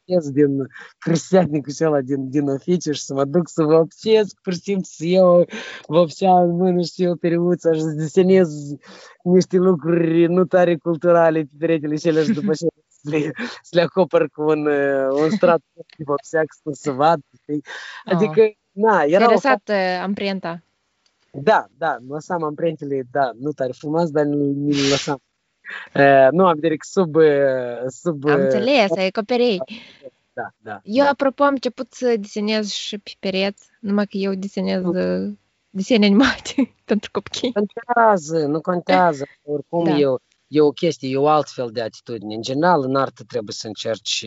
[0.05, 0.67] ies din
[0.97, 5.05] cristianicul ăla din, din oficiu și să mă duc să vopsesc, pur și simplu să
[5.05, 5.45] iau
[5.88, 8.49] vopsea în mână și eu periuța și să desenez
[9.23, 12.65] niște lucruri nu tare culturale pe peretele cele și după ce
[13.01, 13.31] să le,
[13.61, 14.67] să le acopăr cu un,
[15.11, 17.19] un strat de vopsea să, să vad.
[18.05, 18.51] Adică oh.
[18.77, 20.01] Na, era Ai lăsat o...
[20.01, 20.63] amprenta.
[21.31, 25.21] Da, da, lăsam amprentele, da, nu tare frumos, dar nu le lăsam.
[25.93, 27.15] Uh, nu am direct sub...
[27.87, 29.61] sub am înțeles, ai acoperei.
[30.33, 30.79] Da, da.
[30.83, 31.09] Eu, da.
[31.09, 35.39] apropo, am început să desenez și pe pereți, numai că eu desenez mm.
[35.69, 37.51] desene animate pentru copii.
[37.53, 39.25] Nu contează, nu contează.
[39.43, 39.97] Oricum, da.
[39.97, 42.35] eu, e o chestie, e o altfel de atitudine.
[42.35, 44.25] În general, în artă trebuie să încerci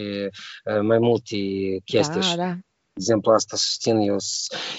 [0.83, 1.37] mai multe
[1.85, 2.37] chestii.
[2.37, 2.57] Da, da.
[3.01, 4.17] De exemplu, asta susțin eu,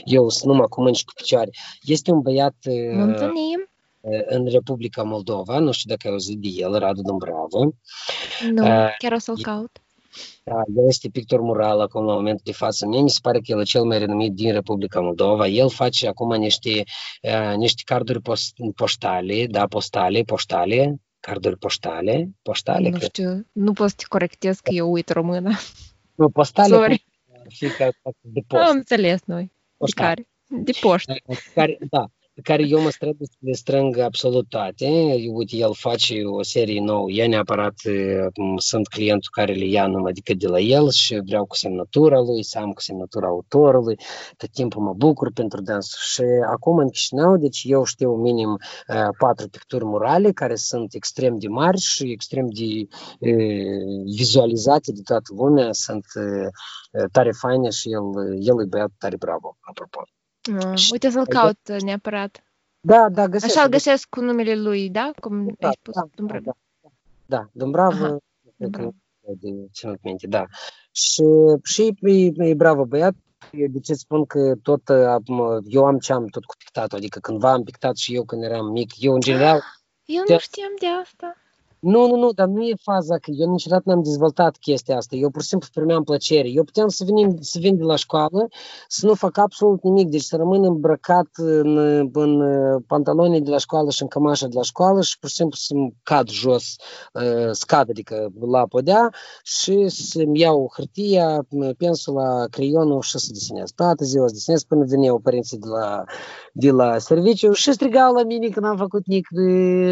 [0.03, 1.49] eu sunt numai cu mâini și cu picioare.
[1.81, 2.56] Este un băiat
[2.93, 3.69] Mulțumim.
[4.26, 7.73] în Republica Moldova, nu știu dacă ai auzit de el, Radu Dumbravă.
[8.52, 9.81] Nu, uh, chiar o să-l caut.
[10.43, 12.85] Da, el este pictor mural acum la momentul de față.
[12.85, 15.48] Mie mi se pare că el e cel mai renumit din Republica Moldova.
[15.48, 16.84] El face acum niște,
[17.22, 22.89] uh, niște carduri post, poștale, da, postale, poștale, carduri poștale, poștale.
[22.89, 25.52] Nu știu, nu pot să te corectez că eu uit română.
[26.15, 27.06] Nu, postale, Sorry.
[27.53, 28.64] Fiecare de post.
[28.69, 29.52] Am înțeles noi.
[29.78, 30.14] Poștale.
[30.14, 30.64] De care?
[30.64, 31.15] De poștă.
[31.53, 34.88] Care, da, pe care eu mă străduiesc să le strâng absolut toate.
[35.34, 37.74] Uite, el face o serie nouă, e neapărat
[38.58, 42.44] sunt clientul care le ia numai decât de la el și vreau cu semnătura lui,
[42.44, 43.98] să am cu semnătura autorului,
[44.38, 45.95] tot timpul mă bucur pentru dans.
[45.98, 46.22] Și
[46.52, 51.48] acum în Chișinău, deci eu știu minim uh, patru picturi murale care sunt extrem de
[51.48, 52.88] mari și extrem de
[53.20, 59.18] uh, vizualizate de toată lumea, sunt uh, tare faine și el, el e băiat tare
[59.18, 60.02] bravo, apropo.
[60.50, 62.44] Uh, uite să-l caut uh, neapărat.
[62.80, 63.58] Da, da, găsesc.
[63.58, 65.12] Așa-l găsesc cu numele lui, da?
[65.20, 66.44] Cum da, ai spus, da, Dumbrav.
[66.44, 66.52] Da,
[66.82, 68.20] da, da, Dumbrav,
[69.40, 70.46] de ținut minte, da.
[70.92, 71.24] Și,
[71.64, 73.14] și e, e bravo băiat,
[73.52, 74.82] de ce spun că tot
[75.66, 78.66] eu am ce am tot cu pictatul, adică cândva am pictat și eu când eram
[78.66, 79.62] mic, eu în general...
[80.06, 81.36] Eu nu știam de asta.
[81.82, 85.16] Nu, nu, nu, dar nu e faza că eu niciodată n-am dezvoltat chestia asta.
[85.16, 86.49] Eu pur și simplu primeam plăcere.
[86.49, 88.48] Eu puteam să, venim, să vin de la școală,
[88.88, 91.78] să nu fac absolut nimic, deci să rămân îmbrăcat în,
[92.14, 92.44] în
[92.88, 95.95] pantaloni de la școală și în cămașă de la școală și pur și simplu să-mi
[96.03, 96.76] cad jos,
[97.14, 99.10] uh, scad, adică la podea
[99.44, 101.45] și să-mi iau hârtia,
[101.78, 103.72] pensula, creionul și să desenez.
[103.72, 106.03] Toată ziua să desenez până veneau părinții de la,
[106.53, 109.28] de la serviciu și strigau la mine că n-am făcut nic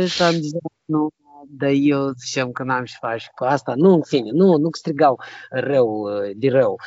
[0.06, 0.52] și am zis,
[0.86, 1.10] nu,
[1.48, 3.74] dar eu ziceam că n-am și faci cu asta.
[3.76, 6.80] Nu, în fine, nu, nu strigau rău de rău.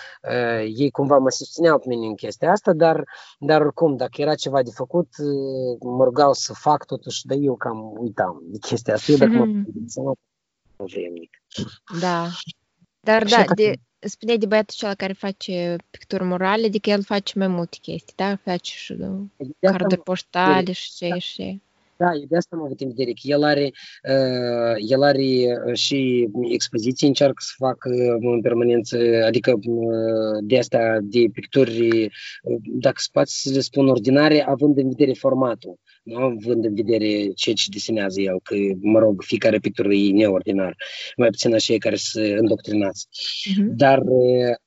[0.74, 3.04] Ei cumva mă susțineau pe mine în chestia asta, dar,
[3.38, 5.08] dar oricum, dacă era ceva de făcut,
[5.80, 9.12] mă rugau să fac totuși, dar eu cam uitam de chestia asta.
[9.12, 11.12] Eu dacă mă nu vrem
[12.00, 12.28] Da.
[13.00, 17.48] Dar da, de, spuneai de băiatul acela care face picturi morale, adică el face mai
[17.48, 18.36] multe chestii, da?
[18.36, 18.96] Face și
[19.60, 21.60] carduri poștale și ce și
[22.02, 23.70] da, e de asta mă văd în vedere, că el are,
[24.12, 25.24] uh, el are
[25.72, 32.08] și expoziții, încearcă să facă în permanență, adică uh, de asta de picturi,
[32.64, 37.28] dacă se poate să le spun ordinare, având în vedere formatul nu având în vedere
[37.34, 40.76] ce ce desenează el, că, mă rog, fiecare pictură e neordinar,
[41.16, 43.06] mai puțin așa care să îndoctrinați.
[43.50, 43.74] Uh-huh.
[43.76, 44.02] Dar,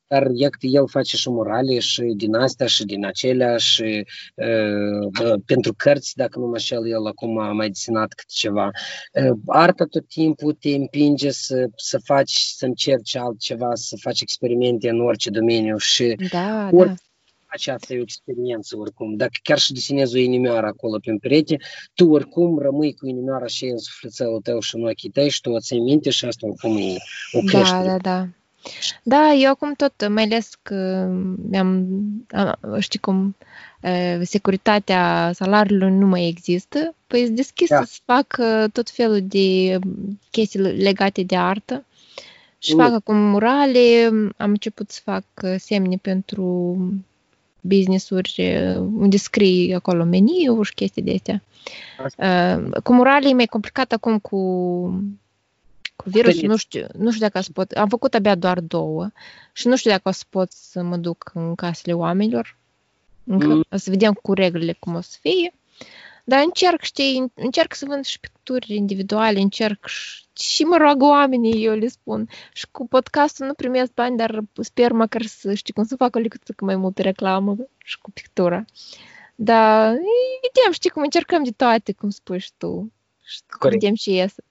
[0.07, 4.05] dar iată, el face și morale și din astea și din acelea și
[4.35, 8.69] uh, pentru cărți, dacă nu mă șel, el acum a mai desenat câte ceva.
[9.13, 14.89] Uh, arta tot timpul te împinge să, să faci, să încerci altceva, să faci experimente
[14.89, 16.93] în orice domeniu și da, orice, da
[17.55, 19.15] aceasta e o experiență oricum.
[19.15, 21.57] Dacă chiar și desenezi o inimioară acolo pe perete,
[21.93, 25.49] tu oricum rămâi cu inimioara și în sufletelul tău și în ochii tăi și tu
[25.49, 26.95] o ții minte și asta oricum e
[27.31, 27.83] o creștere.
[27.83, 28.27] Da, da, da.
[29.03, 31.07] Da, eu acum tot, mai ales că
[31.49, 31.87] mi-am,
[32.79, 33.35] știi cum,
[34.21, 37.83] securitatea salariului nu mai există, păi sunt deschis da.
[37.83, 38.39] să fac
[38.71, 39.79] tot felul de
[40.31, 41.85] chestii legate de artă
[42.57, 45.23] și fac acum murale, am început să fac
[45.57, 46.77] semne pentru
[47.61, 48.41] business-uri
[48.77, 51.41] unde scrii acolo meniu și chestii de astea.
[52.17, 54.37] Uh, cu murale e mai complicat acum cu,
[55.95, 59.09] cu virus, nu știu, nu știu dacă o să pot, am făcut abia doar două
[59.53, 62.57] și nu știu dacă o să pot să mă duc în casele oamenilor.
[63.23, 63.63] Încă, mm.
[63.71, 65.53] O să vedem cu regulile cum o să fie.
[66.23, 69.85] Dar încerc, știi, încerc să vând și picturi individuale, încerc
[70.33, 72.29] și mă rog oamenii, eu le spun.
[72.53, 76.19] Și cu podcastul nu primesc bani, dar sper măcar să știi cum să fac o
[76.19, 78.65] licuță mai multă reclamă și cu pictura.
[79.35, 79.89] Dar
[80.41, 82.91] vedem, știi cum încercăm de toate, cum spui și tu.
[83.23, 83.81] Și Corect.
[83.81, 84.43] vedem și iese.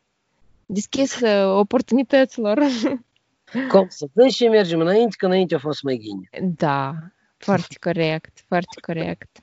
[0.67, 2.59] Deschis uh, oportunităților.
[3.71, 6.53] Cum să dăm și mergem înainte, că înainte a fost mai bine.
[6.57, 6.95] Da,
[7.37, 9.39] foarte corect, foarte corect.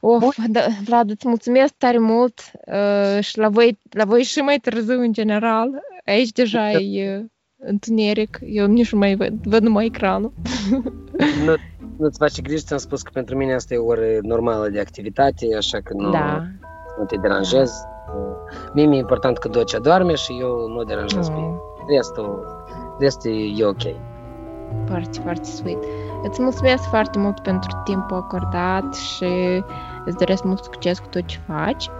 [0.00, 4.58] Of, da, Vlad, îți mulțumesc tare mult uh, și la voi, la voi și mai
[4.58, 5.70] târziu în general.
[6.04, 7.24] Aici deja e uh,
[7.56, 10.32] întuneric, eu nici nu mai văd, văd numai ecranul.
[11.44, 11.54] Nu,
[11.98, 15.46] nu-ți face griji, ți-am spus că pentru mine asta e o oră normală de activitate,
[15.56, 16.46] așa că nu, Da.
[16.98, 17.72] nu te deranjez.
[18.72, 21.96] Mie mi-e important că Docea doarme și eu nu o deranjez pe Oh, ea.
[21.96, 22.46] Restul,
[22.98, 23.82] restul e ok.
[24.86, 25.84] foarte, foarte sweet.
[26.22, 29.62] Îți mulțumesc foarte mult pentru timpul acordat și
[30.04, 31.90] îți doresc mult succes cu tot ce faci.